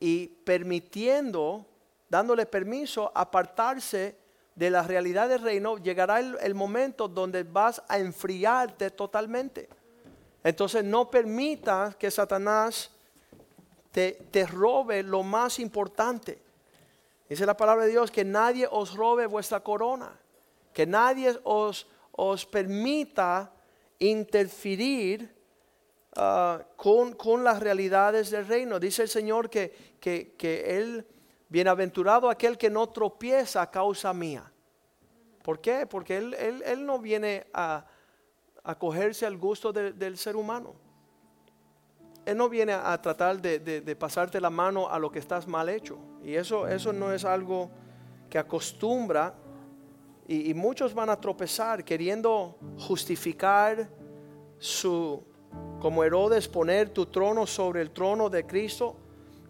y 0.00 0.26
permitiendo, 0.26 1.66
dándole 2.08 2.46
permiso 2.46 3.10
apartarse 3.14 4.16
de 4.54 4.70
la 4.70 4.82
realidad 4.82 5.28
del 5.28 5.42
reino, 5.42 5.76
llegará 5.78 6.18
el 6.18 6.54
momento 6.54 7.08
donde 7.08 7.42
vas 7.42 7.82
a 7.88 7.98
enfriarte 7.98 8.90
totalmente. 8.90 9.68
Entonces 10.42 10.84
no 10.84 11.10
permita 11.10 11.94
que 11.98 12.10
Satanás 12.10 12.90
te, 13.96 14.46
robe 14.46 15.02
lo 15.02 15.22
más 15.22 15.58
importante. 15.58 16.38
Dice 17.28 17.46
la 17.46 17.56
palabra 17.56 17.84
de 17.84 17.92
Dios 17.92 18.10
que 18.10 18.24
nadie 18.24 18.68
os 18.70 18.94
robe 18.94 19.26
vuestra 19.26 19.60
corona, 19.60 20.20
que 20.74 20.86
nadie 20.86 21.34
os, 21.44 21.86
os 22.12 22.44
permita 22.44 23.52
interferir 23.98 25.34
ah, 26.14 26.62
con, 26.76 27.42
las 27.42 27.58
realidades 27.60 28.30
del 28.30 28.46
reino. 28.46 28.78
Dice 28.78 29.02
el 29.02 29.08
Señor 29.08 29.48
que, 29.48 29.96
que, 29.98 30.76
Él, 30.76 31.06
bienaventurado 31.48 32.28
aquel 32.28 32.58
que 32.58 32.68
no 32.68 32.90
tropieza 32.90 33.62
a 33.62 33.70
causa 33.70 34.12
mía. 34.12 34.52
¿Por 35.42 35.60
qué? 35.60 35.86
Porque 35.86 36.18
Él, 36.18 36.34
él 36.34 36.84
no 36.84 36.98
viene 36.98 37.46
a, 37.54 37.86
acogerse 38.62 39.24
al 39.24 39.38
gusto 39.38 39.72
del 39.72 40.18
ser 40.18 40.36
humano. 40.36 40.85
Él 42.26 42.36
no 42.36 42.48
viene 42.48 42.72
a, 42.72 43.00
tratar 43.00 43.40
de, 43.40 43.96
pasarte 43.98 44.40
la 44.40 44.50
mano 44.50 44.88
a 44.90 44.98
lo 44.98 45.10
que 45.10 45.18
estás 45.18 45.46
mal 45.46 45.68
hecho. 45.68 45.96
Y 46.22 46.34
eso, 46.34 46.66
eso 46.66 46.92
no 46.92 47.12
es 47.12 47.24
algo 47.24 47.70
que 48.28 48.38
acostumbra. 48.38 49.32
Y, 50.28 50.52
muchos 50.52 50.92
van 50.92 51.08
a 51.08 51.20
tropezar 51.20 51.84
queriendo 51.84 52.58
justificar 52.80 53.88
su, 54.58 55.22
como 55.80 56.02
Herodes, 56.02 56.48
poner 56.48 56.90
tu 56.90 57.06
trono 57.06 57.46
sobre 57.46 57.80
el 57.80 57.92
trono 57.92 58.28
de 58.28 58.44
Cristo. 58.44 58.96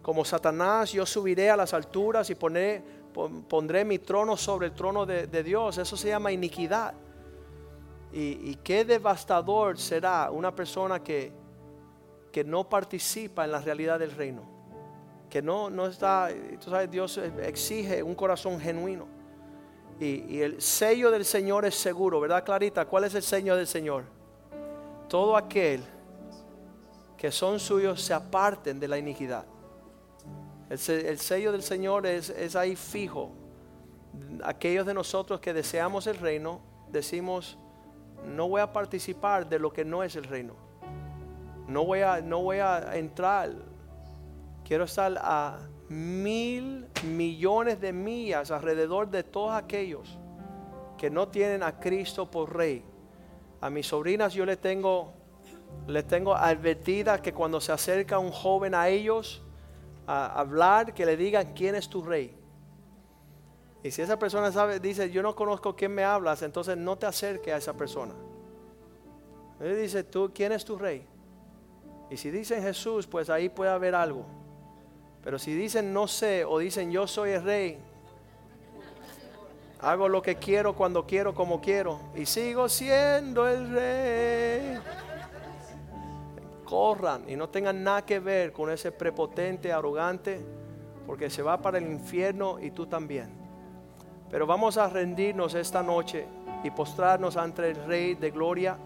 Como 0.01 0.23
Satanás, 0.23 0.91
yo 0.91 1.05
subiré 1.05 1.49
a 1.49 1.57
las 1.57 1.73
alturas 1.73 2.29
y 2.29 2.35
pondré 2.35 3.85
mi 3.85 3.99
trono 3.99 4.37
sobre 4.37 4.67
el 4.67 4.73
trono 4.73 5.05
de 5.05 5.43
Dios. 5.43 5.79
Eso 5.79 5.97
se 5.97 6.09
llama 6.09 6.31
iniquidad. 6.31 6.93
Y, 8.11 8.55
qué 8.63 8.85
devastador 8.85 9.77
será 9.77 10.31
una 10.31 10.55
persona 10.55 11.03
que, 11.03 11.31
que 12.37 12.43
no 12.43 12.69
participa 12.69 13.45
en 13.45 13.51
la 13.51 13.59
realidad 13.59 13.97
del 13.97 14.11
reino. 14.11 14.43
Que 15.27 15.41
no, 15.41 15.71
no 15.71 15.87
está, 15.87 16.29
tú 16.63 16.69
sabes, 16.69 16.91
Dios 16.91 17.17
exige 17.17 18.03
un 18.03 18.13
corazón 18.13 18.59
genuino. 18.59 19.07
Y, 19.99 20.39
el 20.41 20.61
sello 20.61 21.09
del 21.09 21.25
Señor 21.25 21.65
es 21.65 21.73
seguro, 21.73 22.19
¿verdad, 22.19 22.43
Clarita? 22.43 22.85
¿Cuál 22.85 23.05
es 23.05 23.15
el 23.15 23.23
sello 23.23 23.55
del 23.55 23.65
Señor? 23.65 24.03
Todo 25.09 25.35
aquel 25.35 25.83
que 27.17 27.31
son 27.31 27.59
suyos 27.59 28.03
se 28.03 28.13
aparten 28.13 28.79
de 28.79 28.87
la 28.87 28.99
iniquidad. 28.99 29.47
El, 30.69 31.05
el 31.07 31.17
sello 31.17 31.51
del 31.51 31.63
Señor 31.63 32.05
es, 32.05 32.29
es 32.29 32.55
ahí 32.55 32.75
fijo. 32.75 33.31
Aquellos 34.43 34.85
de 34.85 34.93
nosotros 34.93 35.39
que 35.39 35.55
deseamos 35.55 36.05
el 36.05 36.19
reino, 36.19 36.61
decimos, 36.91 37.57
no 38.27 38.47
voy 38.47 38.61
a 38.61 38.71
participar 38.71 39.49
de 39.49 39.57
lo 39.57 39.73
que 39.73 39.83
no 39.83 40.03
es 40.03 40.15
el 40.15 40.25
reino. 40.25 40.66
No 41.67 41.83
voy 41.85 42.01
a, 42.01 42.21
no 42.21 42.41
voy 42.41 42.59
a 42.59 42.95
entrar. 42.95 43.51
Quiero 44.63 44.85
estar 44.85 45.17
a 45.21 45.59
mil 45.89 46.87
millones 47.03 47.79
de 47.79 47.93
millas 47.93 48.51
alrededor 48.51 49.09
de 49.09 49.23
todos 49.23 49.53
aquellos 49.53 50.17
que 50.97 51.09
no 51.09 51.27
tienen 51.27 51.63
a 51.63 51.79
Cristo 51.79 52.29
por 52.29 52.55
rey. 52.55 52.83
A 53.61 53.69
mis 53.69 53.87
sobrinas 53.87 54.33
yo 54.33 54.45
les 54.45 54.59
tengo, 54.59 55.13
les 55.87 56.05
tengo 56.07 56.35
advertida 56.35 57.21
que 57.21 57.33
cuando 57.33 57.61
se 57.61 57.71
acerca 57.71 58.19
un 58.19 58.31
joven 58.31 58.73
a 58.75 58.89
ellos 58.89 59.43
a 60.05 60.39
hablar, 60.39 60.93
que 60.93 61.05
le 61.05 61.17
digan 61.17 61.53
quién 61.53 61.75
es 61.75 61.89
tu 61.89 62.01
rey. 62.01 62.35
Y 63.83 63.91
si 63.91 64.01
esa 64.01 64.17
persona 64.17 64.51
sabe, 64.51 64.79
dice, 64.79 65.11
yo 65.11 65.21
no 65.21 65.35
conozco 65.35 65.75
quién 65.75 65.93
me 65.93 66.03
hablas, 66.03 66.41
entonces 66.41 66.77
no 66.77 66.97
te 66.97 67.05
acerques 67.05 67.53
a 67.53 67.57
esa 67.57 67.73
persona. 67.73 68.13
Él 69.59 69.79
dice, 69.81 70.03
tú, 70.03 70.31
¿quién 70.33 70.51
es 70.51 70.65
tu 70.65 70.77
rey? 70.77 71.05
Y 72.09 72.17
si 72.17 72.31
dicen 72.31 72.61
Jesús, 72.61 73.07
pues 73.07 73.29
ahí 73.29 73.49
puede 73.49 73.71
haber 73.71 73.95
algo. 73.95 74.25
Pero 75.23 75.37
si 75.37 75.53
dicen 75.53 75.91
no 75.91 76.07
sé 76.07 76.45
o 76.45 76.59
dicen 76.59 76.91
yo 76.91 77.05
soy 77.05 77.31
el 77.31 77.43
rey, 77.43 77.77
hago 79.81 80.07
lo 80.07 80.21
que 80.21 80.37
quiero 80.37 80.73
cuando 80.73 81.05
quiero 81.05 81.33
como 81.33 81.59
quiero 81.59 81.99
y 82.15 82.25
sigo 82.25 82.69
siendo 82.69 83.47
el 83.47 83.69
rey. 83.71 84.79
Corran 86.63 87.29
y 87.29 87.35
no 87.35 87.49
tengan 87.49 87.83
nada 87.83 88.05
que 88.05 88.19
ver 88.19 88.51
con 88.51 88.69
ese 88.69 88.91
prepotente, 88.91 89.71
arrogante, 89.71 90.39
porque 91.05 91.29
se 91.29 91.41
va 91.41 91.61
para 91.61 91.77
el 91.77 91.87
infierno 91.87 92.59
y 92.59 92.71
tú 92.71 92.87
también. 92.87 93.29
Pero 94.29 94.45
vamos 94.45 94.77
a 94.77 94.89
rendirnos 94.89 95.53
esta 95.53 95.81
noche 95.81 96.25
y 96.63 96.71
postrarnos 96.71 97.37
ante 97.37 97.69
el 97.69 97.85
Rey 97.85 98.15
de 98.15 98.31
Gloria 98.31 98.77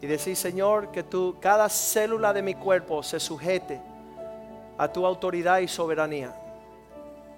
y 0.00 0.06
decir, 0.06 0.36
Señor, 0.36 0.90
que 0.90 1.02
tú, 1.02 1.36
cada 1.40 1.68
célula 1.68 2.32
de 2.32 2.42
mi 2.42 2.54
cuerpo 2.54 3.02
se 3.02 3.18
sujete 3.18 3.80
a 4.76 4.86
tu 4.88 5.04
autoridad 5.04 5.58
y 5.58 5.68
soberanía, 5.68 6.34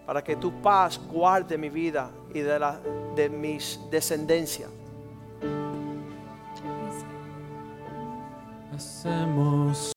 para 0.06 0.22
que 0.22 0.36
tu 0.36 0.52
paz 0.60 1.00
guarde 1.10 1.56
mi 1.56 1.70
vida 1.70 2.10
y 2.34 2.40
de, 2.40 2.58
la, 2.58 2.78
de 3.14 3.30
mis 3.30 3.80
descendencias. 3.90 4.68
Hacemos 8.74 9.88